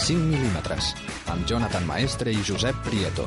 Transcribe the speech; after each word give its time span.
35 0.00 0.30
mil·límetres, 0.32 0.86
amb 1.28 1.44
Jonathan 1.50 1.84
Maestre 1.84 2.32
i 2.32 2.40
Josep 2.46 2.78
Prieto. 2.86 3.26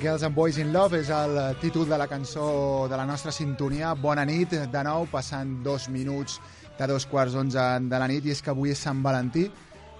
Girls 0.00 0.24
and 0.24 0.34
Boys 0.34 0.58
in 0.58 0.72
Love 0.72 0.98
és 0.98 1.10
el 1.14 1.36
títol 1.62 1.86
de 1.88 1.96
la 1.98 2.08
cançó 2.10 2.88
de 2.90 2.96
la 2.98 3.06
nostra 3.06 3.30
sintonia. 3.32 3.92
Bona 3.94 4.24
nit, 4.26 4.50
de 4.72 4.82
nou, 4.82 5.06
passant 5.06 5.60
dos 5.62 5.86
minuts 5.88 6.40
de 6.78 6.88
dos 6.90 7.06
quarts 7.06 7.36
d'onze 7.36 7.66
de 7.86 8.00
la 8.02 8.08
nit, 8.10 8.26
i 8.26 8.34
és 8.34 8.42
que 8.42 8.50
avui 8.50 8.72
és 8.74 8.82
Sant 8.82 8.98
Valentí. 9.04 9.46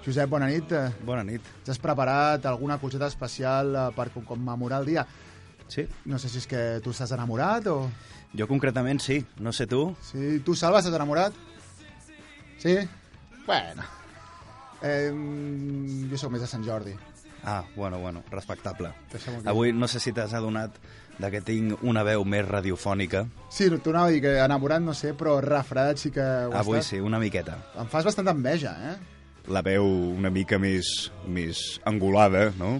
Josep, 0.03 0.27
bona 0.29 0.49
nit. 0.51 0.75
Bona 1.07 1.23
nit. 1.23 1.47
Ja 1.63 1.71
has 1.71 1.79
preparat 1.79 2.47
alguna 2.51 2.81
coseta 2.83 3.07
especial 3.07 3.71
eh, 3.77 3.85
per 3.95 4.09
com- 4.11 4.27
commemorar 4.27 4.81
el 4.83 4.89
dia? 4.91 5.07
Sí, 5.73 5.87
No 6.05 6.19
sé 6.21 6.29
si 6.29 6.43
és 6.43 6.47
que 6.51 6.63
tu 6.85 6.93
estàs 6.93 7.15
enamorat 7.17 7.67
o... 7.73 7.79
jo 8.37 8.47
concretament 8.49 9.01
sí, 9.01 9.23
no 9.41 9.53
sé 9.57 9.67
tu. 9.67 9.95
Sí, 10.05 10.39
tu, 10.45 10.55
Salva, 10.59 10.83
estàs 10.83 10.97
enamorat? 10.99 11.33
Sí? 12.61 12.77
Bueno. 13.47 13.87
Eh, 14.83 15.11
jo 16.11 16.19
sóc 16.19 16.33
més 16.35 16.43
de 16.43 16.51
Sant 16.51 16.65
Jordi. 16.67 16.93
Ah, 17.45 17.65
bueno, 17.75 17.99
bueno, 17.99 18.23
respectable. 18.31 18.93
Avui 19.51 19.73
no 19.73 19.89
sé 19.89 19.99
si 19.99 20.13
t'has 20.15 20.35
adonat 20.35 20.77
de 21.19 21.31
que 21.31 21.41
tinc 21.43 21.81
una 21.83 22.05
veu 22.07 22.23
més 22.25 22.45
radiofònica. 22.47 23.25
Sí, 23.51 23.69
tu 23.83 23.91
anava 23.91 24.11
a 24.11 24.15
dir 24.15 24.21
que 24.23 24.37
enamorat 24.45 24.83
no 24.85 24.95
sé, 24.95 25.15
però 25.19 25.41
refredat 25.43 25.99
sí 25.99 26.13
que 26.15 26.23
ho 26.23 26.53
Avui 26.55 26.79
estàs. 26.79 26.93
sí, 26.97 27.01
una 27.01 27.19
miqueta. 27.19 27.59
Em 27.81 27.91
fas 27.91 28.05
bastant 28.07 28.29
enveja, 28.31 28.77
eh? 28.93 28.95
la 29.51 29.63
veu 29.67 29.83
una 29.85 30.31
mica 30.31 30.59
més, 30.63 31.11
més 31.27 31.81
angulada, 31.85 32.53
no? 32.59 32.77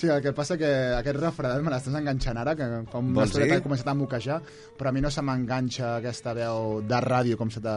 Sí, 0.00 0.08
el 0.08 0.22
que 0.24 0.32
passa 0.32 0.56
que 0.56 0.68
aquest 0.96 1.18
refredat 1.20 1.60
me 1.60 1.68
l'estàs 1.74 1.98
enganxant 1.98 2.38
ara, 2.40 2.54
que 2.56 2.68
com 2.88 3.10
estoneta 3.20 3.50
dir? 3.50 3.58
he 3.60 3.64
començat 3.66 3.90
a 3.92 3.94
moquejar, 3.98 4.38
però 4.78 4.88
a 4.88 4.94
mi 4.96 5.02
no 5.04 5.10
se 5.12 5.20
m'enganxa 5.20 5.98
aquesta 5.98 6.32
veu 6.38 6.80
de 6.88 7.02
ràdio 7.04 7.36
com 7.36 7.52
se 7.52 7.60
t'ha... 7.60 7.76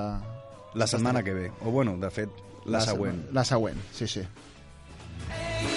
La 0.80 0.88
setmana 0.88 1.20
que 1.28 1.36
ve, 1.36 1.52
o 1.68 1.76
bueno, 1.76 1.98
de 2.00 2.10
fet, 2.16 2.42
la, 2.64 2.80
següent. 2.88 3.26
La 3.36 3.44
següent, 3.44 3.84
sí, 3.92 4.08
sí. 4.08 4.24
I'll 5.34 5.73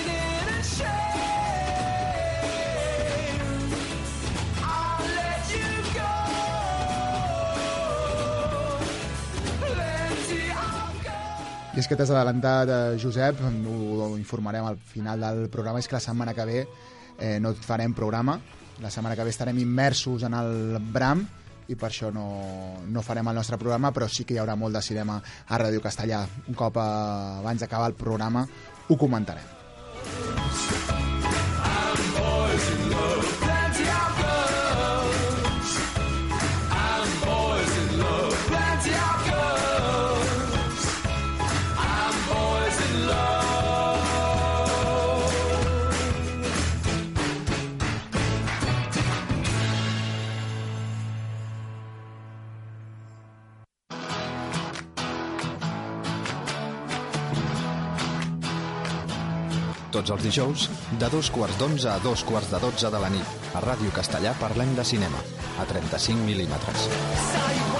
I 11.77 11.80
és 11.82 11.91
que 11.91 11.96
t'has 11.98 12.08
adelantat, 12.08 12.70
eh, 12.72 12.96
Josep, 12.96 13.42
ho, 13.44 13.72
ho 14.00 14.14
informarem 14.16 14.64
al 14.64 14.78
final 14.80 15.20
del 15.20 15.42
programa, 15.52 15.83
és 15.83 15.84
que 15.84 15.92
la 15.98 16.00
setmana 16.00 16.33
que 16.33 16.46
ve 16.48 16.62
eh, 16.62 17.36
no 17.36 17.52
farem 17.52 17.92
programa, 17.92 18.38
la 18.80 18.88
setmana 18.88 19.12
que 19.18 19.27
ve 19.28 19.34
estarem 19.34 19.58
immersos 19.60 20.24
en 20.24 20.38
el 20.38 20.78
Bram, 20.94 21.27
i 21.68 21.77
per 21.77 21.91
això 21.91 22.08
no, 22.14 22.24
no 22.89 23.02
farem 23.05 23.28
el 23.28 23.36
nostre 23.36 23.58
programa, 23.61 23.90
però 23.92 24.08
sí 24.08 24.24
que 24.24 24.39
hi 24.39 24.40
haurà 24.40 24.56
molt 24.56 24.78
de 24.78 24.83
cinema 24.86 25.18
a 25.20 25.61
Ràdio 25.61 25.84
Castellà. 25.84 26.23
Un 26.48 26.56
cop 26.56 26.80
eh, 26.80 26.86
abans 27.42 27.61
d'acabar 27.61 27.92
el 27.92 27.98
programa 28.01 28.46
ho 28.89 28.96
comentarem. 28.96 29.55
Tots 60.06 60.22
els 60.22 60.27
dijous, 60.28 60.64
de 61.00 61.06
dos 61.11 61.33
quarts 61.34 61.56
d'onze 61.58 61.89
a 61.90 61.96
dos 62.05 62.22
quarts 62.28 62.52
de 62.52 62.61
dotze 62.62 62.92
de 62.94 63.00
la 63.02 63.08
nit. 63.11 63.33
A 63.58 63.62
Ràdio 63.64 63.90
Castellà 63.96 64.36
parlem 64.39 64.70
de 64.78 64.86
cinema, 64.86 65.24
a 65.58 65.67
35 65.67 66.28
mil·límetres. 66.28 66.86
Saw 67.33 67.76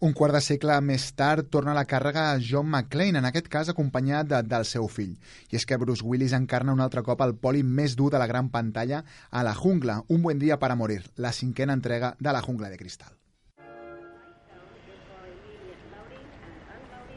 Un 0.00 0.14
quart 0.16 0.32
de 0.32 0.40
segle 0.40 0.78
més 0.80 1.10
tard 1.12 1.50
torna 1.52 1.74
a 1.74 1.76
la 1.76 1.84
càrrega 1.84 2.22
a 2.30 2.38
John 2.40 2.70
McClane, 2.70 3.20
en 3.20 3.26
aquest 3.28 3.50
cas 3.52 3.68
acompanyat 3.68 4.30
de, 4.30 4.38
del 4.48 4.64
seu 4.64 4.86
fill. 4.88 5.10
I 5.52 5.58
és 5.58 5.66
que 5.68 5.76
Bruce 5.76 6.00
Willis 6.00 6.32
encarna 6.32 6.72
un 6.72 6.80
altre 6.80 7.02
cop 7.04 7.20
el 7.20 7.34
poli 7.36 7.60
més 7.60 7.98
dur 7.98 8.08
de 8.14 8.20
la 8.22 8.28
gran 8.30 8.48
pantalla 8.48 9.02
a 9.28 9.42
La 9.44 9.52
Jungla, 9.54 9.98
un 10.08 10.22
buen 10.22 10.40
dia 10.40 10.56
para 10.58 10.74
morir, 10.74 11.02
la 11.16 11.32
cinquena 11.36 11.76
entrega 11.76 12.14
de 12.18 12.32
La 12.32 12.40
Jungla 12.40 12.70
de 12.70 12.78
Cristal. 12.80 13.12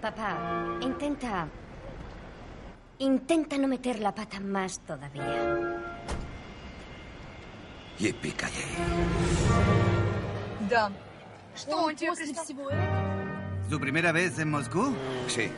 Papá, 0.02 0.34
intenta... 0.82 1.48
Intenta 3.00 3.58
no 3.58 3.68
meter 3.68 4.02
la 4.02 4.14
pata 4.14 4.42
más 4.42 4.80
todavía. 4.80 5.40
Да. 10.70 10.92
Что 11.55 11.84
он 11.84 11.97
после 11.97 12.34
всего 12.34 12.71
этого? 12.71 13.09
¿Su 13.69 13.79
primera 13.79 14.12
vez 14.12 14.39
en 14.39 14.51
Moscú? 14.51 14.95
Sí. 15.27 15.51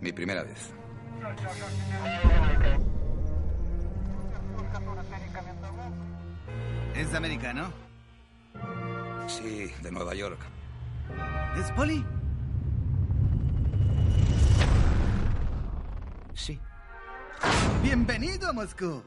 Mi 0.00 0.12
primera 0.12 0.44
vez. 0.44 0.70
¿Es 6.94 7.14
americano? 7.14 7.72
Sí, 9.26 9.72
de 9.82 9.90
Nueva 9.90 10.14
York. 10.14 10.38
¿Es 11.58 11.70
poli? 11.72 12.04
Sí. 16.34 16.60
Bienvenido 17.82 18.48
a 18.48 18.52
Moscú. 18.52 19.02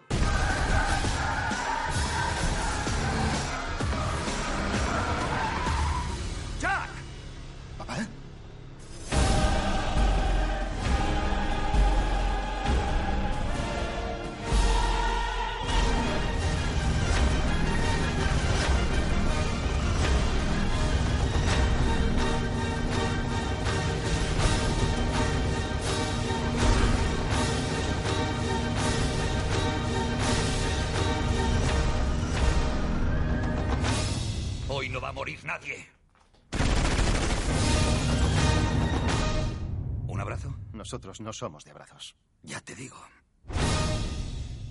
Nosotros 40.89 41.21
no 41.21 41.35
somos 41.35 41.65
de 41.65 41.71
abrazos. 41.71 42.17
Ya 42.43 42.63
te 42.63 42.75
digo. 42.75 42.97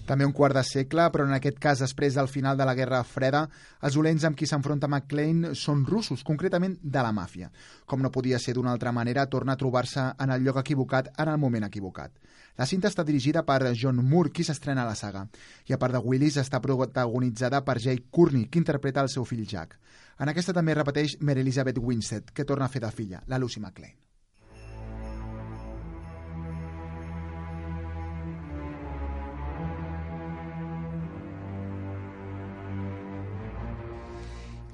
També 0.07 0.25
un 0.25 0.31
quart 0.33 0.55
de 0.57 0.63
segle, 0.65 1.03
però 1.13 1.27
en 1.27 1.35
aquest 1.35 1.59
cas, 1.61 1.83
després 1.83 2.15
del 2.17 2.29
final 2.31 2.57
de 2.57 2.65
la 2.65 2.73
Guerra 2.73 3.03
Freda, 3.05 3.43
els 3.85 3.93
dolents 3.93 4.25
amb 4.25 4.39
qui 4.39 4.47
s'enfronta 4.49 4.89
McLean 4.89 5.51
són 5.53 5.83
russos, 5.85 6.23
concretament 6.25 6.73
de 6.81 7.03
la 7.05 7.11
màfia. 7.13 7.51
Com 7.85 8.01
no 8.01 8.09
podia 8.15 8.39
ser 8.41 8.55
d'una 8.57 8.71
altra 8.73 8.95
manera, 8.95 9.27
torna 9.29 9.53
a 9.53 9.61
trobar-se 9.61 10.07
en 10.17 10.33
el 10.33 10.41
lloc 10.47 10.57
equivocat 10.63 11.11
en 11.19 11.33
el 11.35 11.37
moment 11.37 11.69
equivocat. 11.69 12.17
La 12.57 12.65
cinta 12.65 12.89
està 12.89 13.05
dirigida 13.05 13.45
per 13.45 13.75
John 13.77 14.01
Moore, 14.01 14.33
qui 14.33 14.47
s'estrena 14.47 14.87
a 14.87 14.89
la 14.89 14.97
saga, 14.97 15.27
i 15.69 15.77
a 15.77 15.77
part 15.77 15.93
de 15.93 16.01
Willis 16.01 16.41
està 16.41 16.63
protagonitzada 16.65 17.61
per 17.61 17.77
Jay 17.77 18.07
Courtney, 18.09 18.49
qui 18.49 18.63
interpreta 18.63 19.05
el 19.05 19.13
seu 19.13 19.27
fill 19.27 19.45
Jack. 19.45 19.77
En 20.17 20.33
aquesta 20.33 20.57
també 20.57 20.73
repeteix 20.73 21.19
Mary 21.21 21.45
Elizabeth 21.45 21.77
Winstead, 21.77 22.33
que 22.33 22.47
torna 22.47 22.65
a 22.65 22.73
fer 22.73 22.81
de 22.81 22.93
filla, 22.95 23.21
la 23.27 23.37
Lucy 23.37 23.61
McLean. 23.61 24.06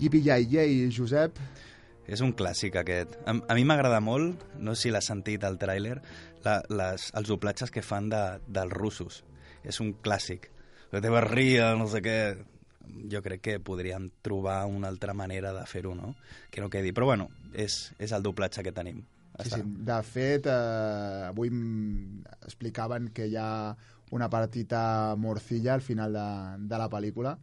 Yippee-yay-yay, 0.04 0.90
Josep. 0.92 1.40
És 2.04 2.20
un 2.20 2.34
clàssic, 2.36 2.76
aquest. 2.76 3.16
A, 3.24 3.36
a 3.36 3.56
mi 3.56 3.64
m'agrada 3.64 4.02
molt, 4.04 4.44
no 4.60 4.76
sé 4.76 4.90
si 4.90 4.92
l'has 4.92 5.08
sentit 5.08 5.44
al 5.48 5.56
tràiler, 5.62 6.02
els 6.44 7.30
doblatges 7.30 7.72
que 7.72 7.84
fan 7.86 8.10
de, 8.12 8.24
dels 8.48 8.76
russos. 8.76 9.22
És 9.64 9.80
un 9.80 9.94
clàssic. 10.04 10.50
La 10.92 11.00
teva 11.02 11.24
ria, 11.24 11.72
no 11.80 11.88
sé 11.88 12.04
què... 12.04 12.18
jo 13.10 13.22
crec 13.24 13.42
que 13.42 13.54
podríem 13.64 14.10
trobar 14.22 14.66
una 14.68 14.90
altra 14.92 15.14
manera 15.16 15.54
de 15.56 15.64
fer-ho, 15.66 15.96
no? 15.96 16.14
Que 16.52 16.62
no 16.62 16.70
quedi. 16.70 16.92
Però 16.92 17.08
bueno, 17.08 17.30
és, 17.56 17.94
és 17.98 18.12
el 18.12 18.22
doblatge 18.26 18.62
que 18.62 18.76
tenim. 18.76 19.00
Sí, 19.40 19.50
sí. 19.50 19.62
De 19.64 20.02
fet, 20.04 20.46
eh, 20.52 21.30
avui 21.30 21.50
explicaven 22.44 23.08
que 23.16 23.30
hi 23.32 23.38
ha 23.40 23.74
una 24.14 24.30
partita 24.30 25.16
morcilla 25.18 25.74
al 25.74 25.82
final 25.82 26.14
de, 26.14 26.28
de 26.70 26.78
la 26.78 26.90
pel·lícula, 26.92 27.38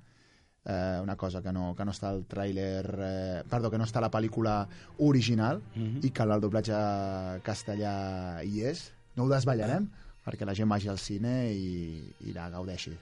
eh, 0.65 0.99
una 1.03 1.17
cosa 1.17 1.43
que 1.43 1.53
no, 1.53 1.75
que 1.77 1.85
no 1.85 1.93
està 1.93 2.11
al 2.11 2.25
tràiler, 2.29 2.85
eh, 2.99 3.43
perdó, 3.49 3.71
que 3.71 3.79
no 3.79 3.85
està 3.85 3.99
a 3.99 4.07
la 4.07 4.11
pel·lícula 4.11 4.67
original 4.99 5.63
Mhm. 5.75 6.01
i 6.05 6.11
que 6.11 6.23
el 6.23 6.41
doblatge 6.41 6.77
castellà 7.43 8.43
hi 8.45 8.63
és. 8.63 8.93
No 9.17 9.25
ho 9.25 9.29
desvetllarem 9.29 9.89
perquè 10.25 10.45
la 10.47 10.55
gent 10.55 10.69
vagi 10.69 10.89
al 10.89 10.99
cine 10.99 11.53
i, 11.53 12.15
i 12.21 12.33
la 12.33 12.51
gaudeixi. 12.51 12.93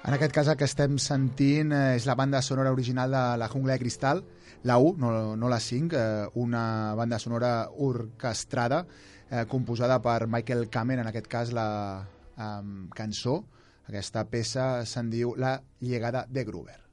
En 0.00 0.14
aquest 0.16 0.32
cas 0.32 0.48
el 0.48 0.56
que 0.56 0.64
estem 0.64 0.94
sentint 0.96 1.74
eh, 1.76 1.96
és 1.98 2.06
la 2.08 2.16
banda 2.16 2.40
sonora 2.40 2.72
original 2.72 3.12
de 3.12 3.24
La 3.42 3.50
jungla 3.52 3.74
de 3.74 3.82
cristal, 3.82 4.22
la 4.64 4.78
1, 4.80 4.96
no, 4.96 5.36
no 5.36 5.50
la 5.52 5.60
5, 5.60 5.96
eh, 5.96 6.26
una 6.40 6.94
banda 6.96 7.18
sonora 7.20 7.68
orquestrada 7.76 8.86
eh, 9.30 9.44
composada 9.46 10.00
per 10.00 10.26
Michael 10.26 10.70
Kamen, 10.72 11.04
en 11.04 11.12
aquest 11.12 11.28
cas 11.28 11.52
la 11.52 11.68
eh, 12.00 12.60
cançó, 12.96 13.42
aquesta 13.92 14.24
peça 14.32 14.70
se'n 14.88 15.12
diu 15.12 15.34
La 15.36 15.58
llegada 15.80 16.24
de 16.28 16.48
Gruber. 16.48 16.89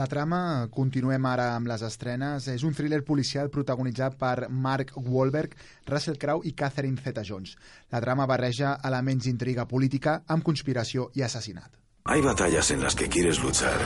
La 0.00 0.06
trama, 0.08 0.66
continuem 0.72 1.26
ara 1.28 1.50
amb 1.52 1.68
les 1.68 1.82
estrenes, 1.84 2.46
és 2.48 2.62
un 2.64 2.72
thriller 2.72 3.02
policial 3.04 3.50
protagonitzat 3.52 4.14
per 4.16 4.46
Mark 4.48 4.94
Wahlberg, 4.96 5.52
Russell 5.90 6.16
Crowe 6.16 6.48
i 6.48 6.54
Catherine 6.56 6.96
Zeta-Jones. 6.96 7.50
La 7.92 8.00
trama 8.00 8.24
barreja 8.30 8.78
elements 8.88 9.26
d'intriga 9.28 9.66
política 9.68 10.22
amb 10.26 10.46
conspiració 10.46 11.10
i 11.20 11.26
assassinat. 11.26 11.68
Hay 12.08 12.22
batallas 12.24 12.70
en 12.70 12.80
las 12.80 12.96
que 12.96 13.10
quieres 13.10 13.42
luchar 13.42 13.76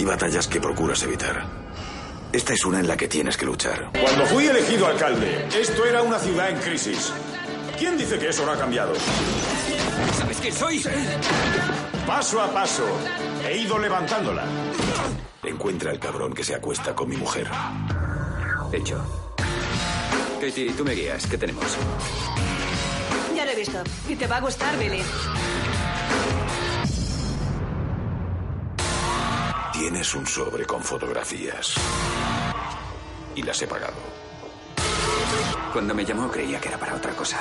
y 0.00 0.04
batallas 0.04 0.48
que 0.48 0.60
procuras 0.60 1.04
evitar. 1.04 1.46
Esta 2.32 2.54
es 2.54 2.64
una 2.64 2.80
en 2.80 2.88
la 2.88 2.96
que 2.96 3.06
tienes 3.06 3.36
que 3.36 3.46
luchar. 3.46 3.92
Cuando 3.92 4.26
fui 4.26 4.46
elegido 4.46 4.88
alcalde, 4.88 5.46
esto 5.54 5.84
era 5.84 6.02
una 6.02 6.18
ciudad 6.18 6.50
en 6.50 6.58
crisis. 6.58 7.12
¿Quién 7.78 7.96
dice 7.96 8.18
que 8.18 8.30
eso 8.30 8.44
no 8.44 8.50
ha 8.50 8.58
cambiado? 8.58 8.92
¿Sabes 10.18 10.38
quién 10.40 10.52
soy? 10.52 10.82
Paso 12.04 12.42
a 12.42 12.52
paso, 12.52 12.86
he 13.46 13.58
ido 13.58 13.78
levantándola. 13.78 14.44
Encuentra 15.42 15.90
al 15.90 15.98
cabrón 15.98 16.32
que 16.32 16.44
se 16.44 16.54
acuesta 16.54 16.94
con 16.94 17.08
mi 17.08 17.16
mujer. 17.16 17.48
Hecho. 18.72 19.02
Katie, 20.40 20.72
tú 20.72 20.84
me 20.84 20.92
guías. 20.92 21.26
¿Qué 21.26 21.38
tenemos? 21.38 21.76
Ya 23.34 23.44
lo 23.44 23.52
he 23.52 23.56
visto. 23.56 23.78
Y 24.08 24.16
te 24.16 24.26
va 24.26 24.36
a 24.36 24.40
gustar, 24.40 24.76
Billy. 24.78 25.02
Tienes 29.72 30.14
un 30.14 30.26
sobre 30.26 30.64
con 30.64 30.82
fotografías. 30.82 31.74
Y 33.36 33.42
las 33.42 33.62
he 33.62 33.66
pagado. 33.66 33.94
Cuando 35.72 35.94
me 35.94 36.04
llamó 36.04 36.28
creía 36.28 36.60
que 36.60 36.68
era 36.68 36.78
para 36.78 36.96
otra 36.96 37.12
cosa. 37.12 37.38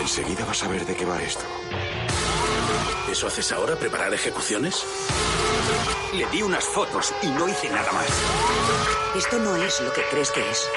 Enseguida 0.00 0.44
vas 0.44 0.62
a 0.62 0.68
ver 0.68 0.86
de 0.86 0.94
qué 0.94 1.04
va 1.04 1.20
esto. 1.20 1.44
¿Eso 3.10 3.26
haces 3.26 3.50
ahora? 3.50 3.74
¿Preparar 3.76 4.14
ejecuciones? 4.14 4.84
Le 6.14 6.26
di 6.26 6.42
unas 6.42 6.64
fotos 6.64 7.12
y 7.22 7.26
no 7.26 7.48
hice 7.48 7.68
nada 7.68 7.90
más. 7.92 8.06
Esto 9.16 9.38
no 9.40 9.56
es 9.56 9.80
lo 9.80 9.92
que 9.92 10.02
crees 10.10 10.30
que 10.30 10.48
es. 10.48 10.68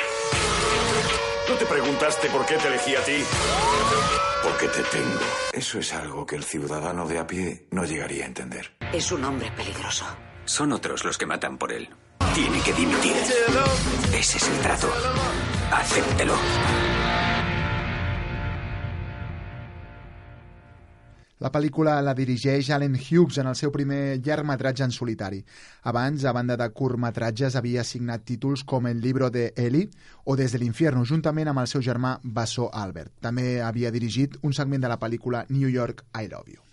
¿No 1.47 1.55
te 1.55 1.65
preguntaste 1.65 2.29
por 2.29 2.45
qué 2.45 2.55
te 2.57 2.67
elegí 2.67 2.95
a 2.95 3.03
ti? 3.03 3.23
Porque 4.41 4.67
te 4.67 4.81
tengo. 4.83 5.19
Eso 5.51 5.77
es 5.79 5.93
algo 5.93 6.25
que 6.25 6.35
el 6.35 6.43
ciudadano 6.43 7.07
de 7.07 7.19
a 7.19 7.27
pie 7.27 7.67
no 7.69 7.85
llegaría 7.85 8.23
a 8.23 8.27
entender. 8.27 8.73
Es 8.91 9.11
un 9.11 9.23
hombre 9.25 9.51
peligroso. 9.51 10.05
Son 10.45 10.71
otros 10.73 11.05
los 11.05 11.17
que 11.17 11.27
matan 11.27 11.57
por 11.57 11.71
él. 11.71 11.87
Tiene 12.33 12.59
que 12.61 12.73
dimitir. 12.73 13.15
Ese 14.11 14.37
es 14.37 14.47
el 14.49 14.59
trato. 14.59 14.91
Acéptelo. 15.71 16.33
La 21.43 21.49
pel·lícula 21.51 21.97
la 21.99 22.13
dirigeix 22.15 22.69
Allen 22.71 22.93
Hughes 22.95 23.37
en 23.41 23.49
el 23.51 23.55
seu 23.59 23.71
primer 23.75 24.15
llargmetratge 24.23 24.85
en 24.85 24.93
solitari. 24.95 25.41
Abans, 25.91 26.23
a 26.23 26.31
banda 26.31 26.55
de 26.55 26.69
curtmetratges, 26.71 27.57
havia 27.59 27.83
signat 27.83 28.23
títols 28.23 28.63
com 28.63 28.87
El 28.87 29.01
libro 29.03 29.27
de 29.29 29.49
Eli 29.59 29.81
o 30.23 30.37
Des 30.39 30.55
de 30.55 30.61
l'infierno, 30.61 31.03
juntament 31.03 31.51
amb 31.51 31.59
el 31.59 31.67
seu 31.67 31.83
germà 31.83 32.13
Basso 32.23 32.69
Albert. 32.71 33.17
També 33.27 33.59
havia 33.59 33.91
dirigit 33.91 34.37
un 34.41 34.55
segment 34.55 34.85
de 34.85 34.91
la 34.93 34.99
pel·lícula 35.01 35.43
New 35.49 35.67
York, 35.67 36.05
I 36.15 36.31
Love 36.31 36.55
You. 36.55 36.63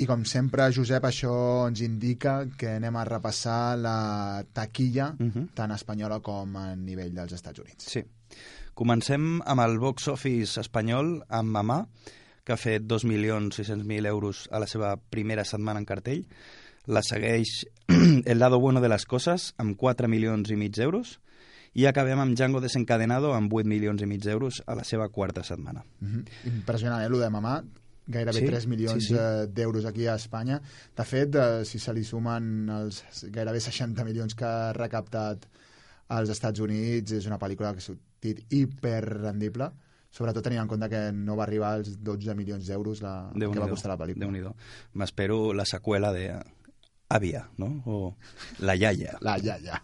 I 0.00 0.06
com 0.08 0.24
sempre, 0.24 0.70
Josep, 0.72 1.04
això 1.04 1.34
ens 1.68 1.82
indica 1.84 2.46
que 2.56 2.78
anem 2.78 2.96
a 2.96 3.04
repassar 3.04 3.76
la 3.76 4.42
taquilla, 4.54 5.12
uh 5.20 5.28
-huh. 5.28 5.48
tant 5.52 5.76
espanyola 5.76 6.20
com 6.20 6.56
a 6.56 6.74
nivell 6.76 7.12
dels 7.12 7.32
Estats 7.32 7.58
Units. 7.58 7.84
Sí. 7.84 8.02
Comencem 8.74 9.40
amb 9.44 9.64
el 9.64 9.78
box 9.78 10.08
office 10.08 10.60
espanyol, 10.60 11.18
amb 11.28 11.50
Mamà, 11.56 11.82
que 12.44 12.54
ha 12.54 12.60
fet 12.60 12.86
2.600.000 12.88 14.06
euros 14.08 14.46
a 14.50 14.58
la 14.58 14.66
seva 14.66 14.96
primera 14.96 15.44
setmana 15.44 15.82
en 15.82 15.88
cartell. 15.88 16.24
La 16.86 17.02
segueix 17.04 17.66
El 18.24 18.38
lado 18.38 18.58
bueno 18.58 18.80
de 18.80 18.88
las 18.88 19.04
cosas, 19.04 19.54
amb 19.58 19.76
4 19.76 20.08
milions 20.08 20.50
i 20.50 20.56
mig 20.56 20.72
d'euros. 20.76 21.18
I 21.74 21.86
acabem 21.86 22.18
amb 22.18 22.34
Django 22.34 22.60
desencadenado, 22.62 23.34
amb 23.34 23.52
8 23.52 23.68
milions 23.68 24.02
i 24.02 24.08
mig 24.10 24.22
d'euros 24.24 24.62
a 24.66 24.74
la 24.78 24.84
seva 24.84 25.08
quarta 25.08 25.42
setmana. 25.44 25.84
Uh 26.00 26.08
-huh. 26.08 26.24
Impressionant, 26.46 27.02
eh, 27.02 27.06
el 27.06 27.18
de 27.20 27.30
mamà 27.30 27.62
gairebé 28.06 28.40
Sí, 28.40 28.46
3 28.46 28.66
milions 28.66 29.04
sí, 29.04 29.08
sí. 29.08 29.14
eh, 29.14 29.46
d'euros 29.48 29.84
aquí 29.84 30.06
a 30.06 30.14
Espanya. 30.14 30.60
De 30.96 31.04
fet, 31.04 31.34
eh, 31.34 31.64
si 31.64 31.78
se 31.78 31.92
li 31.92 32.04
sumen 32.04 32.68
els 32.68 33.04
gairebé 33.30 33.60
60 33.60 34.04
milions 34.04 34.34
que 34.34 34.44
ha 34.44 34.72
recaptat 34.72 35.46
als 36.08 36.30
Estats 36.30 36.60
Units, 36.60 37.12
és 37.12 37.26
una 37.26 37.38
pel·lícula 37.38 37.74
que 37.74 37.80
ha 38.20 38.26
sortit 38.28 38.52
hiperrendible, 38.52 39.70
sobretot 40.10 40.44
tenint 40.44 40.62
en 40.62 40.68
compte 40.68 40.88
que 40.88 41.12
no 41.12 41.36
va 41.36 41.44
arribar 41.44 41.74
als 41.78 42.02
12 42.02 42.34
milions 42.34 42.66
d'euros 42.66 43.00
la, 43.02 43.30
que 43.34 43.58
va 43.58 43.68
costar 43.68 43.90
la 43.90 43.98
pel·lícula. 43.98 44.26
Déu-n'hi-do. 44.26 44.54
M'espero 44.94 45.52
la 45.54 45.64
seqüela 45.64 46.12
de 46.12 46.34
Avia, 47.08 47.48
no? 47.56 47.82
O 47.86 48.16
La 48.60 48.76
Yaya. 48.76 49.18
La 49.22 49.38
Yaya. 49.38 49.82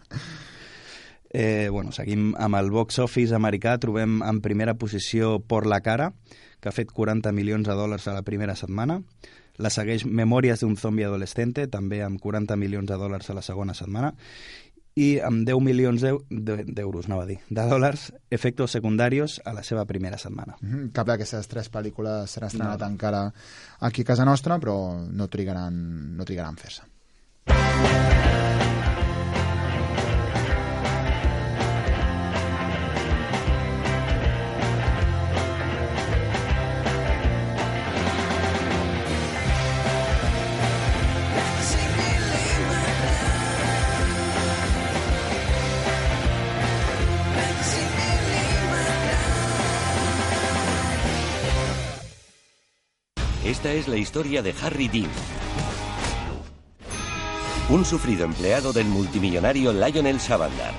Eh, 1.31 1.69
bueno, 1.71 1.93
seguim 1.93 2.35
amb 2.39 2.57
el 2.57 2.71
box 2.71 3.01
office 3.03 3.35
americà. 3.35 3.79
Trobem 3.79 4.23
en 4.23 4.41
primera 4.41 4.75
posició 4.75 5.41
Por 5.41 5.67
la 5.67 5.81
cara, 5.81 6.13
que 6.61 6.69
ha 6.69 6.73
fet 6.73 6.93
40 6.93 7.33
milions 7.33 7.67
de 7.67 7.75
dòlars 7.75 8.07
a 8.09 8.15
la 8.15 8.23
primera 8.23 8.55
setmana. 8.57 9.03
La 9.59 9.71
segueix 9.73 10.05
Memòries 10.05 10.61
d'un 10.61 10.77
zombi 10.77 11.05
adolescente, 11.05 11.67
també 11.67 12.03
amb 12.05 12.21
40 12.21 12.57
milions 12.61 12.89
de 12.89 12.97
dòlars 13.01 13.31
a 13.31 13.35
la 13.35 13.43
segona 13.43 13.75
setmana. 13.75 14.13
I 14.99 15.19
amb 15.21 15.45
10 15.45 15.61
milions 15.61 16.01
d'eu- 16.01 16.23
de- 16.31 16.65
d'euros, 16.65 17.05
anava 17.05 17.25
a 17.25 17.27
dir, 17.27 17.37
de 17.51 17.67
dòlars, 17.69 18.15
efectos 18.31 18.71
secundarios 18.73 19.43
a 19.45 19.53
la 19.53 19.63
seva 19.63 19.85
primera 19.85 20.17
setmana. 20.17 20.57
Mhm, 20.63 20.89
Cap 20.97 21.07
d'aquestes 21.07 21.49
tres 21.49 21.69
pel·lícules 21.71 22.31
s'han 22.33 22.47
estrenat 22.49 22.81
no. 22.81 22.87
encara 22.87 23.33
aquí 23.81 24.01
a 24.01 24.05
casa 24.05 24.25
nostra, 24.25 24.59
però 24.59 24.97
no 25.07 25.29
trigaran, 25.29 26.17
no 26.17 26.25
trigaran 26.25 26.55
a 26.55 26.57
fer-se. 26.57 26.83
Esta 53.67 53.81
es 53.81 53.89
la 53.89 53.97
historia 53.97 54.43
de 54.43 54.55
Harry 54.63 54.87
Dean. 54.87 55.11
Un 57.69 57.85
sufrido 57.85 58.25
empleado 58.25 58.73
del 58.73 58.87
multimillonario 58.87 59.73
Lionel 59.73 60.21
Savandar. 60.21 60.73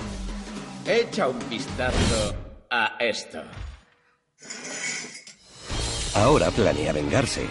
Echa 0.86 1.28
un 1.28 1.38
vistazo 1.50 2.34
a 2.72 2.96
esto. 2.98 3.42
Ahora 6.16 6.50
planea 6.50 6.94
vengarse. 6.94 7.46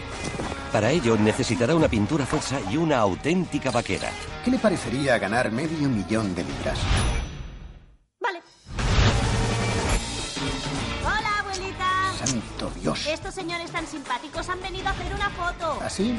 Para 0.72 0.90
ello 0.90 1.18
necesitará 1.18 1.74
una 1.74 1.88
pintura 1.88 2.24
falsa 2.24 2.58
y 2.72 2.78
una 2.78 2.96
auténtica 2.96 3.70
vaquera. 3.70 4.08
¿Qué 4.42 4.50
le 4.50 4.58
parecería 4.58 5.18
ganar 5.18 5.52
medio 5.52 5.86
millón 5.86 6.34
de 6.34 6.44
libras? 6.44 6.78
Santo 12.26 12.72
Dios. 12.80 13.06
Estos 13.06 13.34
señores 13.34 13.70
tan 13.70 13.86
simpáticos 13.86 14.48
han 14.48 14.60
venido 14.60 14.88
a 14.88 14.90
hacer 14.90 15.14
una 15.14 15.30
foto. 15.30 15.78
¿Así? 15.80 16.18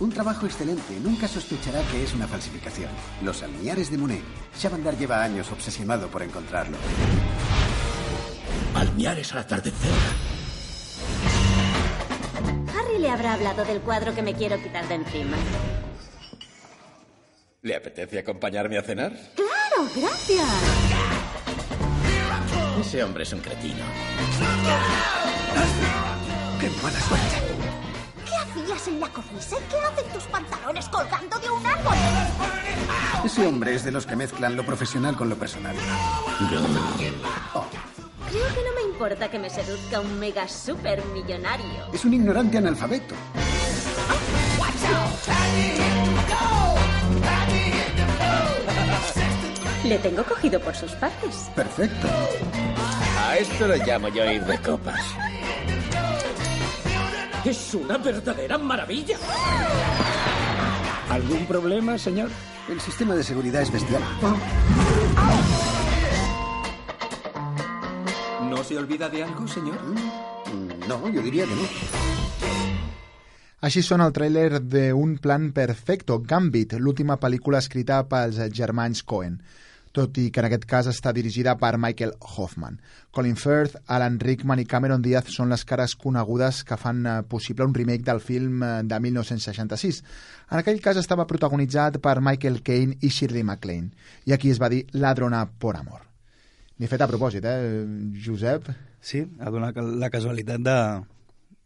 Un 0.00 0.10
trabajo 0.10 0.46
excelente. 0.46 0.98
Nunca 1.00 1.26
sospechará 1.26 1.82
que 1.90 2.04
es 2.04 2.14
una 2.14 2.28
falsificación. 2.28 2.90
Los 3.22 3.42
almiares 3.42 3.90
de 3.90 3.98
Monet. 3.98 4.22
Shavandar 4.56 4.96
lleva 4.96 5.22
años 5.22 5.50
obsesionado 5.50 6.08
por 6.08 6.22
encontrarlo. 6.22 6.76
Almiares 8.74 9.32
al 9.32 9.38
atardecer. 9.38 9.90
Harry 12.76 12.98
le 12.98 13.10
habrá 13.10 13.34
hablado 13.34 13.64
del 13.64 13.80
cuadro 13.80 14.14
que 14.14 14.22
me 14.22 14.34
quiero 14.34 14.60
quitar 14.62 14.86
de 14.86 14.94
encima. 14.94 15.36
¿Le 17.62 17.74
apetece 17.74 18.18
acompañarme 18.18 18.78
a 18.78 18.82
cenar? 18.82 19.12
¡Claro! 19.34 19.90
¡Gracias! 19.96 20.48
Ese 22.80 23.02
hombre 23.02 23.22
es 23.22 23.32
un 23.32 23.40
cretino. 23.40 23.84
¡Qué 26.60 26.70
mala 26.82 27.00
suerte! 27.00 27.42
¿Qué 28.24 28.32
hacías 28.36 28.88
en 28.88 29.00
la 29.00 29.08
cornisa? 29.08 29.56
¿Qué 29.70 29.76
hacen 29.78 30.12
tus 30.12 30.24
pantalones 30.24 30.88
colgando 30.88 31.38
de 31.38 31.50
un 31.50 31.66
árbol? 31.66 31.94
Ese 33.24 33.46
hombre 33.46 33.74
es 33.74 33.84
de 33.84 33.92
los 33.92 34.06
que 34.06 34.16
mezclan 34.16 34.56
lo 34.56 34.64
profesional 34.64 35.16
con 35.16 35.28
lo 35.28 35.36
personal. 35.36 35.76
Creo 36.38 36.62
que 38.48 38.64
no 38.64 38.72
me 38.74 38.82
importa 38.90 39.30
que 39.30 39.38
me 39.38 39.48
seduzca 39.48 40.00
un 40.00 40.18
mega 40.18 40.48
super 40.48 41.04
millonario. 41.06 41.86
Es 41.92 42.04
un 42.04 42.14
ignorante 42.14 42.58
analfabeto. 42.58 43.14
Le 49.84 49.98
tengo 49.98 50.24
cogido 50.24 50.58
por 50.60 50.74
sus 50.74 50.90
partes. 50.92 51.50
Perfecto. 51.54 52.08
A 53.34 53.38
esto 53.38 53.66
lo 53.66 53.74
llamo 53.74 54.06
yo 54.10 54.24
ir 54.30 54.44
de 54.44 54.56
copas. 54.58 55.00
Es 57.44 57.74
una 57.74 57.98
verdadera 57.98 58.56
maravilla. 58.58 59.16
¿Algún 61.10 61.44
problema, 61.44 61.98
señor? 61.98 62.30
El 62.68 62.80
sistema 62.80 63.16
de 63.16 63.24
seguridad 63.24 63.62
es 63.62 63.72
bestial. 63.72 64.00
¿No 68.48 68.62
se 68.62 68.78
olvida 68.78 69.08
de 69.08 69.24
algo, 69.24 69.48
señor? 69.48 69.82
Mm, 69.82 70.88
No, 70.88 71.08
yo 71.08 71.20
diría 71.20 71.44
que 71.44 71.56
no. 71.56 71.66
Així 73.64 73.80
sona 73.82 74.04
el 74.06 74.12
tràiler 74.12 74.60
de 74.60 74.92
Un 74.92 75.16
plan 75.18 75.50
perfecto, 75.56 76.20
Gambit, 76.22 76.74
l'última 76.78 77.16
pel·lícula 77.18 77.58
escrita 77.64 78.02
pels 78.06 78.36
germans 78.52 79.02
Cohen, 79.02 79.38
tot 79.94 80.18
i 80.18 80.26
que 80.34 80.42
en 80.42 80.48
aquest 80.48 80.64
cas 80.66 80.88
està 80.90 81.12
dirigida 81.14 81.52
per 81.60 81.76
Michael 81.78 82.16
Hoffman. 82.18 82.80
Colin 83.14 83.36
Firth, 83.38 83.76
Alan 83.86 84.16
Rickman 84.18 84.58
i 84.58 84.66
Cameron 84.66 85.02
Diaz 85.04 85.30
són 85.30 85.52
les 85.54 85.62
cares 85.64 85.94
conegudes 85.94 86.64
que 86.66 86.78
fan 86.80 87.04
eh, 87.06 87.12
possible 87.30 87.64
un 87.68 87.74
remake 87.76 88.02
del 88.02 88.18
film 88.20 88.64
eh, 88.66 88.72
de 88.82 88.98
1966. 89.04 90.02
En 90.50 90.58
aquell 90.58 90.82
cas 90.82 90.98
estava 90.98 91.28
protagonitzat 91.30 92.00
per 92.02 92.18
Michael 92.20 92.58
Caine 92.66 92.98
i 93.06 93.12
Shirley 93.14 93.46
MacLaine, 93.46 93.92
i 94.26 94.34
aquí 94.34 94.50
es 94.50 94.58
va 94.60 94.68
dir 94.72 94.82
Ladrona 94.98 95.44
por 95.46 95.78
amor. 95.78 96.02
N'he 96.78 96.90
fet 96.90 97.06
a 97.06 97.08
propòsit, 97.08 97.46
eh, 97.46 97.86
Josep? 98.18 98.66
Sí, 99.04 99.22
ha 99.38 99.50
donat 99.54 99.78
la 99.78 100.10
casualitat 100.10 100.62
de, 100.64 100.78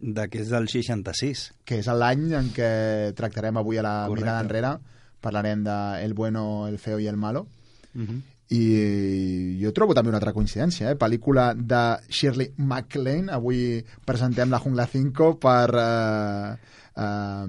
de 0.05 0.29
que 0.29 0.43
és 0.45 0.53
del 0.53 0.69
66. 0.69 1.49
que 1.65 1.81
és 1.81 1.89
l'any 1.89 2.29
en 2.37 2.53
què 2.53 2.71
tractarem 3.17 3.57
avui 3.57 3.81
a 3.81 3.87
la 3.87 3.95
Correcte. 4.05 4.27
mirada 4.27 4.45
enrere. 4.45 4.79
Parlarem 5.25 5.65
de 5.65 5.77
El 6.05 6.13
bueno, 6.15 6.69
el 6.69 6.77
feo 6.79 7.01
i 7.01 7.09
el 7.09 7.17
malo. 7.17 7.47
Uh 7.95 8.03
-huh. 8.03 8.21
I 8.51 9.59
jo 9.61 9.73
trobo 9.77 9.93
també 9.93 10.09
una 10.09 10.17
altra 10.17 10.33
coincidència, 10.33 10.91
eh? 10.91 10.97
pel·lícula 10.97 11.55
de 11.55 11.99
Shirley 12.09 12.55
MacLaine. 12.57 13.31
Avui 13.31 13.85
presentem 14.07 14.49
La 14.51 14.59
Jungla 14.59 14.87
5 14.87 15.39
per 15.39 15.71
eh, 15.75 16.57
eh, 16.97 17.47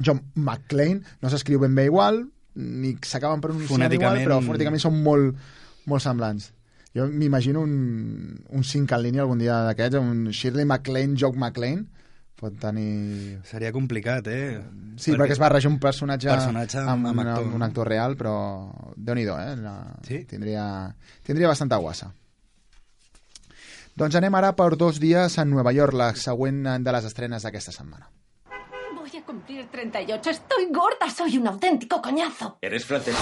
John 0.00 0.22
McClane. 0.34 1.02
No 1.20 1.28
s'escriu 1.28 1.60
ben 1.60 1.74
bé 1.74 1.84
igual, 1.90 2.24
ni 2.54 2.96
s'acaben 3.02 3.40
pronunciant 3.40 3.68
igual, 3.92 4.16
Fonèticament- 4.16 4.24
però 4.26 4.40
fonèticament 4.40 4.80
són 4.80 5.02
molt, 5.02 5.36
molt 5.86 6.02
semblants. 6.02 6.52
Jo 6.94 7.06
m'imagino 7.08 7.60
un, 7.60 8.40
un 8.48 8.64
5 8.64 8.94
en 8.94 9.02
línia 9.02 9.22
algun 9.22 9.38
dia 9.38 9.62
d'aquests, 9.64 9.96
un 9.96 10.30
Shirley 10.32 10.64
MacLaine, 10.64 11.16
Joe 11.16 11.32
McClane, 11.36 11.86
pot 12.42 12.56
tenir... 12.58 13.38
Seria 13.46 13.70
complicat, 13.74 14.26
eh? 14.26 14.58
Sí, 14.96 15.12
perquè, 15.12 15.20
perquè 15.22 15.36
es 15.36 15.42
barreja 15.42 15.70
un 15.70 15.78
personatge, 15.82 16.28
personatge 16.32 16.80
amb, 16.82 17.06
amb, 17.12 17.22
un, 17.22 17.28
actor. 17.28 17.52
un 17.58 17.62
actor 17.68 17.88
real, 17.94 18.16
però 18.18 18.34
déu-n'hi-do, 18.96 19.36
eh? 19.38 19.54
La, 19.62 19.76
Sí? 20.06 20.24
Tindria, 20.28 20.64
tindria 21.22 21.52
bastanta 21.52 21.78
guassa. 21.82 22.10
Doncs 23.94 24.16
anem 24.16 24.34
ara 24.34 24.54
per 24.56 24.72
dos 24.80 24.98
dies 24.98 25.36
a 25.38 25.44
Nova 25.44 25.72
York, 25.76 25.94
la 26.00 26.10
següent 26.16 26.62
de 26.82 26.94
les 26.96 27.04
estrenes 27.10 27.44
d'aquesta 27.44 27.74
setmana. 27.76 28.08
Voy 28.96 29.10
a 29.18 29.22
cumplir 29.26 29.66
38. 29.70 30.30
Estoy 30.30 30.66
gorda. 30.72 31.10
Soy 31.14 31.36
un 31.36 31.46
auténtico 31.48 32.00
coñazo. 32.00 32.56
¿Eres 32.62 32.86
francés? 32.86 33.14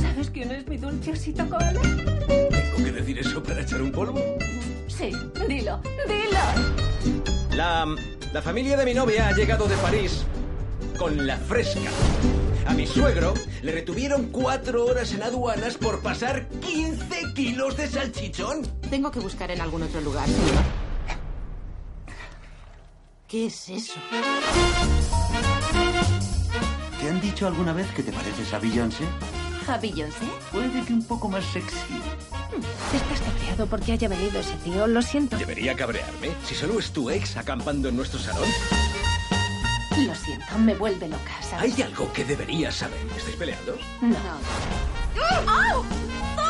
¿Sabes 0.00 0.30
quién 0.30 0.52
es 0.52 0.66
mi 0.68 0.76
dulce 0.76 1.10
osito 1.12 1.48
koala? 1.50 1.80
¿Tengo 2.28 2.76
que 2.76 2.92
decir 2.92 3.18
eso 3.18 3.42
para 3.42 3.62
echar 3.62 3.82
un 3.82 3.90
polvo? 3.90 4.20
Sí, 4.86 5.10
dilo, 5.48 5.80
dilo. 6.06 6.85
La, 7.54 7.86
la 8.32 8.42
familia 8.42 8.76
de 8.76 8.84
mi 8.84 8.94
novia 8.94 9.28
ha 9.28 9.32
llegado 9.32 9.66
de 9.66 9.76
París 9.76 10.24
con 10.98 11.26
la 11.26 11.36
fresca. 11.36 11.90
A 12.66 12.74
mi 12.74 12.86
suegro 12.86 13.34
le 13.62 13.72
retuvieron 13.72 14.26
cuatro 14.26 14.86
horas 14.86 15.12
en 15.12 15.22
aduanas 15.22 15.76
por 15.76 16.00
pasar 16.00 16.48
15 16.48 17.32
kilos 17.34 17.76
de 17.76 17.88
salchichón. 17.88 18.66
Tengo 18.90 19.10
que 19.10 19.20
buscar 19.20 19.50
en 19.50 19.60
algún 19.60 19.82
otro 19.82 20.00
lugar. 20.00 20.26
¿Qué 23.28 23.46
es 23.46 23.68
eso? 23.68 23.94
¿Te 27.00 27.08
han 27.08 27.20
dicho 27.20 27.46
alguna 27.46 27.72
vez 27.72 27.86
que 27.92 28.02
te 28.02 28.12
pareces 28.12 28.52
a 28.52 28.58
Beyoncé? 28.58 29.04
¿A 29.68 29.78
Beyoncé? 29.78 30.26
Puede 30.52 30.84
que 30.84 30.92
un 30.92 31.04
poco 31.04 31.28
más 31.28 31.44
sexy. 31.44 31.76
¿Estás 32.94 33.20
cabreado 33.20 33.66
porque 33.66 33.92
haya 33.92 34.08
venido 34.08 34.38
ese 34.38 34.54
tío? 34.64 34.86
Lo 34.86 35.02
siento. 35.02 35.36
¿Debería 35.36 35.74
cabrearme 35.74 36.30
si 36.44 36.54
solo 36.54 36.78
es 36.78 36.92
tu 36.92 37.10
ex 37.10 37.36
acampando 37.36 37.88
en 37.88 37.96
nuestro 37.96 38.20
salón? 38.20 38.48
Lo 40.06 40.14
siento, 40.14 40.58
me 40.58 40.74
vuelve 40.74 41.08
loca, 41.08 41.42
¿sabes? 41.42 41.74
Hay 41.74 41.82
algo 41.82 42.12
que 42.12 42.24
deberías 42.24 42.76
saber. 42.76 42.98
¿Estáis 43.16 43.36
peleando? 43.36 43.76
No. 44.02 44.16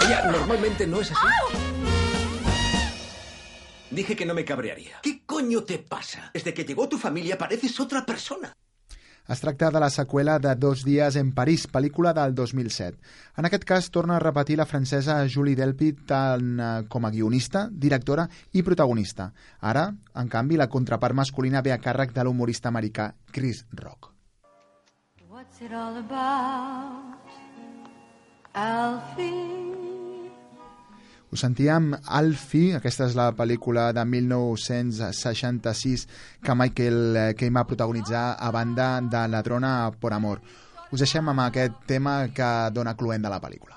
Ella 0.07 0.31
normalmente 0.31 0.87
no 0.87 1.01
es 1.01 1.11
así. 1.13 1.27
Dije 3.91 4.15
que 4.15 4.27
no 4.27 4.35
me 4.35 4.45
cabrearía. 4.45 5.01
¿Qué 5.03 5.23
coño 5.25 5.63
te 5.65 5.79
pasa? 5.79 6.31
Desde 6.35 6.53
que 6.53 6.65
llegó 6.65 6.89
tu 6.89 6.99
familia 6.99 7.39
pareces 7.39 7.81
otra 7.81 8.05
persona. 8.05 8.55
Es 9.29 9.41
tracta 9.43 9.71
de 9.75 9.81
la 9.83 9.91
seqüela 9.91 10.39
de 10.39 10.55
Dos 10.55 10.85
dies 10.87 11.17
en 11.17 11.33
París, 11.35 11.67
pel·lícula 11.67 12.13
del 12.15 12.35
2007. 12.35 12.99
En 13.37 13.49
aquest 13.49 13.65
cas, 13.67 13.91
torna 13.91 14.17
a 14.17 14.23
repetir 14.23 14.57
la 14.59 14.67
francesa 14.67 15.19
Julie 15.27 15.57
Delpy 15.59 15.93
tant 16.07 16.53
eh, 16.61 16.69
com 16.89 17.05
a 17.05 17.11
guionista, 17.11 17.67
directora 17.71 18.29
i 18.53 18.63
protagonista. 18.63 19.33
Ara, 19.61 19.89
en 20.15 20.31
canvi, 20.31 20.57
la 20.61 20.71
contrapart 20.71 21.19
masculina 21.19 21.63
ve 21.63 21.75
a 21.75 21.81
càrrec 21.83 22.15
de 22.15 22.25
l'humorista 22.25 22.71
americà 22.71 23.13
Chris 23.33 23.65
Rock. 23.73 24.13
What's 25.29 25.61
it 25.61 25.73
all 25.73 25.99
about, 25.99 27.35
Alfie? 28.55 29.86
Ho 31.37 31.39
sentíem 31.39 31.91
Alfie, 32.17 32.79
aquesta 32.79 33.05
és 33.11 33.15
la 33.19 33.27
pel·lícula 33.37 33.91
de 33.93 34.01
1966 34.09 36.07
que 36.41 36.55
Michael 36.57 37.19
Caine 37.37 37.59
va 37.59 37.65
protagonitzar 37.69 38.23
a 38.41 38.49
banda 38.57 38.87
de 39.05 39.27
La 39.29 39.43
trona 39.45 39.93
por 40.01 40.17
amor. 40.17 40.41
Us 40.89 41.05
deixem 41.05 41.29
amb 41.29 41.45
aquest 41.45 41.77
tema 41.93 42.15
que 42.33 42.49
dona 42.73 42.97
cluent 42.97 43.29
de 43.29 43.35
la 43.35 43.41
pel·lícula. 43.43 43.77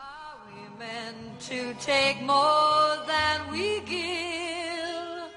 to 1.49 1.73
take 1.83 2.21
more 2.21 2.95
than 3.07 3.51
we 3.51 3.81
give? 3.85 5.27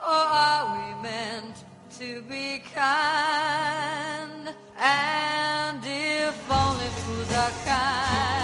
Or 0.00 0.24
are 0.40 0.64
we 0.72 1.02
meant 1.02 1.64
to 1.98 2.22
be 2.32 2.62
kind? 2.74 4.54
And 4.78 5.84
if 5.84 6.50
only 6.50 6.90
fools 7.00 7.32
are 7.32 7.56
kind, 7.66 8.39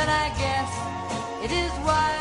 then 0.00 0.08
I 0.08 0.28
guess 0.30 0.70
it 1.44 1.52
is 1.52 1.72
wise 1.84 2.19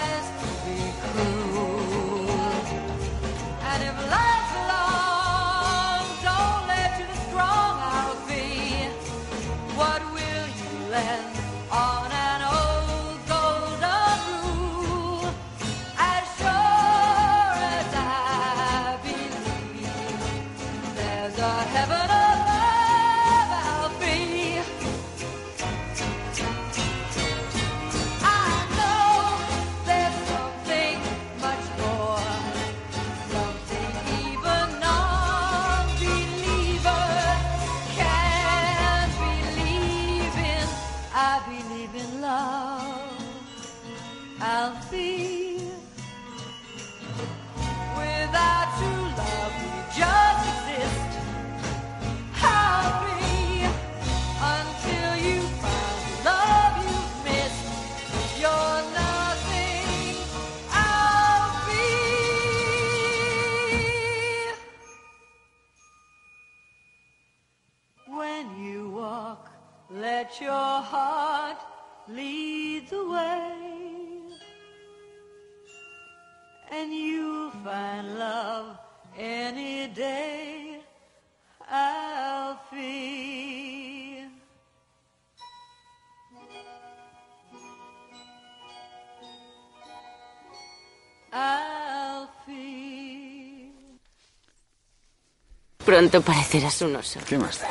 Pronto 95.90 96.22
parecerás 96.22 96.84
un 96.84 96.98
oso. 96.98 97.20
¿Qué 97.28 97.36
más 97.36 97.62
da? 97.62 97.68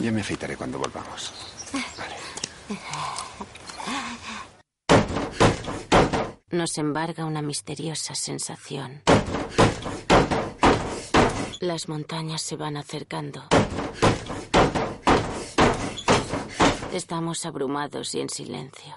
Ya 0.00 0.12
me 0.12 0.20
afeitaré 0.20 0.54
cuando 0.54 0.78
volvamos. 0.78 1.32
Nos 6.50 6.76
embarga 6.76 7.24
una 7.24 7.40
misteriosa 7.40 8.14
sensación. 8.14 9.00
Las 11.60 11.88
montañas 11.88 12.42
se 12.42 12.56
van 12.56 12.76
acercando. 12.76 13.42
Estamos 16.92 17.46
abrumados 17.46 18.14
y 18.14 18.20
en 18.20 18.28
silencio. 18.28 18.94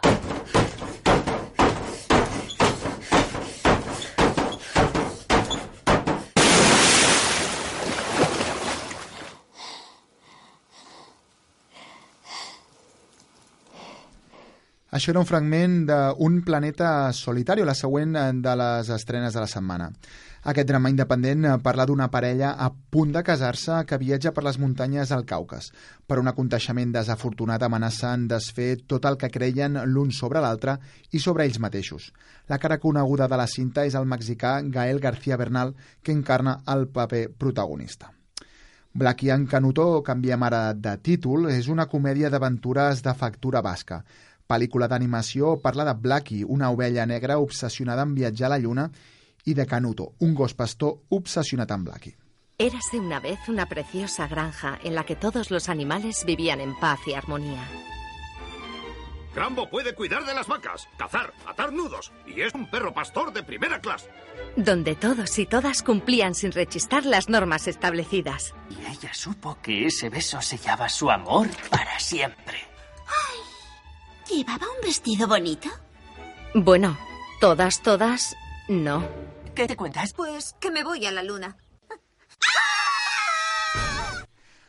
Això 15.02 15.16
era 15.16 15.22
un 15.24 15.26
fragment 15.26 15.80
d'un 15.90 16.36
planeta 16.46 16.88
solitari, 17.18 17.64
la 17.66 17.74
següent 17.74 18.12
eh, 18.14 18.28
de 18.38 18.52
les 18.60 18.92
estrenes 18.94 19.34
de 19.34 19.42
la 19.42 19.48
setmana. 19.50 19.88
Aquest 20.52 20.70
drama 20.70 20.92
independent 20.94 21.48
eh, 21.50 21.56
parla 21.66 21.88
d'una 21.90 22.12
parella 22.14 22.52
a 22.54 22.68
punt 22.70 23.16
de 23.16 23.24
casar-se 23.26 23.80
que 23.90 23.98
viatja 23.98 24.30
per 24.36 24.46
les 24.46 24.62
muntanyes 24.62 25.10
del 25.10 25.26
Caucas. 25.26 25.72
Per 26.06 26.20
un 26.22 26.30
aconteixement 26.30 26.94
desafortunat 26.94 27.66
amenacen 27.66 28.30
desfer 28.30 28.76
tot 28.86 29.10
el 29.10 29.18
que 29.18 29.34
creien 29.34 29.82
l'un 29.90 30.14
sobre 30.14 30.46
l'altre 30.46 30.78
i 31.10 31.18
sobre 31.18 31.50
ells 31.50 31.58
mateixos. 31.58 32.12
La 32.46 32.62
cara 32.62 32.78
coneguda 32.78 33.26
de 33.26 33.42
la 33.42 33.50
cinta 33.50 33.90
és 33.90 33.98
el 33.98 34.06
mexicà 34.06 34.60
Gael 34.70 35.02
García 35.02 35.42
Bernal, 35.42 35.74
que 36.04 36.14
encarna 36.14 36.60
el 36.70 36.92
paper 36.94 37.32
protagonista. 37.34 38.14
Blackie 38.94 39.32
en 39.32 39.48
Canuto, 39.48 40.04
canviem 40.04 40.44
ara 40.44 40.66
de 40.76 40.98
títol, 41.00 41.48
és 41.50 41.70
una 41.72 41.88
comèdia 41.88 42.30
d'aventures 42.30 43.02
de 43.02 43.14
factura 43.16 43.62
basca. 43.66 44.04
Pel·lícula 44.52 44.90
d'animació 44.92 45.56
parla 45.64 45.86
de 45.88 45.94
Blackie, 45.96 46.44
una 46.44 46.72
ovella 46.76 47.06
negra 47.08 47.38
obsessionada 47.40 48.04
en 48.04 48.16
viatjar 48.18 48.50
a 48.50 48.56
la 48.58 48.60
lluna, 48.60 48.90
i 49.46 49.54
de 49.56 49.66
Canuto, 49.66 50.12
un 50.20 50.36
gos 50.36 50.54
pastor 50.54 50.98
obsessionat 51.10 51.72
amb 51.72 51.88
Blackie. 51.88 52.18
Érase 52.58 53.00
una 53.00 53.20
vez 53.20 53.48
una 53.48 53.66
preciosa 53.66 54.28
granja 54.28 54.78
en 54.84 54.94
la 54.94 55.06
que 55.06 55.16
todos 55.16 55.50
los 55.50 55.70
animales 55.70 56.26
vivían 56.28 56.60
en 56.60 56.78
paz 56.80 57.00
y 57.08 57.14
armonía. 57.14 57.64
Crambo 59.34 59.70
puede 59.70 59.96
cuidar 59.96 60.26
de 60.26 60.34
las 60.34 60.48
vacas, 60.48 60.88
cazar, 60.98 61.34
atar 61.48 61.72
nudos 61.72 62.12
y 62.28 62.42
es 62.42 62.54
un 62.54 62.70
perro 62.70 62.94
pastor 62.94 63.32
de 63.32 63.44
primera 63.44 63.80
clase. 63.80 64.10
Donde 64.58 64.96
todos 64.96 65.40
y 65.40 65.46
todas 65.46 65.82
cumplían 65.82 66.36
sin 66.36 66.52
rechistar 66.52 67.06
las 67.06 67.30
normas 67.30 67.68
establecidas. 67.68 68.54
Y 68.70 68.76
ella 68.92 69.14
supo 69.14 69.58
que 69.62 69.86
ese 69.86 70.10
beso 70.10 70.42
sellaba 70.42 70.90
su 70.90 71.10
amor 71.10 71.48
para 71.70 71.98
siempre. 72.00 72.71
¿Llevaba 74.34 74.66
un 74.66 74.82
vestido 74.82 75.28
bonito? 75.28 75.70
Bueno, 76.54 76.98
todas, 77.40 77.82
todas, 77.82 78.36
No. 78.72 79.06
¿Qué 79.54 79.68
te 79.68 79.76
cuentas? 79.76 80.14
Pues 80.14 80.56
que 80.60 80.72
me 80.72 80.84
voy 80.84 81.06
a 81.06 81.12
la 81.12 81.24
luna. 81.24 81.58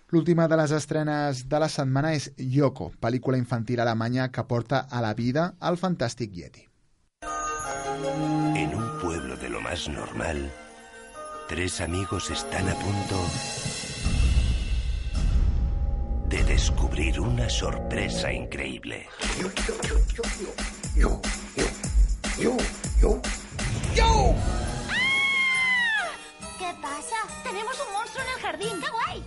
L'última 0.08 0.48
de 0.48 0.56
les 0.56 0.72
estrenes 0.72 1.48
de 1.48 1.60
la 1.62 1.68
setmana 1.72 2.10
és 2.12 2.26
Yoko, 2.36 2.90
pel·lícula 3.00 3.38
infantil 3.40 3.80
alemanya 3.80 4.26
que 4.28 4.42
porta 4.44 4.82
a 4.90 5.00
la 5.00 5.14
vida 5.14 5.54
al 5.60 5.78
fantàstic 5.80 6.34
Yeti. 6.36 6.66
En 8.58 8.74
un 8.74 8.90
pueblo 9.00 9.36
de 9.36 9.48
lo 9.48 9.62
más 9.62 9.88
normal, 9.88 10.50
tres 11.48 11.80
amigos 11.80 12.28
están 12.30 12.68
a 12.68 12.74
punto 12.74 13.22
de 16.32 16.42
descubrir 16.44 17.20
una 17.20 17.46
sorpresa 17.50 18.32
increíble. 18.32 19.06
Yo, 19.38 19.50
yo, 19.52 19.74
yo, 20.96 21.20
yo, 22.40 22.58
yo. 23.94 24.34
¿Qué 26.58 26.74
pasa? 26.80 27.16
Tenemos 27.44 27.78
un 27.86 27.92
monstruo 27.92 28.24
en 28.24 28.34
el 28.34 28.40
jardín. 28.40 28.80
¡Qué 28.80 28.90
guay! 28.90 29.24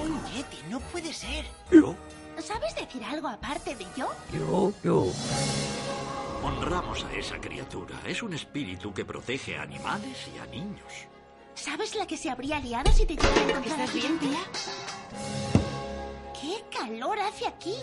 Un 0.00 0.24
yeti, 0.32 0.58
no 0.70 0.78
puede 0.78 1.12
ser. 1.12 1.44
¿Yo? 1.72 1.96
¿Sabes 2.38 2.72
decir 2.76 3.02
algo 3.02 3.26
aparte 3.26 3.74
de 3.74 3.86
yo? 3.96 4.08
Yo, 4.32 4.72
yo. 4.84 5.06
Honramos 6.44 7.02
a 7.06 7.12
esa 7.12 7.40
criatura. 7.40 8.00
Es 8.06 8.22
un 8.22 8.34
espíritu 8.34 8.94
que 8.94 9.04
protege 9.04 9.56
a 9.56 9.62
animales 9.62 10.28
y 10.32 10.38
a 10.38 10.46
niños. 10.46 11.08
¿Sabes 11.56 11.94
la 11.94 12.06
que 12.06 12.16
se 12.16 12.30
habría 12.30 12.60
liado 12.60 12.92
si 12.92 13.06
te 13.06 13.14
llegara 13.14 13.34
a 13.34 13.42
encontrar 13.48 13.80
¿Estás 13.80 13.94
bien, 13.94 14.18
tía? 14.18 14.38
¡Qué 16.40 16.62
calor 16.70 17.18
hace 17.18 17.46
aquí! 17.46 17.74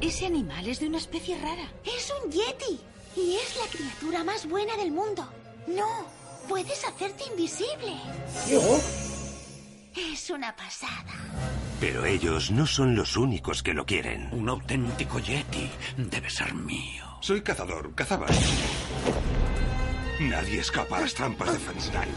Ese 0.00 0.26
animal 0.26 0.66
es 0.66 0.80
de 0.80 0.86
una 0.88 0.98
especie 0.98 1.38
rara. 1.38 1.70
Es 1.84 2.12
un 2.22 2.30
yeti. 2.30 2.80
Y 3.16 3.36
es 3.36 3.56
la 3.56 3.70
criatura 3.70 4.24
más 4.24 4.48
buena 4.48 4.76
del 4.76 4.92
mundo. 4.92 5.28
No, 5.66 6.06
puedes 6.48 6.84
hacerte 6.84 7.24
invisible. 7.30 7.94
Yo. 8.50 8.60
Es 10.12 10.30
una 10.30 10.54
pasada. 10.56 11.12
Pero 11.80 12.04
ellos 12.06 12.50
no 12.50 12.66
son 12.66 12.94
los 12.94 13.16
únicos 13.16 13.62
que 13.62 13.74
lo 13.74 13.84
quieren. 13.84 14.28
Un 14.32 14.48
auténtico 14.48 15.18
yeti. 15.18 15.70
Debe 15.96 16.30
ser 16.30 16.54
mío. 16.54 17.04
Soy 17.20 17.42
cazador, 17.42 17.94
cazaba. 17.94 18.26
Nadie 20.18 20.60
escapa 20.60 20.96
a 20.96 21.00
las 21.02 21.14
trampas 21.14 21.52
de 21.52 21.58
Frankenstein. 21.58 22.08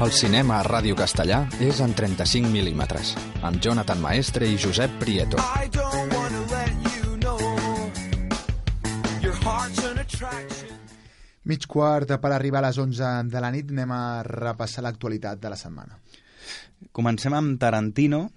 El 0.00 0.12
cinema 0.16 0.56
a 0.58 0.64
Ràdio 0.64 0.96
Castellà 0.98 1.44
és 1.62 1.78
en 1.84 1.92
35 1.94 2.50
mil·límetres, 2.50 3.12
amb 3.46 3.60
Jonathan 3.62 4.00
Maestre 4.02 4.48
i 4.50 4.56
Josep 4.58 4.98
Prieto. 4.98 5.38
I 5.38 5.69
Mig 11.50 11.66
quart 11.66 12.12
per 12.22 12.30
arribar 12.30 12.60
a 12.60 12.68
les 12.68 12.78
11 12.78 13.30
de 13.32 13.40
la 13.42 13.50
nit 13.50 13.72
anem 13.74 13.90
a 13.90 14.02
repassar 14.22 14.84
l'actualitat 14.86 15.40
de 15.42 15.50
la 15.50 15.58
setmana. 15.58 15.96
Comencem 16.94 17.34
amb 17.34 17.58
Tarantino, 17.58 18.28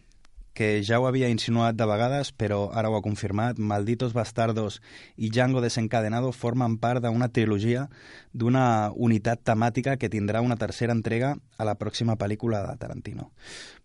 que 0.53 0.83
ja 0.85 0.99
ho 0.99 1.05
havia 1.05 1.29
insinuat 1.33 1.77
de 1.77 1.85
vegades, 1.89 2.31
però 2.33 2.71
ara 2.73 2.89
ho 2.89 2.97
ha 2.97 3.03
confirmat. 3.05 3.57
Malditos 3.57 4.13
Bastardos 4.13 4.79
i 5.17 5.29
Django 5.29 5.61
Desencadenado 5.61 6.31
formen 6.31 6.77
part 6.81 7.01
d'una 7.05 7.29
trilogia 7.33 7.87
d'una 8.33 8.91
unitat 8.93 9.41
temàtica 9.45 9.97
que 9.97 10.09
tindrà 10.13 10.41
una 10.41 10.57
tercera 10.57 10.93
entrega 10.93 11.35
a 11.57 11.69
la 11.69 11.77
pròxima 11.77 12.17
pel·lícula 12.17 12.61
de 12.67 12.77
Tarantino. 12.77 13.31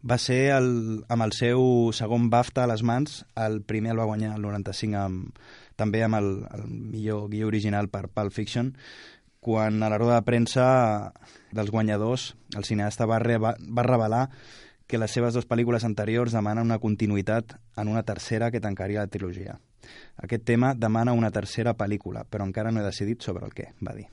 Va 0.04 0.20
ser 0.20 0.42
el, 0.56 1.04
amb 1.08 1.28
el 1.28 1.36
seu 1.36 1.92
segon 1.96 2.28
BAFTA 2.32 2.64
a 2.64 2.72
les 2.72 2.84
mans, 2.84 3.24
el 3.36 3.60
primer 3.60 3.96
el 3.96 4.00
va 4.04 4.08
guanyar 4.08 4.36
el 4.36 4.44
95 4.44 5.00
amb, 5.00 5.40
també 5.76 6.02
amb 6.04 6.20
el, 6.20 6.32
el 6.52 6.66
millor 6.68 7.28
guió 7.32 7.48
original 7.48 7.88
per 7.88 8.08
Pulp 8.08 8.34
Fiction, 8.34 8.74
quan 9.40 9.82
a 9.82 9.90
la 9.90 9.98
roda 9.98 10.18
de 10.18 10.26
premsa 10.26 10.68
dels 11.52 11.70
guanyadors 11.70 12.34
el 12.56 12.64
cineasta 12.64 13.06
va, 13.06 13.20
re, 13.22 13.38
va, 13.38 13.54
va 13.58 13.86
revelar 13.86 14.28
que 14.88 14.98
les 14.98 15.12
seves 15.12 15.36
dues 15.36 15.46
pel·lícules 15.48 15.84
anteriors 15.84 16.32
demanen 16.32 16.64
una 16.64 16.80
continuïtat 16.80 17.58
en 17.76 17.88
una 17.92 18.02
tercera 18.08 18.50
que 18.50 18.60
tancaria 18.64 19.04
la 19.04 19.12
trilogia. 19.12 19.58
Aquest 20.16 20.44
tema 20.48 20.72
demana 20.74 21.12
una 21.12 21.30
tercera 21.30 21.76
pel·lícula, 21.76 22.24
però 22.24 22.46
encara 22.48 22.72
no 22.72 22.80
he 22.80 22.86
decidit 22.86 23.22
sobre 23.22 23.46
el 23.46 23.52
què, 23.54 23.72
va 23.84 23.94
dir. 23.94 24.08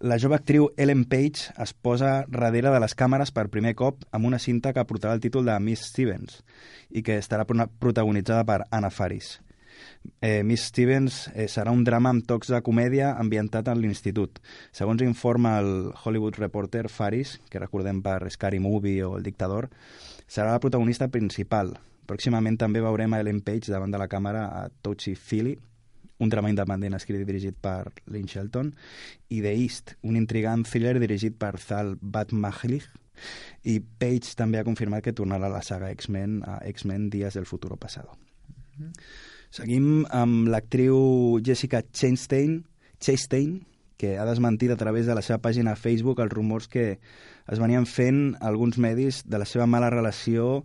La 0.00 0.16
jove 0.16 0.36
actriu 0.38 0.70
Ellen 0.80 1.02
Page 1.04 1.52
es 1.60 1.74
posa 1.76 2.24
darrere 2.28 2.70
de 2.72 2.78
les 2.80 2.94
càmeres 2.96 3.32
per 3.36 3.50
primer 3.52 3.74
cop 3.76 4.06
amb 4.16 4.28
una 4.28 4.38
cinta 4.40 4.72
que 4.72 4.84
portarà 4.88 5.12
el 5.12 5.20
títol 5.20 5.44
de 5.44 5.56
Miss 5.60 5.90
Stevens 5.90 6.38
i 6.88 7.02
que 7.04 7.18
estarà 7.20 7.44
protagonitzada 7.44 8.46
per 8.48 8.62
Anna 8.70 8.88
Faris. 8.88 9.40
Eh, 10.20 10.42
Miss 10.42 10.68
Stevens 10.68 11.28
eh, 11.34 11.46
serà 11.48 11.72
un 11.72 11.84
drama 11.84 12.10
amb 12.12 12.24
tocs 12.28 12.50
de 12.52 12.60
comèdia 12.64 13.14
ambientat 13.20 13.68
en 13.68 13.80
l'institut. 13.80 14.40
Segons 14.72 15.02
informa 15.04 15.58
el 15.60 15.92
Hollywood 15.92 16.38
Reporter 16.40 16.88
Faris, 16.88 17.38
que 17.50 17.60
recordem 17.60 18.02
per 18.04 18.30
Scary 18.30 18.60
Movie 18.60 19.04
o 19.04 19.16
El 19.18 19.24
Dictador, 19.24 19.70
serà 20.26 20.52
la 20.52 20.62
protagonista 20.62 21.08
principal. 21.08 21.74
Pròximament 22.08 22.58
també 22.58 22.82
veurem 22.82 23.12
a 23.14 23.20
Ellen 23.22 23.40
Page 23.44 23.72
davant 23.72 23.92
de 23.92 24.00
la 24.00 24.08
càmera 24.08 24.46
a 24.56 24.68
Touchy 24.82 25.14
Philly, 25.14 25.56
un 26.20 26.28
drama 26.28 26.50
independent 26.52 26.96
escrit 26.96 27.22
i 27.22 27.28
dirigit 27.28 27.56
per 27.56 27.92
Lynn 28.12 28.28
Shelton, 28.28 28.74
i 29.32 29.40
The 29.40 29.52
East, 29.56 29.94
un 30.04 30.18
intrigant 30.20 30.66
thriller 30.68 30.98
dirigit 31.00 31.38
per 31.40 31.54
Zal 31.60 31.96
Batmahlich, 32.00 32.88
i 33.68 33.78
Page 33.80 34.36
també 34.36 34.60
ha 34.60 34.66
confirmat 34.66 35.04
que 35.04 35.16
tornarà 35.16 35.48
a 35.48 35.54
la 35.54 35.64
saga 35.64 35.90
X-Men 35.92 36.40
a 36.48 36.60
X-Men 36.70 37.10
Días 37.12 37.36
del 37.36 37.46
Futuro 37.46 37.76
Pasado. 37.76 38.16
Mm 38.76 38.84
-hmm. 38.84 38.92
Seguim 39.50 40.04
amb 40.14 40.46
l'actriu 40.46 41.40
Jessica 41.42 41.80
Chastain, 41.82 42.60
Chastain, 43.02 43.56
que 43.98 44.14
ha 44.16 44.24
desmentit 44.28 44.70
a 44.70 44.78
través 44.78 45.10
de 45.10 45.16
la 45.18 45.24
seva 45.26 45.40
pàgina 45.42 45.74
Facebook 45.74 46.22
els 46.22 46.30
rumors 46.30 46.70
que 46.70 46.84
es 47.50 47.58
venien 47.58 47.84
fent 47.84 48.36
alguns 48.40 48.78
medis 48.78 49.24
de 49.26 49.42
la 49.42 49.48
seva 49.50 49.66
mala 49.66 49.90
relació 49.90 50.62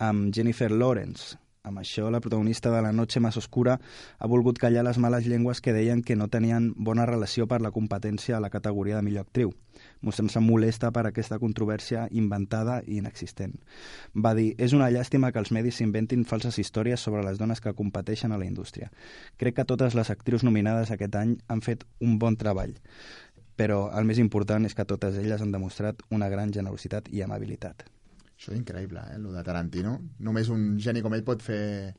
amb 0.00 0.32
Jennifer 0.32 0.70
Lawrence. 0.72 1.36
Amb 1.64 1.78
això, 1.78 2.08
la 2.10 2.18
protagonista 2.18 2.72
de 2.72 2.82
La 2.82 2.90
noche 2.90 3.20
más 3.20 3.36
oscura 3.36 3.76
ha 4.18 4.26
volgut 4.26 4.58
callar 4.58 4.82
les 4.82 4.96
males 4.98 5.28
llengües 5.30 5.60
que 5.60 5.72
deien 5.72 6.00
que 6.02 6.16
no 6.16 6.26
tenien 6.26 6.72
bona 6.74 7.04
relació 7.06 7.46
per 7.46 7.60
la 7.62 7.70
competència 7.70 8.36
a 8.36 8.40
la 8.42 8.50
categoria 8.50 8.96
de 8.96 9.02
millor 9.06 9.28
actriu, 9.28 9.52
mostrant-se 10.00 10.42
molesta 10.42 10.90
per 10.90 11.06
aquesta 11.06 11.38
controvèrsia 11.38 12.08
inventada 12.10 12.80
i 12.82 12.98
inexistent. 12.98 13.54
Va 14.26 14.34
dir, 14.34 14.56
és 14.58 14.74
una 14.74 14.90
llàstima 14.90 15.30
que 15.30 15.38
els 15.38 15.54
medis 15.54 15.78
s'inventin 15.78 16.26
falses 16.26 16.58
històries 16.58 16.98
sobre 16.98 17.22
les 17.22 17.38
dones 17.38 17.62
que 17.62 17.76
competeixen 17.78 18.34
a 18.34 18.42
la 18.42 18.50
indústria. 18.50 18.90
Crec 19.38 19.60
que 19.60 19.68
totes 19.76 19.94
les 19.94 20.10
actrius 20.10 20.42
nominades 20.42 20.90
aquest 20.90 21.14
any 21.14 21.38
han 21.46 21.62
fet 21.62 21.86
un 22.00 22.18
bon 22.18 22.34
treball, 22.42 22.74
però 23.54 23.84
el 23.94 24.10
més 24.10 24.18
important 24.18 24.66
és 24.66 24.74
que 24.74 24.90
totes 24.96 25.14
elles 25.14 25.40
han 25.40 25.54
demostrat 25.54 26.02
una 26.10 26.26
gran 26.26 26.50
generositat 26.50 27.06
i 27.14 27.22
amabilitat. 27.22 27.86
Això 28.42 28.50
és 28.50 28.58
increïble, 28.58 28.98
eh, 29.06 29.20
el 29.20 29.26
de 29.30 29.42
Tarantino. 29.46 29.92
Només 30.18 30.48
un 30.50 30.72
geni 30.82 30.98
com 30.98 31.14
ell 31.14 31.22
pot 31.22 31.42
fer 31.46 31.94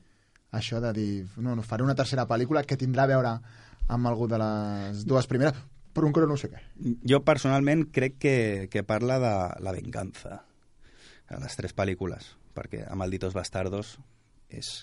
això 0.51 0.81
de 0.83 0.89
dir, 0.91 1.11
no, 1.37 1.53
no, 1.55 1.63
faré 1.63 1.85
una 1.85 1.95
tercera 1.95 2.25
pel·lícula 2.27 2.65
que 2.67 2.75
tindrà 2.75 3.05
a 3.05 3.11
veure 3.13 3.31
amb 3.87 4.09
algú 4.09 4.27
de 4.27 4.41
les 4.41 5.05
dues 5.07 5.29
primeres, 5.31 5.55
però 5.95 6.09
encara 6.09 6.27
no 6.27 6.35
sé 6.35 6.49
què. 6.51 6.59
Jo 7.07 7.21
personalment 7.23 7.85
crec 7.95 8.19
que, 8.19 8.35
que 8.67 8.83
parla 8.83 9.21
de 9.23 9.33
la 9.63 9.71
venganza 9.71 10.41
a 11.31 11.39
les 11.39 11.55
tres 11.55 11.71
pel·lícules, 11.71 12.33
perquè 12.51 12.83
a 12.91 12.99
Malditos 12.99 13.37
Bastardos 13.37 13.95
és, 14.51 14.73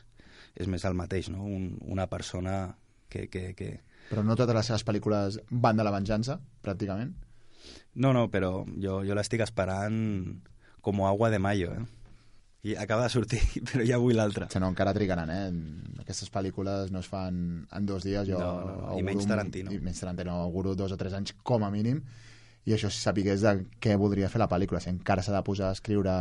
és 0.57 0.67
més 0.67 0.89
el 0.89 0.97
mateix, 0.97 1.29
no? 1.29 1.45
Un, 1.45 1.75
una 1.85 2.09
persona 2.09 2.71
que, 3.13 3.29
que, 3.29 3.51
que... 3.53 3.75
Però 4.09 4.25
no 4.25 4.33
totes 4.33 4.57
les 4.57 4.73
seves 4.73 4.89
pel·lícules 4.89 5.43
van 5.51 5.77
de 5.77 5.85
la 5.85 5.93
venjança, 5.93 6.41
pràcticament? 6.65 7.13
No, 8.01 8.15
no, 8.17 8.31
però 8.33 8.63
jo, 8.81 9.03
jo 9.05 9.19
l'estic 9.19 9.45
esperant 9.45 10.41
com 10.81 11.07
agua 11.07 11.31
de 11.31 11.39
mayo, 11.39 11.73
eh? 11.75 11.85
I 12.63 12.75
acaba 12.77 13.05
de 13.05 13.09
sortir, 13.09 13.41
però 13.71 13.85
ja 13.89 13.99
vull 14.01 14.19
l'altra. 14.19 14.49
Sí, 14.53 14.61
no, 14.61 14.69
encara 14.69 14.93
trigaran, 14.97 15.31
eh? 15.33 16.01
Aquestes 16.03 16.29
pel·lícules 16.33 16.91
no 16.93 17.01
es 17.01 17.09
fan 17.09 17.67
en 17.73 17.87
dos 17.89 18.05
dies. 18.05 18.29
Jo 18.29 18.41
no, 18.41 18.51
no, 18.67 18.99
I 18.99 19.05
menys 19.07 19.29
Tarantino. 19.29 19.73
I 19.73 19.81
menys 19.81 20.03
Tarantino, 20.03 20.37
auguro 20.45 20.75
dos 20.77 20.93
o 20.93 20.99
tres 21.01 21.17
anys 21.17 21.33
com 21.43 21.65
a 21.65 21.71
mínim. 21.73 22.03
I 22.69 22.77
això 22.77 22.91
si 22.93 23.01
sapigués 23.01 23.41
de 23.41 23.65
què 23.81 23.97
voldria 23.97 24.29
fer 24.29 24.43
la 24.43 24.51
pel·lícula, 24.51 24.83
si 24.85 24.93
encara 24.93 25.25
s'ha 25.25 25.33
de 25.33 25.45
posar 25.47 25.71
a 25.71 25.77
escriure 25.79 26.13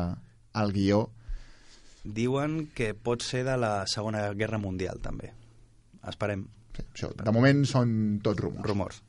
el 0.56 0.72
guió. 0.72 1.10
Diuen 2.04 2.70
que 2.76 2.94
pot 2.96 3.22
ser 3.26 3.44
de 3.44 3.58
la 3.60 3.84
Segona 3.92 4.30
Guerra 4.32 4.58
Mundial, 4.62 5.04
també. 5.04 5.34
Esperem. 6.08 6.48
Sí, 6.78 6.86
això, 6.96 7.12
de 7.12 7.36
moment 7.36 7.66
són 7.68 7.90
tots 8.24 8.40
rumors. 8.40 8.64
Rumors 8.72 9.04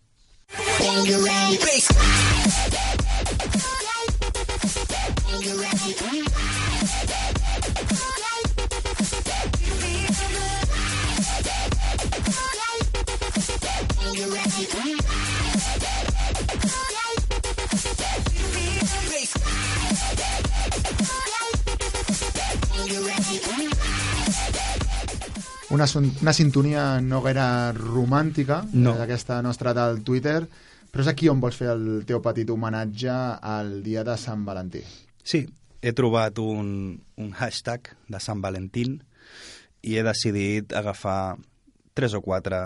una, 25.71 25.87
una 26.21 26.33
sintonia 26.33 27.01
no 27.01 27.21
gaire 27.25 27.73
romàntica 27.73 28.65
no. 28.73 28.95
Eh, 28.95 28.99
d'aquesta 28.99 29.41
nostra 29.43 29.73
del 29.73 30.03
Twitter 30.05 30.43
però 30.91 31.05
és 31.05 31.13
aquí 31.13 31.31
on 31.31 31.41
vols 31.41 31.57
fer 31.57 31.71
el 31.73 32.03
teu 32.07 32.21
petit 32.21 32.51
homenatge 32.51 33.15
al 33.55 33.79
dia 33.87 34.05
de 34.05 34.19
Sant 34.21 34.45
Valentí 34.45 34.85
Sí, 35.31 35.45
he 35.81 35.93
trobat 35.95 36.41
un, 36.43 37.05
un 37.15 37.31
hashtag 37.39 37.93
de 38.11 38.19
Sant 38.19 38.41
Valentín 38.43 38.97
i 39.87 39.95
he 39.95 40.03
decidit 40.03 40.75
agafar 40.75 41.37
tres 41.95 42.17
o 42.19 42.21
quatre 42.25 42.59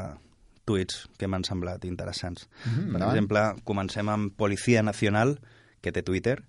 tuits 0.64 1.02
que 1.20 1.28
m'han 1.28 1.44
semblat 1.44 1.84
interessants. 1.84 2.48
Mhm, 2.64 2.94
per 2.94 3.02
exemple, 3.02 3.42
comencem 3.68 4.08
amb 4.08 4.32
Policía 4.32 4.82
Nacional, 4.82 5.36
que 5.84 5.92
té 5.92 6.00
Twitter, 6.02 6.40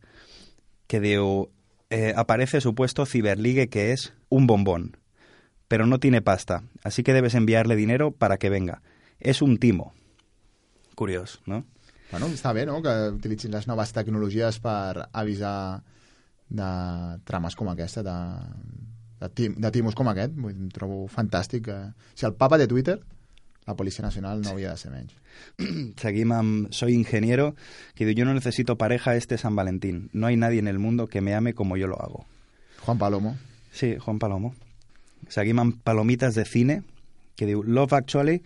que 0.87 1.01
diu 1.03 1.49
eh, 1.89 2.13
aparece 2.15 2.61
supuesto 2.61 3.05
ciberligue 3.05 3.67
que 3.67 3.91
es 3.91 4.13
un 4.29 4.47
bombón, 4.47 4.95
pero 5.67 5.85
no 5.85 5.99
tiene 5.99 6.21
pasta, 6.21 6.63
así 6.83 7.03
que 7.03 7.13
debes 7.13 7.35
enviarle 7.35 7.75
dinero 7.75 8.11
para 8.11 8.37
que 8.37 8.49
venga. 8.49 8.81
Es 9.19 9.41
un 9.41 9.57
timo. 9.57 9.93
Curiós, 10.95 11.41
no? 11.45 11.65
Bueno, 12.11 12.27
està 12.31 12.53
bé, 12.53 12.63
no?, 12.69 12.79
que 12.85 12.93
utilitzin 13.11 13.51
les 13.51 13.67
noves 13.67 13.91
tecnologies 13.91 14.61
per 14.63 15.09
avisar 15.11 15.83
de 16.49 16.69
trames 17.25 17.55
com 17.55 17.69
aquesta, 17.69 18.03
de, 18.03 18.15
de, 19.21 19.29
tim, 19.29 19.55
de 19.57 19.71
timos 19.71 19.95
com 19.95 20.09
aquest. 20.11 20.33
Vull, 20.37 20.53
dir, 20.53 20.67
em 20.67 20.71
trobo 20.73 21.05
fantàstic. 21.11 21.65
Que... 21.69 21.77
Si 22.15 22.25
el 22.25 22.35
papa 22.37 22.57
de 22.61 22.67
Twitter, 22.67 22.99
la 23.65 23.75
Policia 23.75 24.03
Nacional 24.03 24.41
no 24.41 24.51
havia 24.51 24.71
de 24.71 24.77
ser 24.77 24.91
amb 26.33 26.71
Soy 26.71 26.93
Ingeniero, 26.93 27.55
que 27.95 28.13
yo 28.13 28.25
no 28.25 28.33
necesito 28.33 28.77
pareja 28.77 29.15
este 29.15 29.37
San 29.37 29.55
Valentín. 29.55 30.09
No 30.13 30.27
hay 30.27 30.37
nadie 30.37 30.59
en 30.59 30.67
el 30.67 30.79
mundo 30.79 31.07
que 31.07 31.21
me 31.21 31.33
ame 31.33 31.53
como 31.53 31.77
yo 31.77 31.87
lo 31.87 31.99
hago. 32.01 32.25
Juan 32.81 32.97
Palomo. 32.97 33.37
Sí, 33.71 33.97
Juan 33.97 34.19
Palomo. 34.19 34.55
Seguim 35.27 35.59
amb 35.59 35.81
Palomitas 35.81 36.35
de 36.35 36.45
Cine, 36.45 36.83
que 37.35 37.47
diu, 37.49 37.63
Love 37.63 37.97
Actually, 37.97 38.43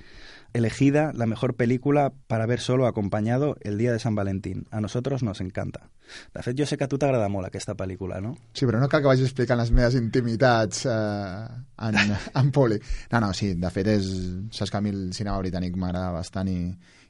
elegida 0.53 1.11
la 1.13 1.25
mejor 1.25 1.55
película 1.55 2.13
para 2.27 2.45
ver 2.45 2.59
solo 2.59 2.87
acompañado 2.87 3.55
el 3.61 3.77
día 3.77 3.91
de 3.91 3.99
San 3.99 4.15
Valentín. 4.15 4.67
A 4.71 4.81
nosotros 4.81 5.23
nos 5.23 5.41
encanta. 5.41 5.89
De 6.33 6.41
fet, 6.41 6.57
jo 6.57 6.65
sé 6.65 6.77
que 6.77 6.85
a 6.85 6.89
tu 6.89 6.97
t'agrada 6.97 7.29
molt 7.29 7.45
aquesta 7.45 7.75
pel·lícula, 7.77 8.17
no? 8.21 8.33
Sí, 8.57 8.65
però 8.65 8.79
no 8.81 8.89
cal 8.89 9.03
que 9.03 9.11
vagi 9.11 9.27
explicant 9.27 9.59
les 9.61 9.69
meves 9.69 9.97
intimitats 9.99 10.87
eh, 10.89 11.43
en, 11.85 11.99
en 12.41 12.49
poli. 12.51 12.79
No, 13.11 13.21
no, 13.21 13.33
sí, 13.37 13.53
de 13.53 13.69
fet, 13.73 13.91
és, 13.93 14.09
saps 14.55 14.73
que 14.73 14.79
a 14.79 14.81
mi 14.81 14.93
el 14.95 15.11
cinema 15.13 15.37
britànic 15.43 15.77
m'agrada 15.77 16.15
bastant 16.17 16.49
i, 16.49 16.57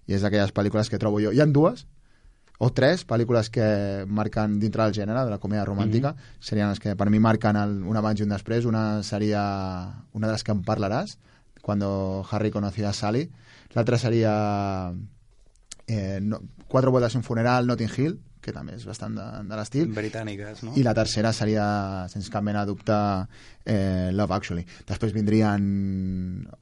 i 0.10 0.18
és 0.18 0.26
d'aquelles 0.26 0.52
pel·lícules 0.52 0.92
que 0.92 1.00
trobo 1.00 1.24
jo. 1.24 1.32
Hi 1.32 1.40
han 1.40 1.56
dues, 1.56 1.86
o 2.60 2.74
tres 2.76 3.06
pel·lícules 3.08 3.48
que 3.56 3.66
marquen 4.06 4.60
dintre 4.60 4.84
del 4.84 4.98
gènere 4.98 5.24
de 5.24 5.32
la 5.32 5.40
comèdia 5.40 5.64
romàntica, 5.64 6.12
mm 6.12 6.18
-hmm. 6.18 6.44
serien 6.44 6.70
les 6.70 6.80
que 6.80 6.96
per 6.96 7.10
mi 7.10 7.20
marquen 7.20 7.56
el, 7.56 7.84
un 7.84 7.96
abans 7.96 8.20
i 8.20 8.24
un 8.24 8.30
després. 8.30 8.66
Una 8.66 9.02
seria 9.02 10.04
una 10.12 10.28
de 10.28 10.34
les 10.34 10.44
que 10.44 10.52
em 10.52 10.62
parlaràs, 10.62 11.18
cuando 11.70 12.26
Harry 12.32 12.50
conoció 12.50 12.90
a 12.90 12.94
Sally. 12.98 13.28
L'altra 13.76 14.00
seria 14.02 14.34
eh, 15.86 16.18
no, 16.22 16.42
Quatre 16.68 16.90
bodes 16.90 17.14
i 17.14 17.18
un 17.18 17.24
funeral, 17.26 17.66
Notting 17.70 17.90
Hill, 17.96 18.16
que 18.42 18.54
també 18.56 18.74
és 18.78 18.86
bastant 18.88 19.14
de, 19.18 19.24
de 19.50 19.58
l'estil. 19.58 19.90
Britàniques, 19.94 20.62
no? 20.66 20.72
I 20.78 20.84
la 20.86 20.94
tercera 20.98 21.32
seria, 21.36 21.64
sense 22.10 22.30
cap 22.34 22.46
mena 22.46 22.62
de 22.64 22.72
dubte, 22.72 22.98
eh, 23.66 24.10
Love 24.16 24.34
Actually. 24.38 24.66
Després 24.90 25.14
vindrien 25.14 25.66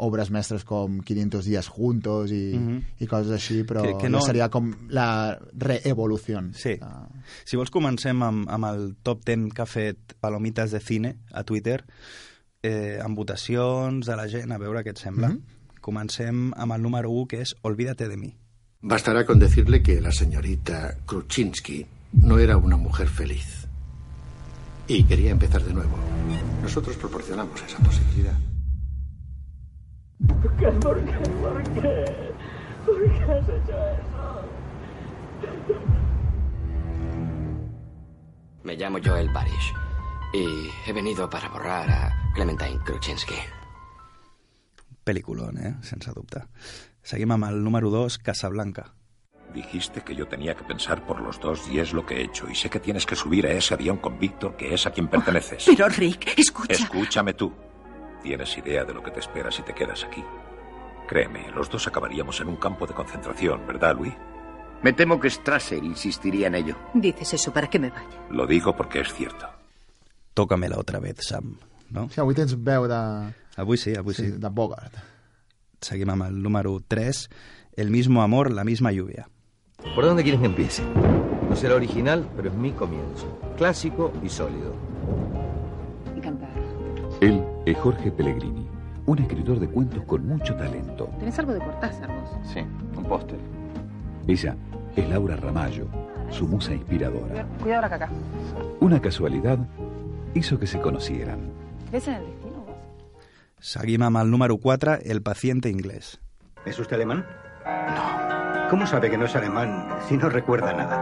obres 0.04 0.32
mestres 0.34 0.64
com 0.68 1.00
500 1.06 1.48
días 1.48 1.68
juntos 1.72 2.32
i, 2.32 2.42
mm. 2.58 2.68
-hmm. 2.68 2.84
i 3.04 3.08
coses 3.08 3.32
així, 3.36 3.64
però 3.64 3.84
Que- 3.84 3.98
que 4.04 4.10
no- 4.10 4.22
seria 4.22 4.50
com 4.50 4.74
la 4.90 5.38
reevolució. 5.54 6.42
Sí. 6.54 6.80
Si 7.46 7.56
vols 7.56 7.70
comencem 7.72 8.24
amb, 8.24 8.50
amb 8.50 8.66
el 8.66 8.96
top 9.04 9.24
10 9.26 9.54
que 9.54 9.62
ha 9.62 9.66
fet 9.66 10.16
Palomitas 10.20 10.72
de 10.72 10.80
Cine 10.80 11.16
a 11.32 11.44
Twitter, 11.44 11.86
eh, 12.68 13.00
amb 13.04 13.18
votacions 13.18 14.06
de 14.06 14.16
la 14.20 14.28
gent, 14.28 14.52
a 14.52 14.60
veure 14.62 14.84
què 14.84 14.94
et 14.94 15.00
sembla. 15.02 15.30
Mhm. 15.30 15.80
Comencem 15.82 16.52
amb 16.56 16.74
el 16.76 16.82
número 16.84 17.10
1, 17.12 17.28
que 17.28 17.42
és 17.42 17.56
Olvídate 17.62 18.08
de 18.10 18.18
mi. 18.18 18.34
Bastará 18.82 19.26
con 19.26 19.40
decirle 19.40 19.82
que 19.82 20.02
la 20.02 20.12
señorita 20.12 20.98
Kruczynski 21.06 21.86
no 22.14 22.40
era 22.40 22.58
una 22.58 22.78
mujer 22.78 23.08
feliz. 23.08 23.68
Y 24.88 25.04
quería 25.04 25.32
empezar 25.32 25.64
de 25.64 25.74
nuevo. 25.74 25.98
Nosotros 26.62 26.96
proporcionamos 26.98 27.62
esa 27.62 27.78
posibilidad. 27.80 28.38
¿Por 30.28 30.56
qué? 30.58 30.68
¿Por 30.68 31.06
qué? 31.06 31.30
¿Por 31.42 31.64
qué? 31.64 32.06
¿Por 32.86 33.04
qué 33.04 33.24
has 33.24 33.50
hecho 33.50 33.78
eso? 33.98 34.42
Me 38.64 38.76
llamo 38.76 39.00
Joel 39.04 39.30
Barish 39.30 39.87
y 40.34 40.70
he 40.86 40.94
venido 40.94 41.30
para 41.30 41.50
borrar 41.50 41.90
a 41.90 42.32
Clementine 42.34 42.80
Kruczynski. 42.84 43.36
Peliculón, 45.04 45.58
eh? 45.58 45.78
sense 45.82 46.12
dubte. 46.12 46.44
Seguim 47.02 47.32
amb 47.32 47.46
el 47.48 47.64
número 47.64 47.90
2, 47.90 48.18
Casablanca. 48.20 48.94
Dijiste 49.54 50.02
que 50.02 50.14
yo 50.14 50.28
tenía 50.28 50.56
que 50.56 50.66
pensar 50.66 51.06
por 51.06 51.22
los 51.22 51.40
dos 51.40 51.70
y 51.70 51.80
es 51.80 51.94
lo 51.94 52.06
que 52.06 52.16
he 52.16 52.24
hecho. 52.24 52.50
Y 52.50 52.56
sé 52.56 52.70
que 52.70 52.82
tienes 52.82 53.06
que 53.06 53.16
subir 53.16 53.48
a 53.48 53.54
ese 53.54 53.74
avión 53.74 53.98
con 53.98 54.20
Víctor, 54.20 54.58
que 54.58 54.74
es 54.74 54.86
a 54.86 54.92
quien 54.92 55.08
perteneces. 55.08 55.64
Pero 55.66 55.88
Rick, 55.88 56.38
escucha. 56.38 56.74
Escúchame 56.74 57.34
tú. 57.34 57.54
Tienes 58.22 58.58
idea 58.58 58.84
de 58.84 58.94
lo 58.94 59.02
que 59.02 59.12
te 59.12 59.22
espera 59.22 59.50
si 59.50 59.62
te 59.62 59.74
quedas 59.74 60.04
aquí. 60.04 60.22
Créeme, 61.08 61.50
los 61.52 61.70
dos 61.70 61.88
acabaríamos 61.88 62.42
en 62.42 62.50
un 62.50 62.58
campo 62.58 62.86
de 62.86 62.94
concentración, 62.94 63.66
¿verdad, 63.66 63.96
Louis? 63.96 64.14
Me 64.84 64.92
temo 64.92 65.20
que 65.20 65.30
Strasser 65.30 65.82
insistiría 65.82 66.48
en 66.48 66.56
ello. 66.56 66.76
Dices 66.94 67.34
eso 67.34 67.54
para 67.54 67.70
que 67.70 67.80
me 67.80 67.90
vaya. 67.90 68.28
Lo 68.30 68.46
digo 68.46 68.76
porque 68.76 69.00
es 69.00 69.14
cierto. 69.14 69.57
Tócamela 70.38 70.78
otra 70.78 71.00
vez, 71.00 71.18
Sam. 71.26 71.56
No? 71.90 72.10
Sí, 72.14 72.22
avui 72.22 72.36
tens 72.38 72.54
veu 72.54 72.86
de... 72.86 72.98
Avui 73.58 73.78
sí, 73.82 73.96
avui 73.98 74.14
sí. 74.14 74.28
sí. 74.28 74.38
De 74.38 74.50
Bogart. 74.54 74.94
Seguim 75.82 76.12
amb 76.14 76.28
el 76.28 76.44
número 76.44 76.76
3, 76.88 77.30
El 77.78 77.90
mismo 77.90 78.22
amor, 78.22 78.52
la 78.52 78.64
misma 78.64 78.92
lluvia. 78.92 79.30
¿Por 79.96 80.06
dónde 80.06 80.22
quieres 80.22 80.42
que 80.42 80.48
empiece? 80.48 80.84
No 81.50 81.56
será 81.56 81.74
original, 81.76 82.28
pero 82.36 82.50
es 82.50 82.56
mi 82.56 82.72
comienzo. 82.72 83.40
Clásico 83.58 84.12
y 84.24 84.30
sólido. 84.30 84.74
Encantada. 86.16 86.54
Él 87.22 87.44
es 87.66 87.78
Jorge 87.78 88.12
Pellegrini, 88.12 88.68
un 89.08 89.20
escritor 89.20 89.60
de 89.60 89.68
cuentos 89.70 90.04
con 90.06 90.28
mucho 90.28 90.56
talento. 90.56 91.10
¿Tenés 91.20 91.40
algo 91.40 91.54
de 91.54 91.60
Cortázar 91.60 92.10
vos? 92.10 92.30
Sí, 92.52 92.60
un 92.96 93.04
póster. 93.06 93.40
Ella 94.28 94.56
es 94.96 95.10
Laura 95.10 95.36
Ramallo, 95.36 95.88
su 96.30 96.48
musa 96.48 96.74
inspiradora. 96.74 97.48
Cuidado 97.62 97.82
la 97.82 97.90
caca. 97.90 98.10
Una 98.80 99.02
casualidad 99.02 99.60
hizo 100.38 100.60
que 100.60 100.68
se 100.68 100.80
conocieran. 100.80 101.52
¿Ves 101.92 102.08
en 102.08 102.16
el 102.16 102.26
destino 102.26 102.62
vos? 102.62 102.76
Seguim 103.60 104.04
amb 104.04 104.18
el 104.18 104.30
número 104.32 104.58
4, 104.58 105.00
El 105.04 105.22
paciente 105.22 105.70
inglés. 105.70 106.20
¿Es 106.66 106.80
usted 106.80 106.96
alemán? 106.96 107.26
No. 107.66 108.70
¿Cómo 108.70 108.86
sabe 108.86 109.10
que 109.10 109.18
no 109.18 109.26
es 109.26 109.36
alemán 109.36 109.88
si 110.08 110.18
no 110.18 110.30
recuerda 110.30 110.74
nada? 110.74 110.98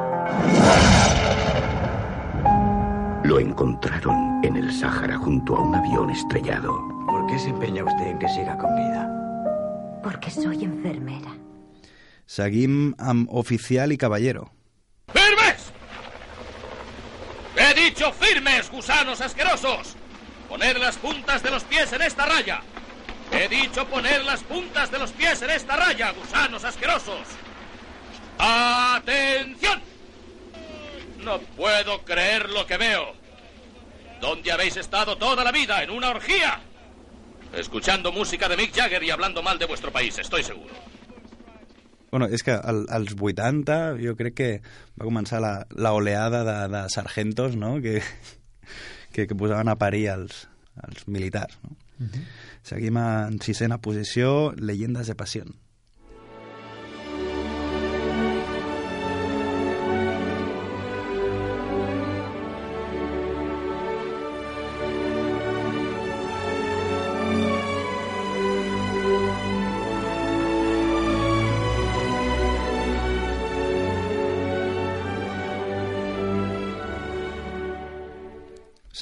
Lo 3.23 3.39
encontraron 3.39 4.43
en 4.43 4.55
el 4.55 4.71
Sáhara 4.71 5.17
junto 5.17 5.55
a 5.55 5.61
un 5.61 5.73
avión 5.73 6.11
estrellado. 6.11 6.71
¿Por 7.07 7.25
qué 7.27 7.39
se 7.39 7.49
empeña 7.49 7.83
usted 7.83 8.07
en 8.07 8.19
que 8.19 8.29
siga 8.29 8.55
con 8.57 8.75
vida? 8.75 9.09
Porque 10.03 10.29
soy 10.29 10.63
enfermera. 10.63 11.35
Seguim 12.27 12.93
amb 12.99 13.27
Oficial 13.31 13.91
y 13.91 13.97
Caballero. 13.97 14.51
¡Firmes! 15.07 15.73
¡He 17.57 17.73
dicho 17.95 18.12
firmes, 18.12 18.69
gusanos 18.69 19.21
asquerosos! 19.21 19.95
¡Poner 20.49 20.77
las 20.79 20.97
puntas 20.97 21.41
de 21.41 21.49
los 21.49 21.63
pies 21.63 21.93
en 21.93 22.01
esta 22.01 22.25
raya! 22.25 22.62
¡He 23.31 23.47
dicho 23.47 23.88
poner 23.88 24.23
las 24.25 24.43
puntas 24.43 24.91
de 24.91 24.99
los 24.99 25.12
pies 25.12 25.41
en 25.41 25.49
esta 25.49 25.77
raya, 25.77 26.12
gusanos 26.12 26.65
asquerosos! 26.65 27.25
¡Atención! 28.38 29.81
No 31.19 31.39
puedo 31.39 32.03
creer 32.03 32.49
lo 32.49 32.67
que 32.67 32.77
veo. 32.77 33.15
¿Dónde 34.19 34.51
habéis 34.51 34.75
estado 34.75 35.17
toda 35.17 35.45
la 35.45 35.53
vida? 35.53 35.81
¿En 35.81 35.89
una 35.89 36.10
orgía? 36.10 36.60
Escuchando 37.53 38.12
música 38.12 38.49
de 38.49 38.58
Mick 38.58 38.75
Jagger 38.75 39.03
y 39.03 39.12
hablando 39.12 39.41
mal 39.41 39.58
de 39.58 39.65
vuestro 39.65 39.91
país, 39.91 40.17
estoy 40.17 40.43
seguro. 40.43 40.73
Bueno, 42.15 42.30
és 42.32 42.45
que 42.47 42.54
al, 42.56 42.86
als 42.95 43.12
80 43.19 43.97
jo 43.99 44.13
crec 44.15 44.36
que 44.38 44.45
va 44.95 45.04
començar 45.04 45.41
la, 45.43 45.65
la 45.75 45.89
oleada 45.91 46.45
de, 46.47 46.54
de 46.71 46.84
sargentos 46.93 47.58
no? 47.60 47.73
que, 47.84 47.97
que, 49.12 49.25
que 49.28 49.36
posaven 49.36 49.67
a 49.67 49.75
parir 49.75 50.06
els, 50.13 50.45
els 50.88 51.10
militars. 51.12 51.60
No? 51.63 51.75
Mhm. 51.97 52.06
Uh 52.06 52.13
-huh. 52.13 52.23
Seguim 52.63 52.97
en 52.97 53.41
sisena 53.41 53.82
posició, 53.82 54.54
Leyendas 54.56 55.08
de 55.08 55.15
Pasión. 55.15 55.60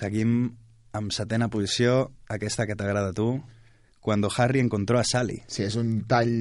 Seguim 0.03 0.31
amb 0.97 1.13
setena 1.15 1.47
posició, 1.49 2.09
aquesta 2.27 2.67
que 2.67 2.75
t'agrada 2.75 3.13
a 3.13 3.15
tu, 3.15 3.37
cuando 4.03 4.29
Harry 4.35 4.59
encontró 4.59 4.99
a 4.99 5.05
Sally. 5.07 5.37
Sí, 5.47 5.63
és 5.63 5.77
un 5.79 6.01
tall... 6.11 6.33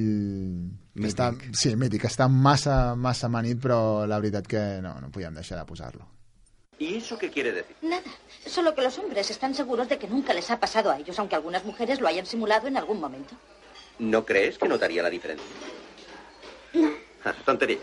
Que 0.93 1.07
està, 1.07 1.29
sí, 1.57 1.71
mític, 1.79 2.03
està 2.09 2.27
massa, 2.27 2.93
massa 2.99 3.29
manit, 3.31 3.61
però 3.63 3.77
la 4.09 4.19
veritat 4.19 4.49
que 4.51 4.63
no, 4.83 4.97
no 4.99 5.09
podíem 5.15 5.39
deixar 5.39 5.57
de 5.61 5.65
posar-lo. 5.69 6.09
¿Y 6.77 6.97
eso 6.97 7.17
qué 7.17 7.29
quiere 7.31 7.53
decir? 7.53 7.75
Nada, 7.81 8.11
solo 8.45 8.75
que 8.75 8.81
los 8.81 8.97
hombres 8.99 9.31
están 9.31 9.55
seguros 9.55 9.87
de 9.87 9.97
que 9.97 10.09
nunca 10.09 10.33
les 10.33 10.51
ha 10.51 10.59
pasado 10.59 10.91
a 10.91 10.99
ellos, 10.99 11.17
aunque 11.17 11.35
algunas 11.35 11.63
mujeres 11.63 12.01
lo 12.01 12.07
hayan 12.09 12.25
simulado 12.25 12.67
en 12.67 12.75
algún 12.75 12.99
momento. 12.99 13.35
¿No 13.99 14.25
crees 14.25 14.57
que 14.57 14.67
notaría 14.67 15.01
la 15.01 15.09
diferencia? 15.09 15.47
No. 16.73 16.91
Ah, 17.23 17.33
tonterías. 17.45 17.81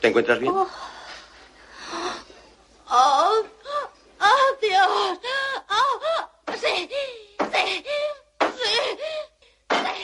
¿Te 0.00 0.08
encuentras 0.08 0.40
bien? 0.40 0.52
Oh. 0.54 0.68
¡Oh! 2.96 3.42
¡Oh, 4.20 4.56
Dios! 4.62 5.18
¡Oh! 5.68 5.98
¡Sí! 6.54 6.86
¡Sí! 6.86 7.04
¡Sí! 7.50 7.82
¡Sí! 8.40 8.74
¡Sí! 9.68 9.96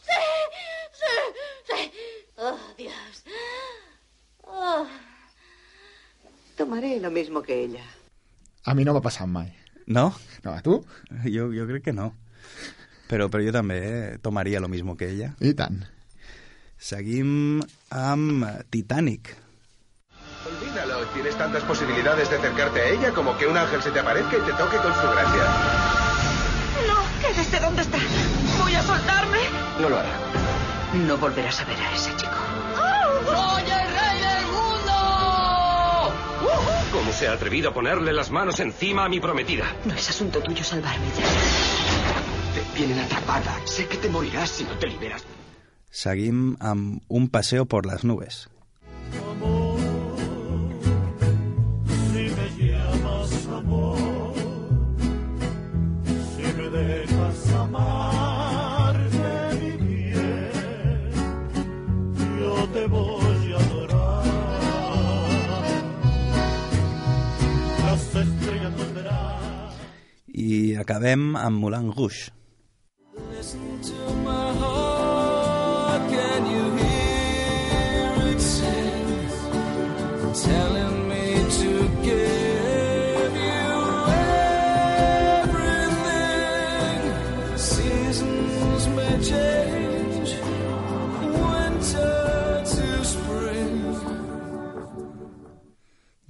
¡Sí! 0.00 1.12
¡Sí! 1.68 1.90
¡Oh, 2.38 2.58
Dios! 2.78 3.24
Oh. 4.44 4.86
Tomaré 6.56 6.98
lo 7.00 7.10
mismo 7.10 7.42
que 7.42 7.64
ella. 7.64 7.84
A 8.64 8.72
mi 8.72 8.84
no 8.84 8.94
m'ha 8.96 9.04
passat 9.04 9.28
mai. 9.28 9.52
¿No? 9.84 10.14
No, 10.42 10.52
a 10.52 10.62
tu? 10.62 10.86
Yo, 11.24 11.52
yo 11.52 11.66
creo 11.66 11.82
que 11.82 11.92
no. 11.92 12.14
Pero, 13.08 13.28
pero 13.28 13.44
yo 13.44 13.52
també 13.52 13.76
eh, 13.76 14.18
tomaría 14.22 14.60
lo 14.60 14.68
mismo 14.68 14.96
que 14.96 15.10
ella. 15.10 15.34
I 15.40 15.52
tant. 15.52 15.84
Seguim 16.78 17.60
amb 17.90 18.46
Titanic. 18.70 19.36
Tienes 21.14 21.36
tantas 21.36 21.62
posibilidades 21.64 22.30
de 22.30 22.36
acercarte 22.36 22.80
a 22.80 22.88
ella 22.88 23.10
como 23.12 23.36
que 23.36 23.46
un 23.46 23.56
ángel 23.56 23.82
se 23.82 23.90
te 23.90 23.98
aparezca 24.00 24.36
y 24.36 24.40
te 24.40 24.52
toque 24.52 24.76
con 24.76 24.94
su 24.94 25.00
gracia. 25.00 25.44
No, 26.86 26.96
quédese 27.20 27.60
donde 27.60 27.82
está. 27.82 27.98
Voy 28.62 28.74
a 28.74 28.82
soltarme. 28.82 29.38
No 29.80 29.88
lo 29.88 29.98
hará. 29.98 30.08
No 30.94 31.16
volverás 31.16 31.60
a 31.60 31.64
ver 31.64 31.78
a 31.78 31.92
ese 31.94 32.14
chico. 32.16 32.32
¡Soy 33.26 33.62
el 33.62 33.68
rey 33.68 34.20
del 34.20 34.46
mundo! 34.46 36.12
¿Cómo 36.92 37.12
se 37.12 37.28
ha 37.28 37.32
atrevido 37.32 37.70
a 37.70 37.74
ponerle 37.74 38.12
las 38.12 38.30
manos 38.30 38.60
encima 38.60 39.04
a 39.04 39.08
mi 39.08 39.20
prometida? 39.20 39.64
No 39.84 39.94
es 39.94 40.08
asunto 40.10 40.40
tuyo 40.40 40.62
salvarme 40.64 41.06
ya. 41.16 41.24
Te 42.54 42.76
tienen 42.76 42.98
atrapada. 42.98 43.54
Sé 43.64 43.86
que 43.86 43.96
te 43.96 44.08
morirás 44.08 44.50
si 44.50 44.64
no 44.64 44.72
te 44.78 44.86
liberas. 44.86 45.24
Seguim 45.90 46.56
amb 46.60 47.02
Un 47.08 47.28
paseo 47.28 47.66
por 47.66 47.84
las 47.84 48.04
nubes. 48.04 48.48
Si 49.10 49.59
I 70.60 70.76
acabem 70.76 71.36
amb 71.40 71.62
Moulin 71.62 71.88
Rouge. 71.96 72.39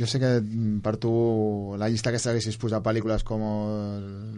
Jo 0.00 0.06
sé 0.08 0.16
que 0.18 0.28
mm, 0.40 0.78
per 0.80 0.94
tu 0.96 1.10
la 1.76 1.90
llista 1.92 2.08
aquesta 2.08 2.30
haguessis 2.32 2.56
posat 2.56 2.80
pel·lícules 2.82 3.20
com 3.28 3.42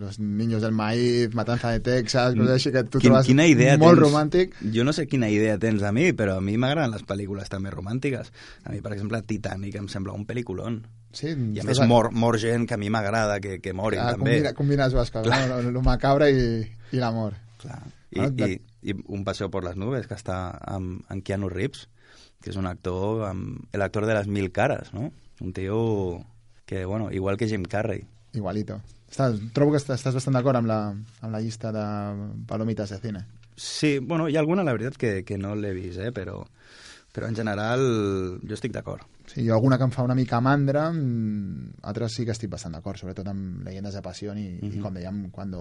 Los 0.00 0.18
Niños 0.18 0.60
del 0.62 0.72
Maíz, 0.74 1.32
Matanza 1.38 1.70
de 1.70 1.78
Texas, 1.78 2.34
coses 2.34 2.50
així 2.56 2.72
que 2.74 2.82
tu 2.84 2.98
Quin, 2.98 3.12
trobes 3.12 3.28
quina 3.28 3.46
idea 3.46 3.76
molt 3.78 3.94
tens? 3.94 4.02
romàntic. 4.08 4.56
Jo 4.74 4.82
no 4.82 4.92
sé 4.96 5.06
quina 5.06 5.28
idea 5.30 5.54
tens 5.62 5.84
a 5.86 5.92
mi, 5.94 6.08
però 6.18 6.38
a 6.40 6.42
mi 6.42 6.56
m'agraden 6.58 6.90
les 6.96 7.04
pel·lícules 7.06 7.48
també 7.52 7.70
romàntiques. 7.70 8.32
A 8.64 8.74
mi, 8.74 8.80
per 8.82 8.92
exemple, 8.96 9.22
Titanic 9.22 9.78
em 9.78 9.86
sembla 9.92 10.16
un 10.18 10.26
pel·lículon. 10.26 10.80
Sí, 11.14 11.28
I 11.30 11.60
a 11.60 11.64
més 11.68 11.78
a- 11.78 11.86
mor, 11.86 12.10
mor 12.10 12.38
gent 12.42 12.66
que 12.66 12.74
a 12.74 12.80
mi 12.80 12.90
m'agrada 12.90 13.38
que, 13.38 13.60
que 13.60 13.72
morin 13.72 14.00
Ah, 14.00 14.12
també. 14.16 14.32
combina, 14.40 14.52
combines 14.54 14.92
dues 14.92 15.10
coses, 15.12 15.28
Clar. 15.30 15.48
no? 15.48 15.58
el, 15.60 15.82
macabre 15.84 16.30
i, 16.32 16.66
i 16.92 16.96
l'amor. 16.98 17.34
Clar. 17.62 17.82
I, 18.10 18.18
Ah, 18.20 18.26
i, 18.26 18.30
de- 18.30 18.60
i 18.82 18.94
Un 19.06 19.22
paseo 19.24 19.48
por 19.50 19.62
las 19.62 19.76
nubes, 19.76 20.06
que 20.08 20.14
està 20.18 20.58
amb, 20.66 21.04
amb 21.08 21.22
Keanu 21.22 21.48
Reeves, 21.48 21.86
que 22.42 22.50
és 22.50 22.56
un 22.56 22.66
actor, 22.66 23.28
amb, 23.28 23.62
el 23.72 23.82
actor 23.82 24.06
de 24.06 24.14
les 24.14 24.26
mil 24.26 24.50
cares, 24.50 24.92
no? 24.92 25.12
Un 25.42 25.52
tio 25.52 26.24
que, 26.64 26.84
bueno, 26.84 27.10
igual 27.10 27.36
que 27.36 27.48
Jim 27.48 27.64
Carrey. 27.64 28.06
Igualito. 28.32 28.78
Estàs, 29.10 29.40
trobo 29.52 29.74
que 29.74 29.80
estàs, 29.82 30.14
bastant 30.14 30.38
d'acord 30.38 30.56
amb, 30.56 30.70
la, 30.70 30.78
amb 30.94 31.34
la 31.34 31.40
llista 31.42 31.72
de 31.74 31.82
palomites 32.48 32.94
de 32.94 32.98
cine. 33.02 33.24
Sí, 33.58 33.98
bueno, 33.98 34.28
hi 34.30 34.38
ha 34.38 34.40
alguna, 34.40 34.62
la 34.64 34.72
veritat, 34.72 34.96
que, 34.96 35.10
que 35.26 35.36
no 35.36 35.56
l'he 35.58 35.74
vist, 35.76 35.98
eh? 36.00 36.12
però, 36.14 36.38
però 37.12 37.28
en 37.28 37.36
general 37.36 37.82
jo 38.40 38.56
estic 38.56 38.72
d'acord. 38.72 39.04
Sí, 39.26 39.42
jo 39.44 39.52
alguna 39.56 39.76
que 39.78 39.84
em 39.90 39.92
fa 39.92 40.06
una 40.06 40.16
mica 40.16 40.40
mandra, 40.40 40.86
mm, 40.94 41.82
altres 41.90 42.16
sí 42.16 42.24
que 42.24 42.32
estic 42.32 42.54
bastant 42.54 42.78
d'acord, 42.78 43.02
sobretot 43.02 43.28
amb 43.28 43.66
Leyendas 43.66 43.98
de 43.98 44.04
Passió 44.06 44.32
i, 44.38 44.46
i 44.62 44.78
com 44.78 44.94
dèiem, 44.94 45.26
quan 45.34 45.52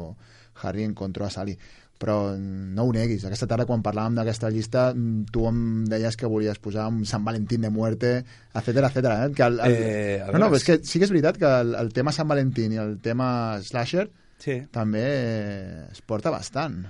Harry 0.62 0.86
encontró 0.86 1.26
a 1.26 1.34
Sally. 1.34 1.58
Però 2.02 2.34
no 2.34 2.88
ho 2.88 2.94
neguis, 2.96 3.24
aquesta 3.28 3.46
tarda 3.50 3.68
quan 3.70 3.84
parlàvem 3.86 4.16
d'aquesta 4.18 4.50
llista 4.50 4.88
mm, 4.96 5.28
tu 5.34 5.46
em 5.46 5.60
deies 5.90 6.18
que 6.18 6.30
volies 6.30 6.58
posar 6.64 6.88
un 6.90 7.04
Sant 7.06 7.26
Valentín 7.28 7.62
de 7.62 7.70
muerte, 7.70 8.14
etcètera, 8.56 8.90
etcètera. 8.90 9.28
Eh? 9.28 9.36
Que 9.38 9.46
el, 9.46 9.60
el... 9.62 9.76
Eh, 9.78 10.32
no, 10.34 10.48
no, 10.48 10.50
és 10.58 10.66
que 10.66 10.80
sí 10.82 10.98
que 10.98 11.06
és 11.06 11.14
veritat 11.14 11.38
que 11.42 11.52
el, 11.62 11.76
el 11.78 11.94
tema 11.94 12.14
Sant 12.16 12.30
Valentín 12.32 12.74
i 12.74 12.82
el 12.82 12.98
tema 13.06 13.30
Slasher 13.62 14.08
sí. 14.42 14.64
també 14.74 15.04
eh, 15.06 15.84
es 15.92 16.02
porta 16.02 16.34
bastant. 16.34 16.82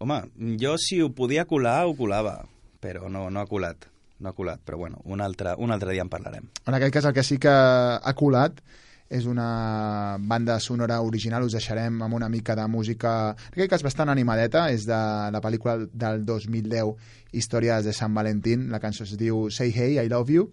Home, 0.00 0.22
jo 0.60 0.78
si 0.80 1.02
ho 1.02 1.10
podia 1.16 1.44
colar, 1.48 1.82
ho 1.86 1.92
colava, 1.98 2.38
però 2.82 3.10
no, 3.12 3.28
no 3.30 3.44
ha 3.44 3.50
colat. 3.50 3.90
No 4.24 4.30
ha 4.30 4.36
colat, 4.36 4.62
però 4.64 4.78
bueno, 4.80 5.02
un 5.04 5.20
altre, 5.20 5.52
un 5.58 5.74
altre 5.74 5.92
dia 5.92 6.04
en 6.04 6.08
parlarem. 6.08 6.48
En 6.64 6.76
aquest 6.76 6.94
cas 6.96 7.10
el 7.10 7.14
que 7.16 7.24
sí 7.26 7.36
que 7.42 7.52
ha 7.52 8.16
colat 8.16 8.62
és 9.08 9.26
una 9.26 10.16
banda 10.18 10.58
sonora 10.60 11.00
original, 11.04 11.44
us 11.44 11.56
deixarem 11.56 12.00
amb 12.02 12.14
una 12.14 12.28
mica 12.28 12.56
de 12.56 12.66
música, 12.68 13.34
en 13.52 13.58
aquest 13.58 13.74
cas 13.74 13.84
bastant 13.86 14.12
animadeta, 14.12 14.68
és 14.72 14.86
de 14.88 15.00
la 15.34 15.42
pel·lícula 15.44 15.76
del 15.92 16.24
2010, 16.24 16.94
Històries 17.32 17.84
de 17.84 17.92
Sant 17.92 18.14
Valentín, 18.14 18.70
la 18.72 18.80
cançó 18.80 19.04
es 19.04 19.16
diu 19.20 19.48
Say 19.50 19.72
Hey, 19.74 19.98
I 20.00 20.08
Love 20.08 20.32
You, 20.32 20.48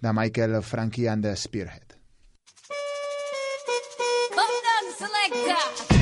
de 0.00 0.12
Michael 0.12 0.62
Frankie 0.62 1.08
and 1.08 1.24
the 1.24 1.36
Spearhead. 1.36 1.96
Button 4.30 4.92
selector. 4.98 5.95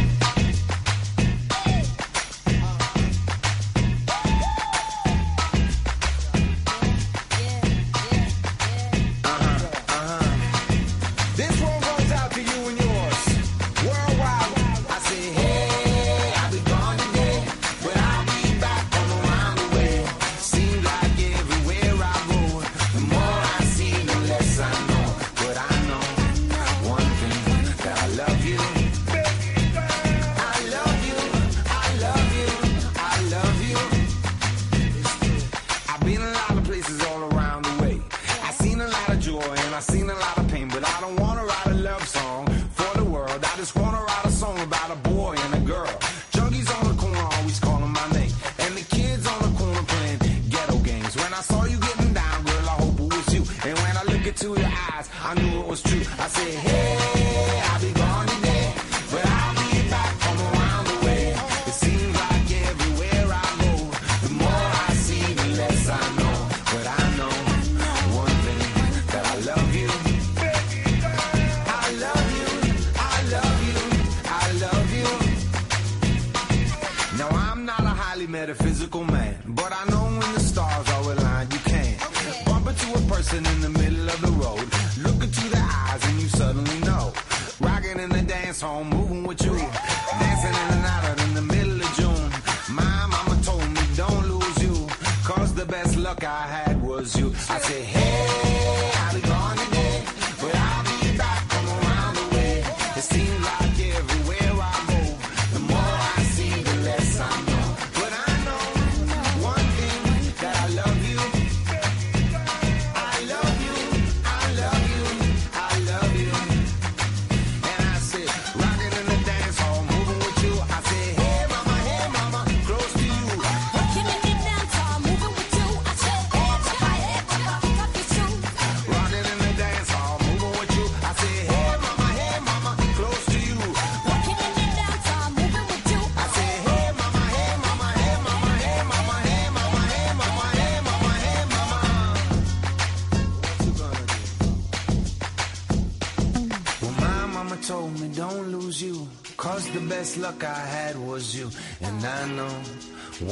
Luck 150.24 150.42
I 150.42 150.64
had 150.76 150.96
was 150.96 151.36
you. 151.36 151.50
And 151.82 152.02
I 152.02 152.20
know 152.36 152.56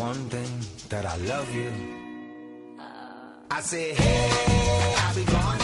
one 0.04 0.22
thing 0.34 0.52
that 0.90 1.04
I 1.06 1.16
love 1.32 1.48
you. 1.54 1.72
I 3.50 3.60
said, 3.60 3.96
hey, 3.96 4.94
I'll 4.98 5.14
be 5.14 5.24
gone 5.24 5.61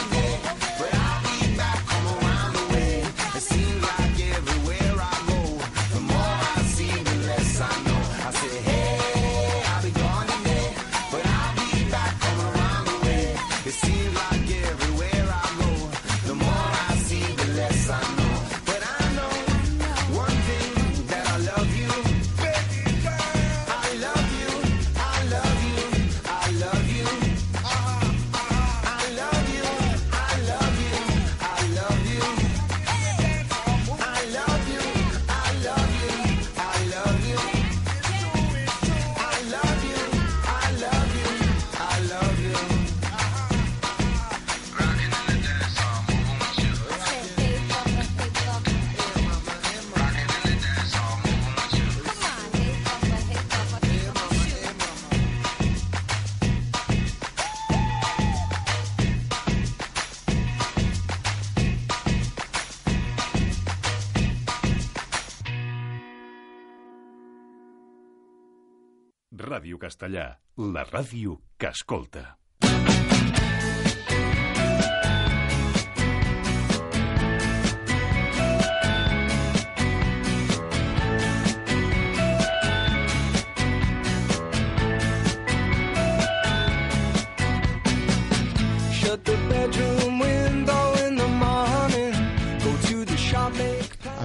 Ràdio 69.38 69.78
Castellà, 69.78 70.26
la 70.74 70.82
ràdio 70.88 71.38
que 71.58 71.70
escolta. 71.70 72.26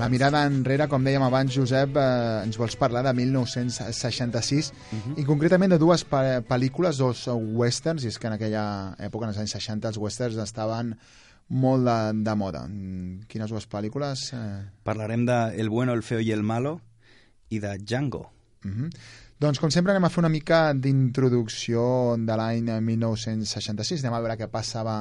La 0.03 0.09
mirada 0.11 0.43
enrere, 0.49 0.87
com 0.91 1.03
dèiem 1.05 1.23
abans, 1.23 1.53
Josep, 1.55 1.95
eh, 1.97 2.43
ens 2.43 2.57
vols 2.59 2.75
parlar 2.75 3.03
de 3.07 3.13
1966 3.15 4.71
Mhm. 4.91 5.19
i 5.19 5.23
concretament 5.25 5.71
de 5.71 5.79
dues 5.79 6.03
pe- 6.03 6.41
pel·lícules, 6.47 6.97
dos 6.97 7.25
westerns, 7.31 8.03
i 8.03 8.07
és 8.11 8.19
que 8.19 8.27
en 8.27 8.33
aquella 8.33 8.95
època, 8.99 9.23
en 9.25 9.29
els 9.33 9.37
anys 9.39 9.51
60, 9.55 9.87
els 9.87 9.97
westerns 9.97 10.37
estaven 10.37 10.95
molt 11.49 11.85
de, 11.85 12.23
de 12.23 12.35
moda. 12.35 12.65
Mm, 12.67 13.25
Quines 13.27 13.49
dues 13.49 13.67
pel·lícules? 13.69 14.29
Eh... 14.33 14.63
Parlarem 14.83 15.25
de 15.25 15.59
El 15.59 15.69
bueno, 15.69 15.93
el 15.93 16.03
feo 16.03 16.19
i 16.19 16.31
el 16.31 16.43
malo 16.43 16.81
i 17.49 17.59
de 17.59 17.77
Django. 17.77 18.31
Mm 18.63 18.71
-hmm. 18.71 18.89
Doncs, 19.41 19.59
com 19.59 19.71
sempre, 19.73 19.91
anem 19.91 20.05
a 20.07 20.09
fer 20.13 20.21
una 20.21 20.29
mica 20.31 20.59
d'introducció 20.77 21.81
de 22.21 22.35
l'any 22.39 22.69
1966. 22.85 24.03
Anem 24.03 24.15
a 24.15 24.21
veure 24.23 24.37
què 24.39 24.47
passava 24.51 24.99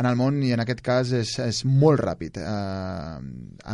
en 0.00 0.08
el 0.08 0.16
món 0.18 0.40
i, 0.42 0.50
en 0.56 0.62
aquest 0.64 0.80
cas, 0.82 1.12
és, 1.14 1.36
és 1.44 1.60
molt 1.68 2.00
ràpid. 2.02 2.40
Eh, 2.40 3.20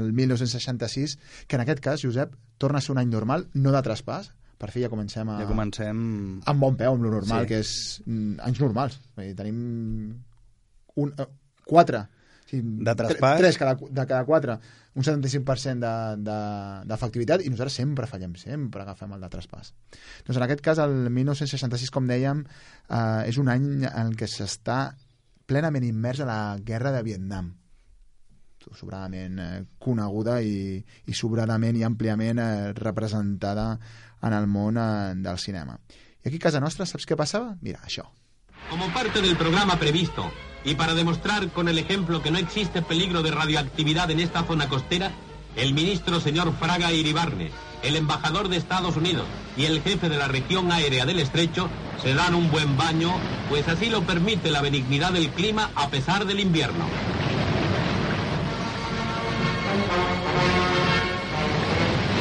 el 0.00 0.10
1966, 0.12 1.16
que 1.48 1.56
en 1.56 1.64
aquest 1.64 1.80
cas, 1.84 2.02
Josep, 2.04 2.34
torna 2.60 2.82
a 2.82 2.84
ser 2.84 2.92
un 2.92 3.00
any 3.00 3.08
normal, 3.08 3.46
no 3.54 3.72
de 3.72 3.80
traspàs. 3.86 4.32
Per 4.60 4.68
fi 4.74 4.82
ja 4.84 4.90
comencem 4.92 5.30
a... 5.32 5.38
Ja 5.40 5.46
comencem... 5.48 6.00
Amb 6.52 6.60
bon 6.66 6.76
peu, 6.76 6.92
amb 6.92 7.06
lo 7.06 7.14
normal, 7.14 7.46
Sí. 7.46 7.52
que 7.54 7.60
és 7.64 7.70
mm, 8.04 8.34
anys 8.44 8.60
normals. 8.60 8.98
Vull 9.16 9.30
dir, 9.30 9.36
tenim 9.38 9.62
un, 11.00 11.14
eh, 11.16 11.26
quatre. 11.64 12.02
Sí, 12.50 12.60
De 12.60 12.92
tre- 12.92 13.06
traspàs. 13.14 13.38
Tres 13.40 13.56
cada, 13.56 13.78
de 13.80 14.04
cada 14.10 14.26
quatre. 14.28 14.58
Un 14.98 15.04
75% 15.06 15.78
de- 15.84 16.16
de- 16.26 16.86
d'efectivitat 16.90 17.38
de, 17.40 17.46
i 17.46 17.50
nosaltres 17.52 17.76
sempre 17.78 18.08
fallem, 18.10 18.34
sempre 18.36 18.82
agafem 18.82 19.12
el 19.14 19.20
de 19.22 19.28
traspàs. 19.30 19.72
Doncs 20.26 20.36
en 20.36 20.42
aquest 20.42 20.60
cas, 20.66 20.78
el 20.82 21.10
1966, 21.10 21.90
com 21.94 22.08
dèiem, 22.10 22.44
eh, 22.88 23.22
és 23.30 23.38
un 23.38 23.48
any 23.48 23.84
en 23.86 24.12
què 24.18 24.26
s'està 24.26 24.94
plenament 25.46 25.84
immers 25.86 26.20
a 26.20 26.26
la 26.26 26.40
guerra 26.62 26.90
de 26.92 27.02
Vietnam 27.02 27.56
sobradament 28.76 29.38
eh, 29.40 29.64
coneguda 29.80 30.40
i, 30.44 30.76
i 31.06 31.14
sobradament 31.16 31.78
i 31.80 31.82
àmpliament 31.86 32.38
eh, 32.38 32.72
representada 32.76 33.78
en 34.22 34.32
el 34.36 34.46
món 34.46 34.76
eh, 34.76 35.14
del 35.16 35.38
cinema. 35.38 35.78
I 36.22 36.28
aquí 36.28 36.36
a 36.36 36.44
casa 36.50 36.60
nostra, 36.60 36.84
saps 36.86 37.06
què 37.08 37.16
passava? 37.16 37.56
Mira, 37.62 37.80
això. 37.86 38.04
Como 38.68 38.88
parte 38.88 39.22
del 39.22 39.36
programa 39.36 39.76
previsto 39.76 40.30
y 40.64 40.74
para 40.74 40.94
demostrar 40.94 41.48
con 41.50 41.68
el 41.68 41.78
ejemplo 41.78 42.22
que 42.22 42.30
no 42.30 42.38
existe 42.38 42.82
peligro 42.82 43.22
de 43.22 43.30
radioactividad 43.30 44.10
en 44.10 44.20
esta 44.20 44.44
zona 44.44 44.68
costera, 44.68 45.12
el 45.56 45.72
ministro 45.74 46.20
señor 46.20 46.52
Fraga 46.58 46.92
Iribarne, 46.92 47.50
el 47.82 47.96
embajador 47.96 48.48
de 48.48 48.56
Estados 48.56 48.96
Unidos 48.96 49.26
y 49.56 49.64
el 49.64 49.82
jefe 49.82 50.08
de 50.08 50.18
la 50.18 50.28
región 50.28 50.70
aérea 50.70 51.06
del 51.06 51.18
estrecho 51.18 51.68
se 52.02 52.14
dan 52.14 52.34
un 52.34 52.50
buen 52.50 52.76
baño, 52.76 53.12
pues 53.48 53.66
así 53.68 53.88
lo 53.90 54.02
permite 54.02 54.50
la 54.50 54.62
benignidad 54.62 55.12
del 55.12 55.30
clima 55.30 55.70
a 55.74 55.88
pesar 55.88 56.26
del 56.26 56.40
invierno. 56.40 56.84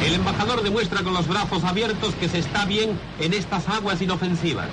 El 0.04 0.14
embajador 0.14 0.62
demuestra 0.62 1.02
con 1.02 1.14
los 1.14 1.28
brazos 1.28 1.62
abiertos 1.62 2.14
que 2.14 2.28
se 2.28 2.38
está 2.38 2.64
bien 2.64 2.98
en 3.20 3.32
estas 3.32 3.68
aguas 3.68 4.00
inofensivas. 4.02 4.68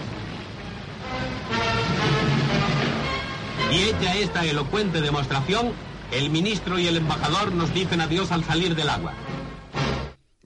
Y 3.72 3.90
hecha 3.90 4.16
esta 4.16 4.46
elocuente 4.46 5.02
demostración, 5.02 5.72
el 6.12 6.30
ministro 6.30 6.80
y 6.80 6.88
el 6.88 6.98
embajador 6.98 7.54
nos 7.54 7.74
dicen 7.74 8.00
adiós 8.00 8.32
al 8.32 8.44
salir 8.46 8.76
del 8.76 8.88
agua. 8.88 9.14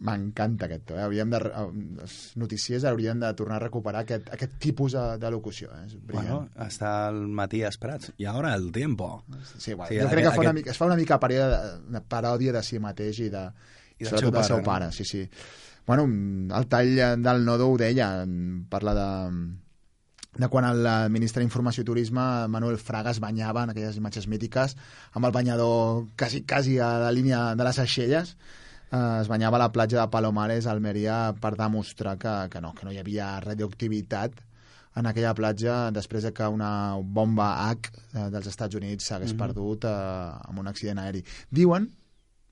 M'encanta 0.02 0.66
aquest 0.66 0.88
to, 0.90 0.96
eh? 0.98 1.04
Hauríem 1.06 1.30
de, 1.30 1.38
eh, 1.46 1.66
els 2.02 2.16
noticiers 2.42 2.88
haurien 2.90 3.20
de 3.22 3.30
tornar 3.38 3.60
a 3.60 3.64
recuperar 3.68 4.02
aquest, 4.02 4.32
aquest 4.34 4.58
tipus 4.58 4.96
de, 4.98 5.04
de 5.22 5.30
locució. 5.30 5.70
Eh? 5.78 5.84
És 5.86 5.94
brillant. 5.94 6.32
Bueno, 6.32 6.66
està 6.66 6.96
el 7.12 7.22
Matías 7.38 7.78
Prats. 7.78 8.10
I 8.18 8.26
ara 8.26 8.56
el 8.58 8.72
tiempo. 8.74 9.12
Sí, 9.54 9.76
bueno, 9.76 9.92
sí, 9.92 10.00
jo 10.02 10.10
crec 10.10 10.26
que 10.26 10.34
fa 10.34 10.42
una 10.48 10.56
mica, 10.58 10.74
es 10.74 10.82
fa 10.82 10.90
una 10.90 10.98
mica 10.98 11.20
paròdia 11.22 11.50
de, 11.54 11.74
una 11.94 12.02
paròdia 12.02 12.58
de 12.58 12.64
si 12.66 12.82
mateix 12.82 13.22
i 13.22 13.30
de, 13.30 13.46
I 14.00 14.08
del 14.08 14.16
sobretot 14.16 14.40
del 14.40 14.50
seu 14.50 14.64
pare. 14.66 14.90
no? 14.90 14.98
Sí, 14.98 15.06
sí. 15.06 15.28
Bueno, 15.86 16.10
el 16.58 16.68
tall 16.74 16.96
del 17.22 17.46
nodo 17.46 17.70
ho 17.70 17.78
deia, 17.78 18.10
parla 18.74 18.98
de, 18.98 19.10
de 20.38 20.48
quan 20.48 20.64
el 20.64 20.88
ministre 21.12 21.44
d'Informació 21.44 21.84
i 21.84 21.88
Turisme, 21.88 22.24
Manuel 22.48 22.78
Fraga, 22.80 23.12
es 23.12 23.20
banyava 23.20 23.66
en 23.66 23.74
aquelles 23.74 23.98
imatges 24.00 24.30
mítiques 24.32 24.78
amb 25.12 25.28
el 25.28 25.34
banyador 25.36 26.06
quasi, 26.18 26.46
quasi 26.48 26.78
a 26.80 26.94
la 27.04 27.12
línia 27.12 27.50
de 27.56 27.68
les 27.68 27.80
Aixelles, 27.84 28.38
eh, 28.92 29.20
es 29.20 29.28
banyava 29.28 29.60
a 29.60 29.66
la 29.66 29.72
platja 29.76 30.00
de 30.00 30.08
Palomares, 30.14 30.68
a 30.68 30.72
Almeria, 30.72 31.36
per 31.36 31.58
demostrar 31.60 32.16
que, 32.18 32.36
que, 32.54 32.64
no, 32.64 32.72
que 32.78 32.88
no 32.88 32.96
hi 32.96 33.02
havia 33.04 33.34
radioactivitat 33.44 34.40
en 34.96 35.08
aquella 35.08 35.36
platja 35.36 35.76
després 35.96 36.24
de 36.28 36.34
que 36.36 36.48
una 36.48 36.96
bomba 37.04 37.52
H 37.68 37.92
eh, 37.92 38.30
dels 38.32 38.48
Estats 38.48 38.76
Units 38.80 39.08
s'hagués 39.08 39.34
mm 39.34 39.36
-hmm. 39.36 39.48
perdut 39.48 39.84
eh, 39.84 40.50
en 40.50 40.58
un 40.58 40.68
accident 40.68 41.00
aeri. 41.00 41.24
Diuen, 41.50 41.92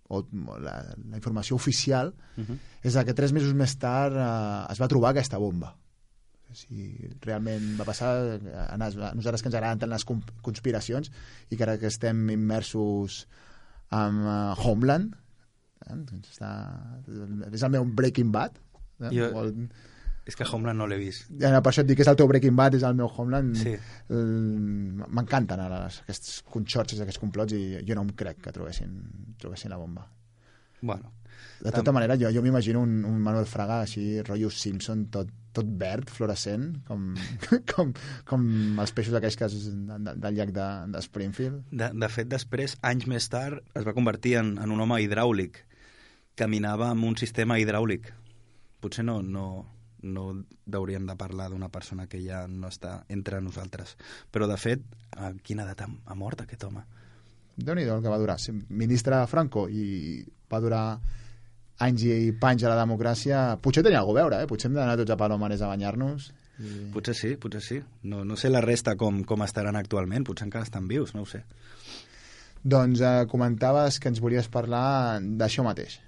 o 0.10 0.26
la, 0.60 0.84
la 1.10 1.16
informació 1.16 1.56
oficial, 1.56 2.14
uh 2.36 2.44
-huh. 2.44 2.58
és 2.84 2.94
que 3.06 3.14
tres 3.14 3.32
mesos 3.32 3.54
més 3.54 3.78
tard 3.78 4.16
eh, 4.16 4.72
es 4.72 4.82
va 4.82 4.88
trobar 4.88 5.12
aquesta 5.12 5.38
bomba. 5.38 5.76
Si 6.58 6.96
realment 7.26 7.76
va 7.78 7.86
passar, 7.88 8.14
a 8.66 8.78
nosaltres 8.80 9.44
que 9.44 9.52
ens 9.52 9.58
agraden 9.60 9.84
tant 9.84 9.94
les 9.94 10.06
conspiracions 10.08 11.12
i 11.50 11.58
que 11.58 11.66
ara 11.66 11.78
que 11.82 11.92
estem 11.92 12.26
immersos 12.34 13.24
en 13.94 14.24
uh, 14.26 14.66
Homeland, 14.66 15.14
eh, 15.86 16.00
està, 16.20 16.50
és 17.52 17.64
el 17.66 17.74
meu 17.78 17.88
Breaking 18.02 18.34
Bad, 18.34 18.60
eh? 19.06 19.14
Jo... 19.14 19.32
Molt, 19.36 19.80
és 20.30 20.36
que 20.38 20.46
Homeland 20.46 20.78
no 20.78 20.86
l'he 20.86 21.00
vist. 21.00 21.30
Ja, 21.42 21.50
per 21.58 21.72
això 21.72 21.82
et 21.82 21.88
dic 21.90 21.98
que 21.98 22.04
és 22.06 22.10
el 22.12 22.18
teu 22.20 22.28
Breaking 22.30 22.58
Bad, 22.58 22.76
és 22.78 22.84
el 22.86 22.98
meu 22.98 23.08
Homeland. 23.10 23.56
Sí. 23.58 23.72
M'encanten 24.12 25.64
ara 25.64 25.80
les, 25.88 26.02
aquests 26.04 26.44
conxorxes, 26.54 27.02
aquests 27.02 27.22
complots, 27.22 27.56
i 27.58 27.80
jo 27.88 27.98
no 27.98 28.04
em 28.06 28.12
crec 28.20 28.44
que 28.44 28.54
trobessin, 28.54 28.92
trobessin 29.42 29.74
la 29.74 29.80
bomba. 29.82 30.06
Bueno. 30.82 31.16
De 31.64 31.72
tota 31.72 31.92
manera, 31.96 32.16
jo, 32.20 32.30
jo 32.36 32.44
m'imagino 32.46 32.84
un, 32.86 33.02
un 33.10 33.18
Manuel 33.24 33.48
Fraga 33.50 33.82
així, 33.88 34.04
rotllo 34.22 34.52
Simpson, 34.54 35.08
tot, 35.12 35.32
tot 35.60 35.72
verd, 35.82 36.12
fluorescent, 36.14 36.68
com, 36.88 37.10
com, 37.74 37.94
com 38.30 38.46
els 38.82 38.94
peixos 38.96 39.18
aquells 39.20 39.40
que 39.40 39.50
de, 39.54 39.98
de, 40.08 40.16
del 40.26 40.40
llac 40.40 40.54
de, 40.56 40.68
de 40.96 41.02
Springfield. 41.06 41.66
De, 41.72 41.92
de 41.94 42.12
fet, 42.12 42.30
després, 42.32 42.78
anys 42.90 43.10
més 43.12 43.30
tard, 43.32 43.64
es 43.78 43.88
va 43.88 43.96
convertir 43.98 44.38
en, 44.42 44.56
en 44.64 44.76
un 44.76 44.86
home 44.86 45.02
hidràulic. 45.06 45.64
Caminava 46.40 46.90
amb 46.94 47.06
un 47.08 47.20
sistema 47.20 47.60
hidràulic. 47.60 48.14
Potser 48.80 49.04
no, 49.04 49.20
no, 49.22 49.46
no 50.02 50.30
hauríem 50.80 51.06
de 51.10 51.18
parlar 51.20 51.50
d'una 51.52 51.70
persona 51.74 52.08
que 52.08 52.22
ja 52.24 52.46
no 52.48 52.72
està 52.72 53.02
entre 53.12 53.44
nosaltres. 53.44 53.98
Però, 54.32 54.48
de 54.48 54.58
fet, 54.58 54.88
a 55.20 55.34
quina 55.44 55.68
edat 55.68 55.84
ha, 55.84 55.92
ha 56.08 56.18
mort 56.18 56.46
aquest 56.46 56.66
home? 56.70 56.86
déu 57.60 57.76
nhi 57.76 57.86
el 57.88 58.04
que 58.04 58.12
va 58.12 58.20
durar. 58.20 58.38
Ministre 58.70 59.20
Franco 59.28 59.68
i 59.70 60.24
va 60.52 60.62
durar 60.64 60.84
anys 61.86 62.04
i 62.06 62.32
panys 62.40 62.66
a 62.66 62.74
la 62.74 62.80
democràcia. 62.82 63.44
Potser 63.64 63.84
tenia 63.86 64.02
alguna 64.02 64.20
a 64.20 64.24
veure, 64.24 64.42
eh? 64.44 64.50
Potser 64.50 64.70
hem 64.70 64.78
d'anar 64.78 64.98
tots 65.00 65.16
a 65.16 65.18
Palomares 65.20 65.64
a 65.64 65.72
banyar-nos. 65.72 66.30
I... 66.60 66.90
Potser 66.94 67.16
sí, 67.16 67.36
potser 67.40 67.64
sí. 67.64 67.80
No, 68.04 68.26
no 68.28 68.36
sé 68.40 68.52
la 68.52 68.64
resta 68.66 68.98
com, 69.00 69.24
com 69.28 69.46
estaran 69.46 69.80
actualment, 69.80 70.28
potser 70.28 70.50
encara 70.50 70.68
estan 70.68 70.90
vius, 70.92 71.16
no 71.16 71.24
ho 71.24 71.30
sé. 71.30 71.44
Doncs 72.60 73.00
eh, 73.00 73.16
comentaves 73.32 74.02
que 74.04 74.12
ens 74.12 74.20
volies 74.20 74.52
parlar 74.52 75.20
d'això 75.24 75.64
mateix. 75.64 76.02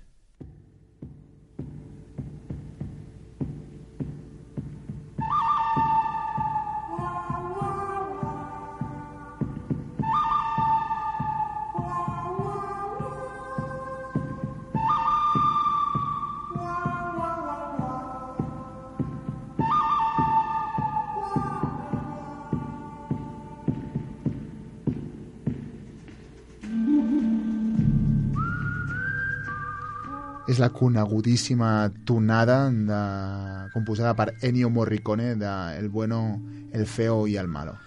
La 30.62 30.70
conegudíssima 30.70 31.92
tonada 32.06 32.70
de, 32.70 33.72
composada 33.74 34.14
per 34.16 34.36
Ennio 34.42 34.70
Morricone 34.70 35.34
de 35.36 35.78
El 35.80 35.90
bueno, 35.90 36.40
el 36.72 36.86
feo 36.86 37.26
i 37.28 37.36
el 37.38 37.48
malo. 37.48 37.80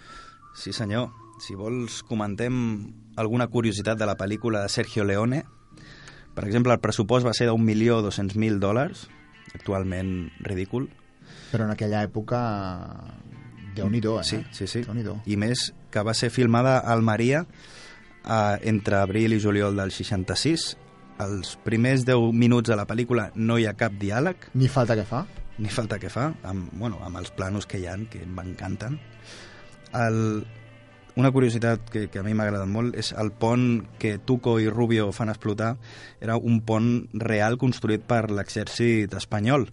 Sí, 0.56 0.72
senyor. 0.72 1.12
Si 1.38 1.54
vols, 1.54 2.02
comentem 2.02 2.92
alguna 3.16 3.46
curiositat 3.46 3.98
de 3.98 4.10
la 4.10 4.18
pel·lícula 4.18 4.64
de 4.64 4.74
Sergio 4.74 5.04
Leone. 5.04 5.44
Per 6.34 6.44
exemple, 6.48 6.74
el 6.74 6.82
pressupost 6.82 7.26
va 7.26 7.34
ser 7.34 7.46
d'un 7.46 7.62
milió 7.62 8.02
dos 8.02 8.18
cents 8.18 8.34
mil 8.34 8.58
dòlars, 8.58 9.06
actualment 9.54 10.32
ridícul. 10.42 10.90
Però 11.54 11.68
en 11.68 11.74
aquella 11.78 12.02
època 12.02 12.42
déu 13.78 13.86
nhi 13.86 14.02
eh? 14.02 14.22
Sí, 14.26 14.42
sí, 14.50 14.66
sí. 14.66 14.82
I 15.26 15.36
més 15.36 15.70
que 15.90 16.02
va 16.02 16.14
ser 16.14 16.30
filmada 16.30 16.80
a 16.80 16.92
Almeria 16.92 17.46
eh, 17.46 18.58
entre 18.62 18.98
abril 18.98 19.32
i 19.32 19.40
juliol 19.40 19.76
del 19.76 19.92
66 19.92 20.74
els 21.22 21.54
primers 21.64 22.04
10 22.06 22.32
minuts 22.34 22.70
de 22.70 22.76
la 22.78 22.86
pel·lícula 22.88 23.28
no 23.36 23.58
hi 23.58 23.68
ha 23.68 23.76
cap 23.78 23.94
diàleg. 24.00 24.50
Ni 24.54 24.68
falta 24.68 24.96
que 24.98 25.06
fa. 25.06 25.24
Ni 25.58 25.70
falta 25.70 26.00
que 26.02 26.10
fa, 26.10 26.32
amb, 26.42 26.72
bueno, 26.74 26.98
amb 27.06 27.20
els 27.20 27.30
planos 27.30 27.66
que 27.70 27.78
hi 27.78 27.86
han, 27.86 28.08
que 28.10 28.24
m'encanten. 28.26 28.98
El, 29.94 30.42
una 31.14 31.30
curiositat 31.30 31.90
que, 31.90 32.08
que 32.10 32.18
a 32.18 32.24
mi 32.26 32.34
m'ha 32.34 32.48
agradat 32.48 32.70
molt 32.70 32.96
és 32.98 33.12
el 33.14 33.30
pont 33.38 33.84
que 34.02 34.16
Tuco 34.18 34.56
i 34.58 34.66
Rubio 34.66 35.12
fan 35.14 35.30
explotar 35.30 35.76
era 36.18 36.34
un 36.36 36.58
pont 36.66 36.88
real 37.22 37.54
construït 37.60 38.02
per 38.08 38.24
l'exèrcit 38.32 39.14
espanyol. 39.14 39.68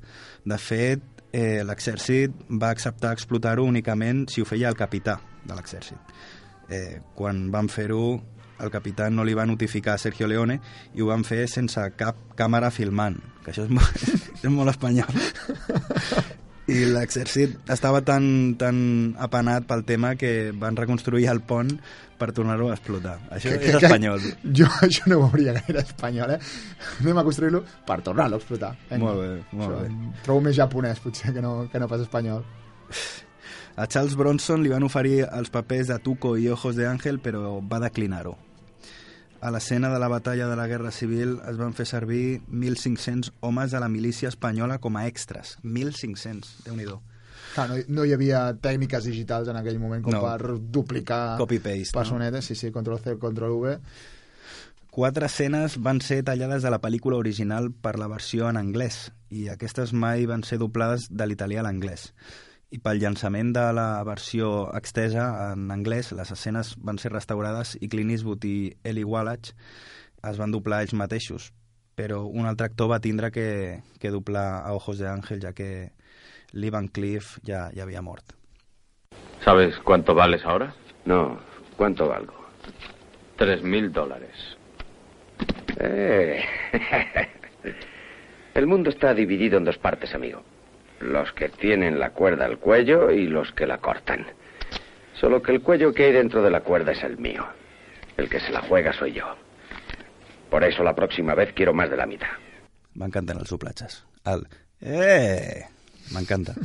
De 0.45 0.59
fet, 0.61 1.01
eh, 1.33 1.63
l'exèrcit 1.65 2.35
va 2.61 2.69
acceptar 2.69 3.15
explotar-ho 3.17 3.65
únicament 3.65 4.27
si 4.29 4.41
ho 4.41 4.45
feia 4.45 4.69
el 4.69 4.77
capità 4.77 5.17
de 5.41 5.57
l'exèrcit. 5.57 6.13
Eh, 6.69 7.01
quan 7.17 7.49
van 7.51 7.71
fer-ho 7.73 8.21
el 8.61 8.71
capità 8.73 9.09
no 9.09 9.25
li 9.25 9.35
va 9.37 9.47
notificar 9.49 9.95
a 9.95 10.01
Sergio 10.01 10.29
Leone 10.29 10.59
i 10.95 11.01
ho 11.01 11.09
van 11.09 11.25
fer 11.27 11.47
sense 11.51 11.81
cap 11.99 12.35
càmera 12.37 12.71
filmant, 12.73 13.17
que 13.43 13.51
això 13.53 13.65
és 13.65 13.73
molt, 13.73 14.05
és 14.43 14.51
molt 14.51 14.71
espanyol. 14.73 15.21
I 16.71 16.85
l'exèrcit 16.93 17.71
estava 17.73 17.99
tan, 18.05 18.23
tan 18.59 18.77
apanat 19.19 19.65
pel 19.67 19.81
tema 19.87 20.13
que 20.15 20.51
van 20.55 20.77
reconstruir 20.77 21.25
el 21.31 21.41
pont 21.43 21.73
per 22.21 22.29
tornar-ho 22.37 22.69
a 22.69 22.75
explotar. 22.77 23.15
Això 23.33 23.49
que, 23.49 23.57
és 23.57 23.79
que, 23.79 23.87
espanyol. 23.89 24.21
Que, 24.21 24.51
jo 24.61 24.67
això 24.85 25.09
no 25.09 25.17
ho 25.19 25.25
hauria 25.31 25.55
gaire 25.57 25.81
espanyol, 25.81 26.35
eh? 26.37 26.39
Anem 27.01 27.19
a 27.19 27.25
construir-lo 27.25 27.63
per 27.87 27.97
tornar-lo 28.05 28.37
a 28.37 28.43
explotar. 28.43 28.75
Venga. 28.91 29.01
Molt 29.07 29.23
bé, 29.23 29.31
molt 29.57 29.73
això, 29.73 29.81
bé. 29.81 30.13
Trobo 30.27 30.45
més 30.45 30.55
japonès, 30.59 31.01
potser, 31.03 31.33
que 31.35 31.43
no, 31.43 31.55
que 31.73 31.81
no 31.81 31.89
pas 31.91 32.05
espanyol. 32.05 32.45
A 33.81 33.87
Charles 33.87 34.15
Bronson 34.19 34.61
li 34.61 34.71
van 34.71 34.85
oferir 34.85 35.25
els 35.25 35.49
papers 35.49 35.89
de 35.89 35.97
Tuco 36.03 36.35
i 36.37 36.47
Ojos 36.53 36.77
de 36.77 36.87
Ángel, 36.87 37.19
però 37.23 37.57
va 37.65 37.81
declinar-ho 37.81 38.37
a 39.41 39.49
l'escena 39.49 39.89
de 39.89 39.99
la 39.99 40.07
batalla 40.07 40.47
de 40.47 40.55
la 40.55 40.67
Guerra 40.69 40.91
Civil 40.93 41.39
es 41.49 41.57
van 41.57 41.73
fer 41.73 41.87
servir 41.89 42.41
1.500 42.45 43.33
homes 43.41 43.71
de 43.73 43.79
la 43.81 43.89
milícia 43.89 44.29
espanyola 44.29 44.77
com 44.77 44.97
a 44.97 45.07
extras. 45.09 45.57
1.500, 45.65 46.61
déu 46.67 46.77
nhi 46.77 46.85
Clar, 47.51 47.65
no, 47.67 47.75
no 47.91 48.05
hi 48.05 48.13
havia 48.15 48.45
tècniques 48.63 49.03
digitals 49.09 49.49
en 49.51 49.57
aquell 49.59 49.79
moment 49.81 50.05
com 50.05 50.13
no. 50.13 50.21
per 50.23 50.55
duplicar 50.71 51.37
Copy-paste, 51.41 51.91
personetes, 51.97 52.45
no? 52.45 52.47
sí, 52.47 52.55
sí, 52.55 52.71
control-C, 52.71 53.17
control-V. 53.19 53.73
Quatre 54.91 55.25
escenes 55.25 55.75
van 55.81 55.99
ser 56.05 56.21
tallades 56.27 56.63
de 56.63 56.71
la 56.71 56.79
pel·lícula 56.83 57.17
original 57.17 57.71
per 57.71 57.97
la 57.99 58.07
versió 58.11 58.47
en 58.47 58.61
anglès 58.61 59.09
i 59.31 59.49
aquestes 59.49 59.91
mai 59.91 60.29
van 60.29 60.45
ser 60.47 60.61
doblades 60.61 61.09
de 61.09 61.27
l'italià 61.27 61.63
a 61.63 61.67
l'anglès 61.67 62.11
i 62.71 62.79
pel 62.79 63.01
llançament 63.03 63.51
de 63.55 63.63
la 63.75 64.01
versió 64.07 64.69
extesa 64.77 65.25
en 65.51 65.71
anglès, 65.75 66.13
les 66.15 66.31
escenes 66.31 66.75
van 66.79 66.99
ser 67.01 67.11
restaurades 67.11 67.75
i 67.83 67.89
Clint 67.91 68.13
Eastwood 68.15 68.47
i 68.47 68.71
Eli 68.87 69.03
Wallach 69.03 69.51
es 70.29 70.39
van 70.39 70.53
doblar 70.55 70.81
ells 70.85 70.95
mateixos, 70.95 71.49
però 71.99 72.21
un 72.25 72.47
altre 72.47 72.69
actor 72.69 72.87
va 72.93 73.01
tindre 73.03 73.31
que, 73.35 73.81
que 73.99 74.11
doblar 74.13 74.61
a 74.63 74.71
Ojos 74.77 75.01
de 75.01 75.09
Ángel, 75.09 75.41
ja 75.43 75.51
que 75.51 75.91
Lee 76.53 76.71
Van 76.71 76.87
Cleef 76.87 77.39
ja, 77.47 77.69
ja 77.75 77.83
havia 77.83 78.01
mort. 78.01 78.37
¿Sabes 79.43 79.75
cuánto 79.83 80.15
vales 80.15 80.45
ahora? 80.45 80.73
No, 81.05 81.39
¿cuánto 81.75 82.07
valgo? 82.07 82.35
Tres 83.35 83.63
mil 83.63 83.91
dólares. 83.91 84.35
Eh. 85.77 86.43
El 88.53 88.67
mundo 88.67 88.89
está 88.89 89.13
dividido 89.13 89.57
en 89.57 89.65
dos 89.65 89.77
partes, 89.77 90.13
amigo. 90.13 90.43
Los 91.01 91.31
que 91.33 91.49
tienen 91.49 91.99
la 91.99 92.11
cuerda 92.11 92.45
al 92.45 92.59
cuello 92.59 93.11
y 93.11 93.27
los 93.27 93.51
que 93.51 93.65
la 93.65 93.79
cortan. 93.79 94.25
Solo 95.19 95.41
que 95.41 95.51
el 95.51 95.61
cuello 95.61 95.93
que 95.93 96.05
hay 96.05 96.11
dentro 96.13 96.41
de 96.41 96.51
la 96.51 96.61
cuerda 96.61 96.91
es 96.91 97.03
el 97.03 97.17
mío. 97.17 97.45
El 98.17 98.29
que 98.29 98.39
se 98.39 98.51
la 98.51 98.61
juega 98.61 98.93
soy 98.93 99.13
yo. 99.13 99.25
Por 100.49 100.63
eso 100.63 100.83
la 100.83 100.95
próxima 100.95 101.33
vez 101.33 101.53
quiero 101.53 101.73
más 101.73 101.89
de 101.89 101.97
la 101.97 102.05
mitad. 102.05 102.29
M'encanten 102.99 103.39
els 103.39 103.51
doblatges. 103.53 104.01
El... 104.27 104.43
Eh! 104.81 105.63
M'encanta. 106.11 106.57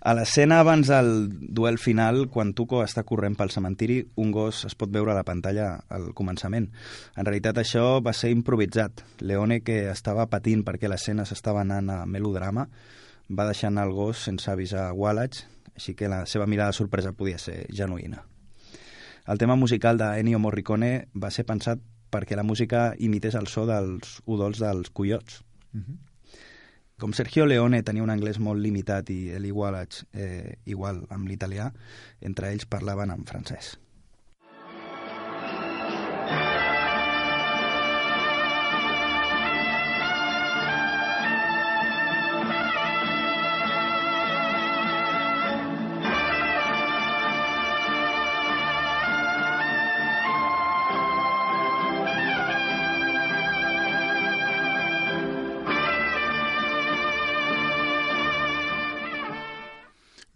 A 0.00 0.14
l'escena 0.16 0.60
abans 0.62 0.88
del 0.88 1.10
duel 1.52 1.76
final, 1.76 2.22
quan 2.32 2.54
Tuco 2.56 2.80
està 2.80 3.02
corrent 3.04 3.34
pel 3.36 3.52
cementiri, 3.52 3.98
un 4.16 4.30
gos 4.32 4.62
es 4.64 4.76
pot 4.78 4.88
veure 4.94 5.12
a 5.12 5.18
la 5.18 5.26
pantalla 5.28 5.74
al 5.92 6.14
començament. 6.16 6.70
En 7.12 7.28
realitat 7.28 7.60
això 7.60 8.00
va 8.00 8.14
ser 8.16 8.30
improvisat. 8.32 9.04
Leone, 9.20 9.60
que 9.66 9.82
estava 9.90 10.24
patint 10.32 10.64
perquè 10.64 10.88
l'escena 10.88 11.28
s'estava 11.28 11.60
anant 11.66 11.92
a 11.92 11.98
melodrama, 12.08 12.70
va 13.30 13.46
deixar 13.46 13.70
anar 13.70 13.86
el 13.86 13.94
gos 13.94 14.24
sense 14.26 14.50
avisar 14.50 14.90
Wallach, 14.92 15.44
així 15.76 15.94
que 15.94 16.10
la 16.10 16.24
seva 16.26 16.46
mirada 16.50 16.74
sorpresa 16.76 17.12
podia 17.12 17.38
ser 17.38 17.64
genuïna. 17.70 18.24
El 19.30 19.38
tema 19.38 19.56
musical 19.56 19.98
d'Ennio 20.00 20.40
Morricone 20.42 21.08
va 21.14 21.30
ser 21.30 21.46
pensat 21.46 21.82
perquè 22.10 22.34
la 22.36 22.42
música 22.42 22.90
imités 22.98 23.36
el 23.38 23.46
so 23.46 23.66
dels 23.68 24.18
udols 24.26 24.58
dels 24.58 24.90
coiots. 24.90 25.42
Mm 25.72 25.80
-hmm. 25.80 25.98
Com 26.98 27.12
Sergio 27.14 27.46
Leone 27.46 27.82
tenia 27.82 28.02
un 28.02 28.10
anglès 28.10 28.38
molt 28.38 28.60
limitat 28.60 29.08
i 29.10 29.30
Eli 29.30 29.50
Wallach 29.50 30.02
eh, 30.12 30.58
igual 30.66 31.06
amb 31.08 31.28
l'italià, 31.28 31.72
entre 32.20 32.50
ells 32.52 32.66
parlaven 32.66 33.10
en 33.10 33.24
francès. 33.24 33.78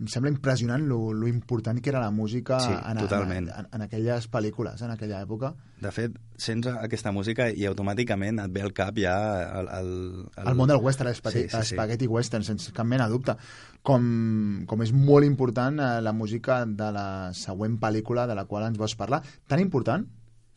Em 0.05 0.11
sembla 0.13 0.31
impressionant 0.31 0.85
lo, 0.87 1.13
lo 1.17 1.27
important 1.31 1.81
que 1.81 1.89
era 1.91 2.01
la 2.03 2.11
música 2.13 2.59
Sí, 2.61 2.71
en, 2.73 2.99
totalment. 3.01 3.49
en, 3.49 3.55
en, 3.65 3.69
en 3.73 3.83
aquelles 3.87 4.27
pel·lícules, 4.31 4.83
en 4.85 4.91
aquella 4.93 5.23
època. 5.25 5.55
De 5.81 5.91
fet, 5.93 6.15
sents 6.41 6.69
aquesta 6.73 7.11
música 7.13 7.49
i 7.51 7.65
automàticament 7.69 8.39
et 8.45 8.53
ve 8.53 8.63
al 8.65 8.73
cap 8.77 8.97
ja 9.01 9.15
el... 9.61 9.69
El, 9.79 9.93
El, 10.37 10.49
el 10.53 10.59
món 10.61 10.69
del 10.69 10.81
western, 10.85 11.09
l'espaghetti 11.09 11.49
Sí, 11.49 11.63
sí, 11.65 11.77
sí. 11.77 11.97
sí, 12.05 12.07
western, 12.13 12.45
sense 12.45 12.73
cap 12.77 12.87
mena 12.87 13.07
de 13.09 13.17
dubte. 13.17 13.35
Com, 13.85 14.05
com 14.69 14.83
és 14.85 14.93
molt 14.97 15.27
important 15.27 15.81
eh, 15.81 15.89
la 16.05 16.13
música 16.17 16.63
de 16.67 16.91
la 16.95 17.07
següent 17.37 17.79
pel·lícula 17.81 18.27
de 18.31 18.37
la 18.39 18.45
qual 18.49 18.65
ens 18.69 18.79
vols 18.81 18.95
parlar. 18.97 19.23
Tan 19.49 19.61
important, 19.61 20.07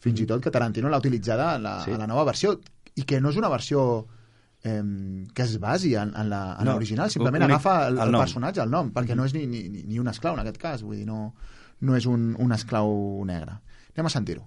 fins 0.04 0.22
i 0.24 0.28
tot, 0.30 0.44
que 0.44 0.52
Tarantino 0.54 0.90
l'ha 0.92 1.00
utilitzada 1.02 1.54
a 1.56 1.60
la, 1.60 1.74
Sí. 1.84 1.92
a 1.92 1.98
la 1.98 2.08
nova 2.08 2.24
versió, 2.30 2.60
i 2.96 3.04
que 3.04 3.20
no 3.22 3.30
és 3.34 3.38
una 3.40 3.50
versió 3.52 4.06
eh, 4.68 5.28
que 5.34 5.42
es 5.44 5.60
basi 5.60 5.96
en, 5.96 6.14
en 6.16 6.30
la- 6.30 6.58
en 6.60 6.66
No, 6.66 6.74
l'original, 6.74 7.10
simplement 7.10 7.42
únic- 7.44 7.56
agafa 7.56 7.88
el, 7.88 7.98
el 7.98 8.08
el 8.08 8.12
personatge, 8.20 8.62
el 8.62 8.70
nom, 8.72 8.92
perquè 8.94 9.16
no 9.16 9.26
és 9.26 9.34
ni, 9.34 9.46
ni, 9.48 9.70
ni- 9.70 9.84
ni 9.84 10.00
un 10.00 10.08
esclau 10.08 10.34
en 10.36 10.42
aquest 10.44 10.58
cas, 10.58 10.84
vull 10.84 10.98
dir, 10.98 11.06
no, 11.08 11.34
no 11.82 11.96
és 11.96 12.06
un, 12.06 12.36
un 12.40 12.52
esclau 12.52 13.24
negre. 13.26 13.60
Anem 13.96 14.06
a 14.06 14.10
sentir-ho. 14.10 14.46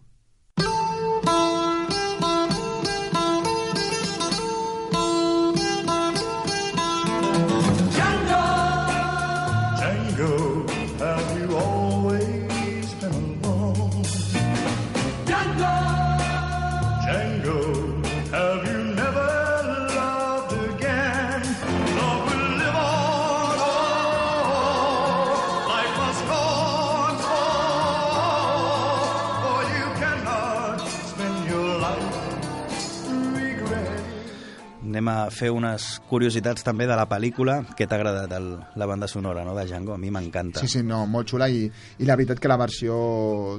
Fer 35.35 35.51
unes 35.55 35.87
curiositats 36.11 36.65
també 36.67 36.87
de 36.91 36.97
la 36.99 37.07
pel·lícula. 37.11 37.61
Què 37.77 37.87
t'ha 37.89 37.99
agradat 37.99 38.33
el, 38.37 38.53
la 38.77 38.89
banda 38.91 39.09
sonora 39.11 39.45
no, 39.47 39.55
de 39.57 39.67
Django? 39.69 39.95
A 39.95 40.01
mi 40.01 40.11
m'encanta. 40.13 40.63
Sí, 40.63 40.69
sí, 40.79 40.85
no, 40.87 41.05
molt 41.11 41.31
xula 41.31 41.49
i, 41.49 41.65
i 41.99 42.09
la 42.09 42.19
veritat 42.19 42.43
que 42.43 42.51
la 42.51 42.59
versió 42.61 43.01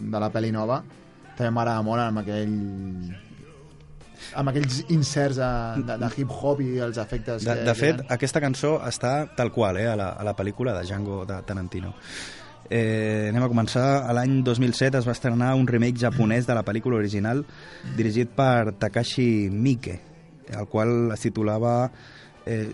de 0.01 0.21
la 0.21 0.31
pel·li 0.33 0.53
nova 0.55 0.81
també 1.37 1.51
m'agrada 1.55 1.81
molt 1.85 2.03
amb 2.03 2.21
aquell 2.21 2.55
amb 4.37 4.51
aquells 4.51 4.83
inserts 4.93 5.39
de, 5.39 5.53
de, 5.87 5.95
de 6.03 6.09
hip-hop 6.15 6.61
i 6.63 6.75
els 6.85 6.99
efectes 7.01 7.45
De, 7.45 7.55
que, 7.55 7.63
de 7.65 7.71
que 7.71 7.79
fet, 7.79 8.03
hi 8.03 8.13
aquesta 8.15 8.41
cançó 8.43 8.75
està 8.87 9.15
tal 9.37 9.51
qual 9.55 9.79
eh, 9.81 9.87
a, 9.89 9.95
la, 9.97 10.11
a 10.13 10.27
la 10.27 10.35
pel·lícula 10.37 10.75
de 10.77 10.85
Django 10.85 11.23
de 11.25 11.41
Tarantino. 11.47 11.95
Eh, 12.71 13.27
anem 13.29 13.43
a 13.43 13.49
començar. 13.51 13.85
A 14.07 14.13
l'any 14.15 14.39
2007 14.47 15.01
es 15.01 15.07
va 15.07 15.15
estrenar 15.17 15.51
un 15.59 15.67
remake 15.67 15.99
japonès 15.99 16.47
de 16.47 16.55
la 16.55 16.63
pel·lícula 16.63 17.01
original 17.01 17.43
dirigit 17.97 18.31
per 18.37 18.77
Takashi 18.79 19.49
Miike, 19.51 19.97
el 20.57 20.67
qual 20.67 21.11
es 21.13 21.21
titulava 21.23 21.91
eh, 22.45 22.73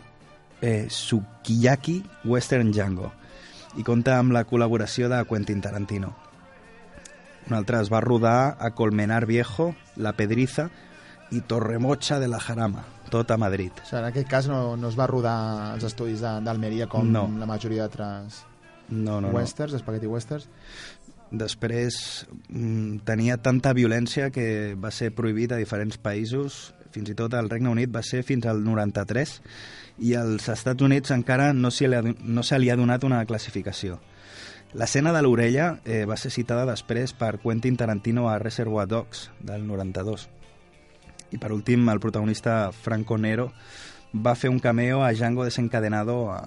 eh, 0.61 0.87
Sukiyaki 0.89 2.03
Western 2.25 2.71
Django 2.71 3.11
i 3.77 3.83
compta 3.85 4.17
amb 4.17 4.33
la 4.33 4.45
col·laboració 4.49 5.09
de 5.11 5.19
Quentin 5.29 5.61
Tarantino. 5.61 6.15
Un 7.47 7.53
altre 7.55 7.79
es 7.83 7.91
va 7.93 8.01
rodar 8.01 8.57
a 8.59 8.71
Colmenar 8.75 9.25
Viejo, 9.29 9.73
La 9.95 10.13
Pedriza 10.17 10.69
i 11.31 11.41
Torremocha 11.41 12.17
de 12.19 12.27
la 12.27 12.39
Jarama, 12.39 12.83
tot 13.11 13.29
a 13.31 13.37
Madrid. 13.37 13.71
O 13.83 13.85
sigui, 13.85 13.99
en 14.01 14.07
aquest 14.09 14.27
cas 14.31 14.47
no, 14.49 14.75
no 14.79 14.89
es 14.89 14.97
va 14.99 15.05
rodar 15.07 15.35
als 15.75 15.83
estudis 15.87 16.19
d'Almeria 16.23 16.87
com 16.91 17.07
No. 17.11 17.27
la 17.37 17.45
majoria 17.45 17.85
d'altres 17.85 18.41
No, 18.89 19.19
no, 19.21 19.27
no. 19.29 19.35
westerns, 19.37 19.77
spaghetti 19.83 20.07
westerns. 20.07 20.47
Després 21.31 22.25
mm, 22.47 23.01
tenia 23.03 23.35
tanta 23.43 23.73
violència 23.75 24.29
que 24.31 24.75
va 24.79 24.91
ser 24.95 25.09
prohibit 25.11 25.51
a 25.51 25.57
diferents 25.59 25.97
països, 25.99 26.73
fins 26.97 27.13
i 27.13 27.17
tot 27.17 27.35
al 27.37 27.49
Regne 27.51 27.69
Unit 27.69 27.93
va 27.93 28.01
ser 28.01 28.23
fins 28.25 28.47
al 28.49 28.63
93 28.65 29.37
i 30.07 30.13
als 30.17 30.49
Estats 30.49 30.85
Units 30.85 31.13
encara 31.13 31.51
no 31.53 31.71
se 31.71 31.89
li 31.89 31.97
ha, 31.97 32.03
no 32.03 32.43
se 32.43 32.57
li 32.59 32.71
ha 32.71 32.77
donat 32.77 33.05
una 33.05 33.23
classificació. 33.29 33.99
L'escena 34.77 35.13
de 35.15 35.21
l'orella 35.23 35.77
eh, 35.85 36.03
va 36.05 36.17
ser 36.19 36.31
citada 36.33 36.65
després 36.67 37.13
per 37.17 37.37
Quentin 37.41 37.77
Tarantino 37.79 38.27
a 38.29 38.37
Reservoir 38.41 38.87
Dogs 38.89 39.29
del 39.39 39.63
92. 39.67 40.27
I 41.31 41.37
per 41.39 41.51
últim, 41.53 41.87
el 41.89 42.01
protagonista 42.03 42.71
Franco 42.71 43.17
Nero 43.17 43.51
va 44.13 44.35
fer 44.35 44.49
un 44.49 44.59
cameo 44.59 45.03
a 45.03 45.11
Django 45.11 45.45
desencadenado 45.47 46.31
a, 46.31 46.41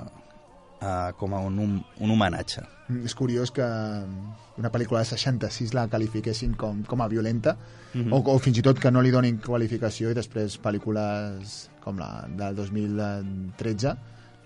a, 0.81 1.13
com 1.17 1.35
a 1.35 1.41
un, 1.41 1.59
un, 1.59 1.85
un 2.01 2.11
homenatge. 2.11 2.63
Mm, 2.89 3.05
És 3.07 3.15
curiós 3.15 3.51
que 3.53 3.63
una 3.63 4.71
pel·lícula 4.73 5.01
de 5.01 5.07
66 5.13 5.75
la 5.75 5.87
qualifiquessin 5.89 6.55
com, 6.57 6.83
com 6.85 7.03
a 7.03 7.09
violenta 7.09 7.57
Mhm. 7.93 8.13
o, 8.15 8.21
o 8.23 8.39
fins 8.39 8.57
i 8.59 8.63
tot 8.63 8.79
que 8.79 8.91
no 8.91 9.01
li 9.03 9.11
donin 9.11 9.41
qualificació 9.43 10.13
i 10.13 10.15
després 10.15 10.61
pel·lícules 10.63 11.69
com 11.83 11.99
la 11.99 12.25
del 12.29 12.55
2013 12.55 13.97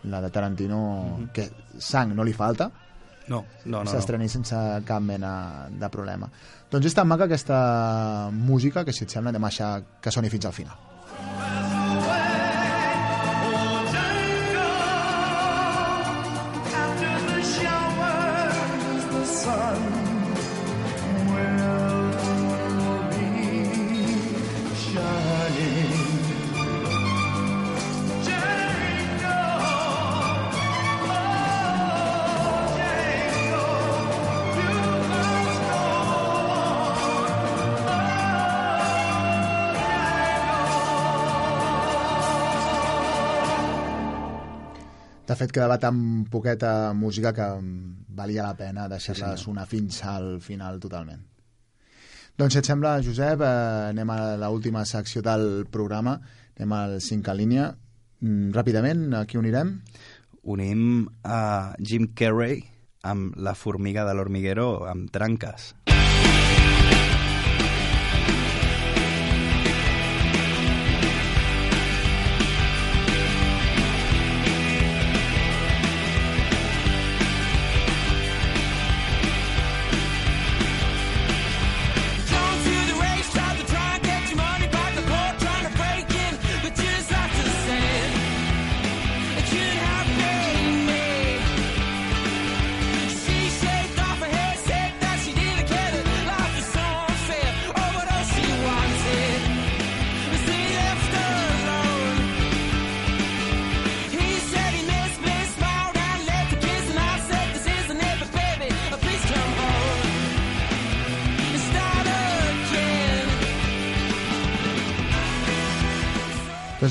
la 0.05 0.20
de 0.20 0.30
Tarantino 0.30 1.16
Mhm. 1.18 1.28
que 1.32 1.51
sang 1.78 2.14
no 2.14 2.24
li 2.24 2.32
falta 2.32 2.70
No, 3.28 3.45
no, 3.64 3.78
no. 3.78 3.85
no. 3.85 3.91
s'estreni 3.91 4.28
sense 4.28 4.55
cap 4.85 5.01
mena 5.03 5.68
de 5.70 5.89
problema 5.91 6.28
doncs 6.70 6.87
és 6.87 6.95
tan 6.95 7.07
maca 7.09 7.24
aquesta 7.24 8.30
música 8.32 8.85
que 8.85 8.93
si 8.93 9.05
et 9.05 9.11
sembla 9.11 9.28
anem 9.30 9.45
a 9.45 9.49
deixar 9.49 9.82
que 10.01 10.11
soni 10.11 10.28
fins 10.30 10.45
al 10.47 10.53
final 10.53 10.76
fet, 45.45 45.55
quedava 45.55 45.78
tan 45.80 46.24
poqueta 46.30 46.92
música 46.97 47.32
que 47.36 47.47
valia 48.16 48.49
la 48.49 48.57
pena 48.57 48.88
deixar-la 48.88 49.34
senyor. 49.34 49.38
sonar 49.38 49.66
fins 49.68 50.03
al 50.05 50.40
final 50.40 50.80
totalment. 50.80 51.22
Doncs, 52.36 52.53
si 52.53 52.59
et 52.59 52.66
sembla, 52.66 52.97
Josep, 53.03 53.40
eh, 53.40 53.90
anem 53.92 54.11
a 54.11 54.18
l'última 54.42 54.84
secció 54.84 55.22
del 55.22 55.66
programa, 55.70 56.18
anem 56.59 56.72
al 56.72 57.01
5 57.01 57.30
en 57.30 57.36
línia. 57.38 57.76
Mm, 58.20 58.51
ràpidament, 58.57 59.14
a 59.14 59.24
qui 59.24 59.38
unirem? 59.38 59.80
Unim 60.42 61.09
a 61.22 61.74
Jim 61.78 62.11
Carrey 62.14 62.64
amb 63.03 63.36
La 63.36 63.55
formiga 63.55 64.05
de 64.05 64.14
l'hormiguero 64.14 64.86
amb 64.88 65.11
tranques. 65.11 65.74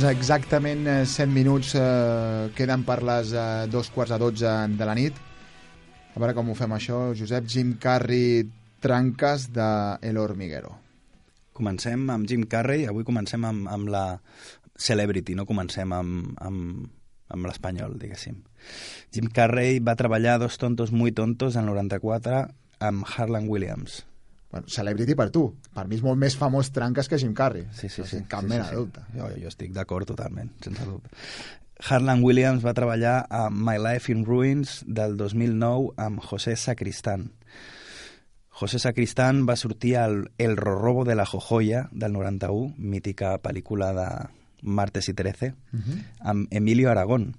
Doncs 0.04 0.18
exactament 0.20 0.82
eh, 0.84 1.06
100 1.08 1.32
minuts 1.32 1.70
eh, 1.80 2.50
queden 2.58 2.82
per 2.84 2.98
les 3.08 3.30
eh, 3.32 3.44
dos 3.72 3.88
quarts 3.88 4.12
a 4.12 4.18
12 4.20 4.76
de 4.76 4.88
la 4.90 4.96
nit. 5.00 5.16
A 6.12 6.20
veure 6.20 6.36
com 6.36 6.52
ho 6.52 6.56
fem 6.60 6.76
això, 6.76 6.98
Josep. 7.16 7.48
Jim 7.48 7.78
Carrey, 7.80 8.44
Tranques 8.84 9.48
de 9.56 9.70
El 10.04 10.20
Hormiguero. 10.20 10.74
Comencem 11.56 12.04
amb 12.12 12.28
Jim 12.28 12.44
Carrey, 12.52 12.84
avui 12.84 13.08
comencem 13.08 13.48
amb, 13.48 13.72
amb 13.72 13.96
la 13.96 14.06
Celebrity, 14.76 15.40
no 15.40 15.48
comencem 15.48 15.96
amb, 15.96 16.34
amb, 16.36 16.90
amb 17.32 17.48
l'espanyol, 17.48 17.96
diguéssim. 18.02 18.44
Jim 19.16 19.32
Carrey 19.32 19.80
va 19.80 19.96
treballar 19.96 20.36
Dos 20.44 20.60
tontos 20.60 20.92
muy 20.92 21.16
tontos 21.16 21.56
en 21.56 21.70
el 21.70 21.80
94 21.80 22.50
amb 22.92 23.08
Harlan 23.08 23.48
Williams. 23.48 24.04
Bueno, 24.54 24.68
celebrity 24.70 25.16
per 25.18 25.32
tu. 25.34 25.48
Per 25.74 25.88
mi 25.90 25.98
és 25.98 26.04
molt 26.06 26.20
més 26.22 26.36
famós 26.38 26.70
Tranques 26.72 27.08
que 27.10 27.18
Jim 27.18 27.34
Carrey. 27.34 27.66
Sí, 27.74 27.90
sí, 27.90 28.04
sí. 28.06 28.20
Cap 28.30 28.46
sí, 28.46 28.52
mena 28.54 28.68
sí, 28.68 28.76
sí. 28.76 28.76
dubte. 28.78 29.02
Jo, 29.18 29.32
jo 29.42 29.50
estic 29.50 29.74
d'acord 29.74 30.06
totalment, 30.08 30.52
sense 30.64 30.86
dubte. 30.86 31.10
Harlan 31.90 32.22
Williams 32.24 32.62
va 32.64 32.76
treballar 32.78 33.26
a 33.34 33.48
My 33.50 33.80
Life 33.82 34.12
in 34.14 34.22
Ruins 34.24 34.84
del 34.86 35.18
2009 35.18 35.96
amb 35.98 36.22
José 36.22 36.54
Sacristán. 36.56 37.32
José 38.54 38.78
Sacristán 38.80 39.48
va 39.50 39.56
sortir 39.58 39.98
al 39.98 40.30
El 40.38 40.56
Rorrobo 40.56 41.04
de 41.04 41.16
la 41.16 41.26
Jojoya 41.26 41.90
del 41.92 42.14
91, 42.14 42.76
mítica 42.78 43.34
pel·lícula 43.42 43.90
de 43.98 44.08
Martes 44.62 45.10
i 45.10 45.14
13, 45.18 45.56
Mhm. 45.72 46.04
amb 46.22 46.48
Emilio 46.54 46.92
Aragón. 46.92 47.36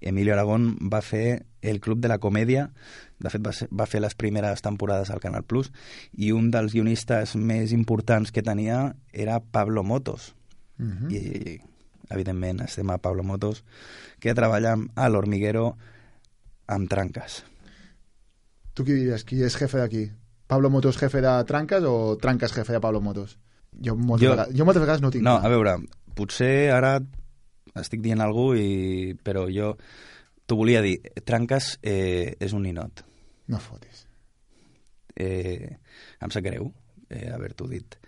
Emilio 0.00 0.34
Aragón 0.34 0.76
va 0.92 1.00
fer 1.02 1.46
El 1.62 1.80
Club 1.80 1.98
de 2.00 2.08
la 2.08 2.18
Comèdia, 2.18 2.70
de 3.18 3.30
fet 3.30 3.42
va, 3.42 3.52
ser, 3.52 3.68
va 3.74 3.86
fer 3.86 4.00
les 4.00 4.14
primeres 4.14 4.62
temporades 4.62 5.10
al 5.10 5.20
Canal 5.20 5.42
Plus, 5.44 5.72
i 6.16 6.30
un 6.32 6.50
dels 6.54 6.72
guionistes 6.72 7.34
més 7.36 7.72
importants 7.72 8.30
que 8.32 8.42
tenia 8.42 8.94
era 9.12 9.40
Pablo 9.40 9.82
Motos. 9.82 10.34
Mhm. 10.78 11.10
I, 11.10 11.58
evidentment, 12.10 12.60
estem 12.64 12.88
a 12.90 12.98
Pablo 12.98 13.24
Motos, 13.24 13.64
que 14.20 14.34
treballa 14.34 14.76
a 14.94 15.08
l'Hormiguero 15.08 15.76
amb 16.68 16.88
tranques. 16.88 17.42
Tu 18.74 18.84
qui 18.84 18.94
diries? 18.94 19.24
Qui 19.26 19.42
és 19.42 19.56
jefe 19.58 19.78
d'aquí? 19.80 20.04
Pablo 20.48 20.70
Motos 20.70 20.96
jefe 20.96 21.20
de 21.20 21.32
Tranques 21.44 21.82
o 21.84 22.16
Tranques 22.16 22.52
jefe 22.54 22.72
de 22.72 22.80
Pablo 22.80 23.00
Motos? 23.04 23.36
Jo 23.84 23.96
moltes, 23.96 24.24
Jo- 24.26 24.30
vegades, 24.36 24.54
jo 24.56 24.64
moltes 24.64 24.80
vegades 24.80 25.02
no 25.02 25.10
tinc 25.10 25.24
No, 25.24 25.34
clar. 25.40 25.44
a 25.44 25.48
veure, 25.52 25.74
potser 26.16 26.70
ara 26.72 26.94
estic 27.76 28.00
dient 28.00 28.20
alguna 28.24 28.54
cosa, 28.54 28.62
i... 28.62 29.14
però 29.22 29.44
jo 29.52 29.74
t'ho 30.48 30.56
volia 30.56 30.80
dir. 30.82 30.96
Tranques 31.28 31.76
eh, 31.84 32.34
és 32.40 32.56
un 32.56 32.64
ninot. 32.64 33.04
No 33.52 33.60
fotis. 33.60 34.06
Eh, 35.18 35.76
em 36.24 36.32
sap 36.32 36.44
greu 36.46 36.70
eh, 37.10 37.28
haver-t'ho 37.34 37.68
dit. 37.68 37.98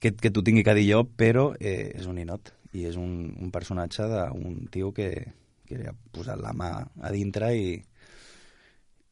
Que, 0.00 0.14
que 0.14 0.30
t'ho 0.30 0.44
tingui 0.46 0.64
que 0.64 0.76
dir 0.78 0.86
jo, 0.92 1.04
però 1.04 1.50
eh, 1.58 1.90
és 1.98 2.06
un 2.08 2.20
ninot. 2.20 2.54
I 2.78 2.86
és 2.86 2.96
un, 3.00 3.34
un 3.42 3.50
personatge 3.50 4.06
d'un 4.06 4.60
tio 4.70 4.92
que, 4.94 5.10
que 5.66 5.78
li 5.78 5.88
ha 5.90 5.94
posat 6.14 6.38
la 6.38 6.54
mà 6.54 6.70
a 6.78 7.10
dintre 7.10 7.50
i, 7.58 7.72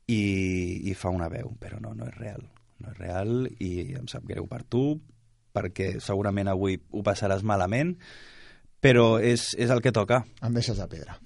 i, 0.06 0.22
i 0.86 0.94
fa 0.94 1.10
una 1.10 1.30
veu, 1.32 1.50
però 1.58 1.82
no, 1.82 1.90
no 1.98 2.06
és 2.06 2.18
real. 2.20 2.46
No 2.78 2.92
és 2.92 3.00
real 3.00 3.48
i 3.58 3.72
em 3.98 4.06
sap 4.06 4.28
greu 4.28 4.46
per 4.46 4.62
tu, 4.62 4.92
perquè 5.54 5.96
segurament 5.98 6.52
avui 6.52 6.78
ho 6.78 7.02
passaràs 7.02 7.42
malament, 7.42 7.96
però 8.78 9.16
és, 9.18 9.50
és 9.58 9.74
el 9.74 9.82
que 9.82 9.90
toca. 9.90 10.22
Em 10.46 10.54
deixes 10.54 10.78
de 10.78 10.86
pedra. 10.86 11.18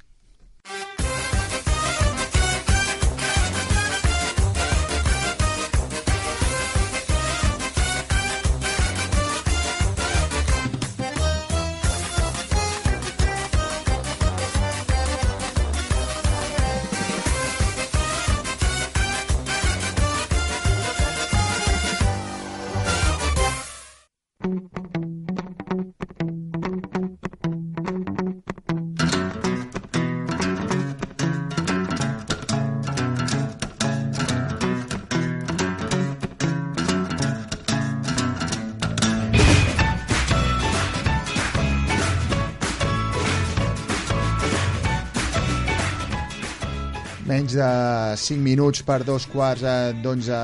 5 48.33 48.41
minuts 48.41 48.81
per 48.89 49.03
dos 49.05 49.27
quarts 49.29 49.61
eh, 49.61 49.93
d'onze 50.01 50.37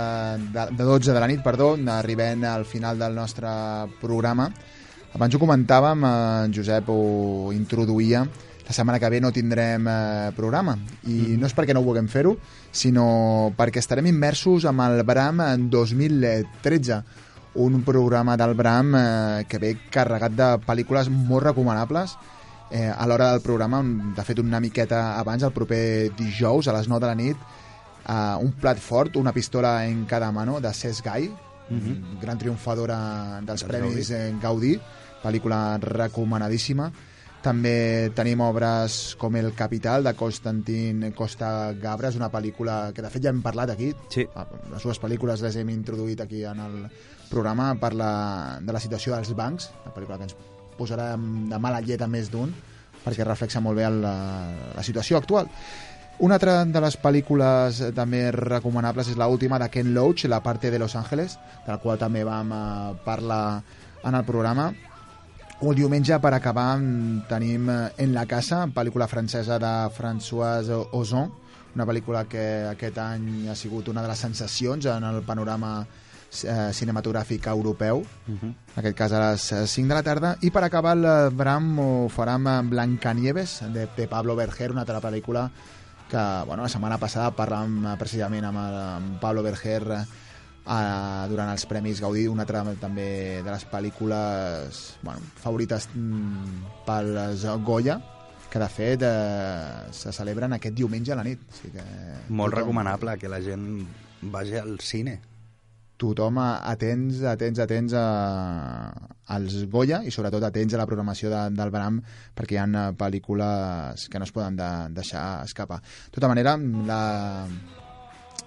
de, 0.52 0.64
de 0.76 0.84
12 0.84 1.14
de 1.14 1.20
la 1.22 1.28
nit, 1.30 1.40
perdó, 1.40 1.70
arribem 1.88 2.42
al 2.44 2.66
final 2.68 2.98
del 3.00 3.14
nostre 3.16 3.48
programa. 4.02 4.50
Abans 5.16 5.32
ho 5.32 5.40
comentàvem, 5.40 6.04
eh, 6.04 6.50
Josep 6.52 6.90
ho 6.92 7.48
introduïa, 7.56 8.26
la 8.66 8.74
setmana 8.76 8.98
que 9.00 9.08
ve 9.08 9.22
no 9.24 9.32
tindrem 9.32 9.88
eh, 9.88 10.32
programa. 10.36 10.74
I 11.08 11.38
no 11.40 11.48
és 11.48 11.54
perquè 11.56 11.72
no 11.72 11.80
vulguem 11.86 12.10
fer-ho, 12.12 12.34
sinó 12.68 13.06
perquè 13.56 13.80
estarem 13.80 14.10
immersos 14.10 14.66
amb 14.68 14.84
el 14.84 15.00
Bram 15.08 15.40
en 15.46 15.70
2013 15.72 16.98
un 17.56 17.80
programa 17.86 18.36
del 18.36 18.52
Bram 18.58 18.92
eh, 18.98 19.46
que 19.48 19.62
ve 19.62 19.78
carregat 19.88 20.36
de 20.36 20.50
pel·lícules 20.66 21.08
molt 21.08 21.46
recomanables. 21.46 22.18
Eh, 22.68 22.84
a 22.92 23.08
l'hora 23.08 23.30
del 23.32 23.40
programa, 23.40 23.80
de 23.80 24.26
fet 24.28 24.44
una 24.44 24.60
miqueta 24.60 25.16
abans, 25.16 25.40
el 25.40 25.56
proper 25.56 26.12
dijous 26.20 26.68
a 26.68 26.76
les 26.76 26.92
9 26.92 27.00
de 27.00 27.08
la 27.08 27.16
nit, 27.16 27.48
eh, 28.08 28.36
un 28.40 28.52
plat 28.52 28.78
fort, 28.78 29.16
una 29.16 29.32
pistola 29.32 29.86
en 29.86 30.04
cada 30.06 30.32
mano 30.32 30.60
de 30.60 30.72
Cesc 30.72 31.04
Gai, 31.04 31.30
Mhm. 31.70 32.18
gran 32.20 32.38
triomfadora 32.38 33.40
dels 33.42 33.46
Dels 33.60 33.64
Premis 33.64 34.08
Gaudí. 34.08 34.14
eh, 34.14 34.38
Gaudí, 34.40 34.80
pel·lícula 35.22 35.78
recomanadíssima. 35.78 36.90
També 37.42 38.10
tenim 38.16 38.40
obres 38.40 39.14
com 39.18 39.36
El 39.36 39.52
Capital, 39.54 40.02
de 40.02 40.12
Constantin 40.14 41.12
Costa 41.14 41.72
Gabra, 41.74 42.08
és 42.08 42.16
una 42.16 42.30
pel·lícula 42.32 42.92
que 42.92 43.02
de 43.02 43.10
fet 43.10 43.22
ja 43.22 43.30
hem 43.30 43.42
parlat 43.42 43.70
aquí. 43.70 43.92
Sí. 44.10 44.24
Les 44.72 44.82
dues 44.82 44.98
pel·lícules 45.00 45.40
les 45.44 45.56
hem 45.56 45.68
introduït 45.70 46.20
aquí 46.20 46.42
en 46.44 46.58
el 46.58 46.88
programa, 47.30 47.74
parla 47.78 48.58
de 48.60 48.72
la 48.72 48.80
situació 48.80 49.14
dels 49.14 49.34
bancs, 49.36 49.70
una 49.84 49.94
pel·lícula 49.94 50.16
que 50.18 50.24
ens 50.24 50.36
posarà 50.78 51.12
de 51.16 51.58
mala 51.58 51.80
llet 51.80 52.02
a 52.02 52.08
més 52.08 52.30
d'un, 52.30 52.52
perquè 53.04 53.24
reflexa 53.24 53.60
molt 53.60 53.76
bé 53.76 53.88
la, 53.88 54.16
la 54.74 54.82
situació 54.82 55.16
actual. 55.18 55.48
Una 56.18 56.34
altra 56.34 56.64
de 56.64 56.80
les 56.82 56.96
pel·lícules 56.98 57.76
eh, 57.78 57.88
també 57.94 58.24
recomanables 58.34 59.12
és 59.12 59.18
l'última 59.20 59.58
de 59.62 59.68
Ken 59.70 59.92
Loach, 59.94 60.24
La 60.26 60.40
parte 60.42 60.70
de 60.70 60.78
Los 60.82 60.96
Ángeles, 60.98 61.36
de 61.64 61.70
la 61.70 61.78
qual 61.78 62.00
també 62.00 62.24
vam 62.26 62.50
eh, 62.50 62.94
parlar 63.04 63.62
en 64.02 64.16
el 64.18 64.24
programa. 64.26 64.72
El 65.62 65.78
diumenge, 65.78 66.18
per 66.18 66.34
acabar, 66.34 66.72
tenim 67.30 67.70
eh, 67.70 67.78
En 68.02 68.16
la 68.16 68.26
casa, 68.26 68.64
pel·lícula 68.66 69.06
francesa 69.06 69.60
de 69.62 69.72
François 69.94 70.66
Ozon, 70.90 71.30
una 71.76 71.86
pel·lícula 71.86 72.26
que 72.26 72.66
aquest 72.72 72.98
any 72.98 73.46
ha 73.46 73.54
sigut 73.54 73.86
una 73.86 74.02
de 74.02 74.10
les 74.10 74.26
sensacions 74.26 74.90
en 74.90 75.06
el 75.06 75.22
panorama 75.22 75.86
eh, 75.86 76.70
cinematogràfic 76.74 77.46
europeu, 77.46 78.02
en 78.26 78.54
aquest 78.74 78.98
cas 78.98 79.14
a 79.14 79.22
les 79.28 79.50
eh, 79.52 79.66
5 79.70 79.86
de 79.86 79.94
la 79.94 80.02
tarda, 80.02 80.36
i 80.42 80.50
per 80.50 80.66
acabar 80.66 80.98
el 80.98 81.10
Bram 81.30 81.76
ho 81.78 81.90
farà 82.10 82.34
amb 82.42 82.74
Blancanieves, 82.74 83.60
de, 83.70 83.86
de 83.94 84.10
Pablo 84.10 84.34
Berger, 84.34 84.72
una 84.74 84.82
altra 84.82 84.98
pel·lícula 84.98 85.50
que 86.08 86.24
bueno, 86.46 86.62
la 86.64 86.68
setmana 86.72 86.98
passada 86.98 87.30
parlàvem 87.36 87.84
eh, 87.92 87.96
precisament 88.00 88.44
amb, 88.48 88.58
el, 88.62 88.76
amb 88.98 89.18
Pablo 89.20 89.42
Berger 89.44 89.82
eh, 89.92 91.24
durant 91.30 91.50
els 91.52 91.66
Premis 91.68 92.00
Gaudí, 92.00 92.26
una 92.28 92.44
altra 92.46 92.64
també 92.80 93.08
de 93.44 93.50
les 93.50 93.66
pel·lícules 93.70 94.82
bueno, 95.02 95.20
favorites 95.42 95.88
mm, 95.94 96.84
pels 96.86 97.44
Goya, 97.64 97.98
que 98.48 98.58
de 98.62 98.68
fet 98.72 99.02
eh, 99.04 99.88
se 99.92 100.12
celebren 100.16 100.56
aquest 100.56 100.74
diumenge 100.74 101.12
a 101.12 101.16
la 101.20 101.24
nit. 101.26 101.40
O 101.44 101.56
sigui 101.60 101.74
que 101.76 101.84
Molt 102.28 102.54
tothom- 102.54 102.62
recomanable 102.62 103.18
que 103.20 103.28
la 103.28 103.40
gent 103.44 103.66
vagi 104.22 104.56
al 104.56 104.78
cine. 104.80 105.20
Tothom 105.98 106.38
atents, 106.40 107.22
atents, 107.26 107.58
atents 107.64 107.96
a, 107.98 108.04
als 109.34 109.58
Goya 109.72 110.00
i 110.06 110.12
sobretot 110.14 110.46
atents 110.46 110.74
a 110.74 110.80
la 110.80 110.86
programació 110.86 111.32
de, 111.32 111.42
del 111.58 111.74
Bram 111.74 111.98
perquè 112.38 112.56
hi 112.56 112.62
ha 112.62 112.68
eh, 112.68 112.86
pel·lícules 112.98 114.06
que 114.08 114.22
no 114.22 114.28
es 114.28 114.32
poden 114.34 114.56
de, 114.58 114.70
deixar 114.94 115.26
escapar. 115.44 115.82
De 115.82 116.16
tota 116.16 116.30
manera, 116.30 116.56
la, 116.88 117.02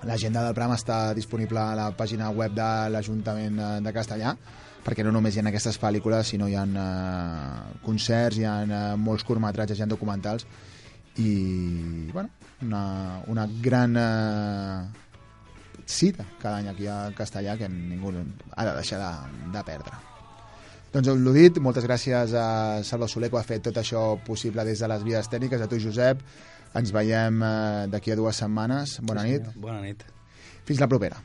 l'agenda 0.08 0.46
del 0.48 0.58
Bram 0.58 0.74
està 0.78 1.04
disponible 1.18 1.62
a 1.62 1.78
la 1.78 1.92
pàgina 1.98 2.32
web 2.34 2.56
de 2.58 2.72
l'Ajuntament 2.96 3.64
de 3.84 3.96
Castellà 3.96 4.36
perquè 4.82 5.06
no 5.06 5.14
només 5.14 5.36
hi 5.36 5.42
ha 5.42 5.46
aquestes 5.50 5.78
pel·lícules, 5.78 6.32
sinó 6.34 6.48
hi 6.50 6.56
ha 6.58 6.66
eh, 6.66 7.80
concerts, 7.86 8.40
hi 8.40 8.48
ha 8.50 8.56
eh, 8.66 8.84
molts 8.98 9.26
curtmetratges, 9.28 9.78
hi 9.78 9.86
ha 9.86 9.90
documentals 9.92 10.48
i, 11.20 12.10
bueno, 12.14 12.30
una, 12.64 13.22
una 13.28 13.48
gran 13.62 13.98
eh, 14.00 15.11
cita 15.92 16.26
cada 16.42 16.58
any 16.62 16.70
aquí 16.72 16.88
a 16.88 17.12
Castellà 17.18 17.58
que 17.60 17.68
ningú 17.70 18.14
ha 18.56 18.66
de 18.66 18.74
deixar 18.80 19.00
de, 19.02 19.52
de 19.54 19.64
perdre. 19.68 20.00
Doncs 20.92 21.08
l'ho 21.08 21.32
dit, 21.32 21.60
moltes 21.64 21.86
gràcies 21.88 22.34
a 22.36 22.48
Salva 22.84 23.08
Soler 23.08 23.30
que 23.32 23.40
ha 23.40 23.46
fet 23.48 23.64
tot 23.70 23.78
això 23.80 24.18
possible 24.28 24.66
des 24.68 24.80
de 24.84 24.90
les 24.92 25.06
vies 25.08 25.30
tècniques, 25.32 25.62
a 25.64 25.70
tu 25.72 25.80
Josep, 25.80 26.20
ens 26.76 26.92
veiem 26.92 27.40
eh, 27.44 27.86
d'aquí 27.92 28.12
a 28.12 28.18
dues 28.20 28.42
setmanes. 28.44 28.98
Bona 29.08 29.24
Sí, 29.24 29.38
nit. 29.38 29.54
Bona 29.56 29.80
nit. 29.84 30.04
Fins 30.68 30.84
la 30.84 30.90
propera. 30.92 31.20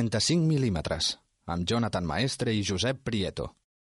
35 0.00 0.46
mil·límetres, 0.48 1.10
amb 1.52 1.66
Jonathan 1.68 2.06
Maestre 2.08 2.54
i 2.56 2.62
Josep 2.64 3.02
Prieto. 3.04 3.50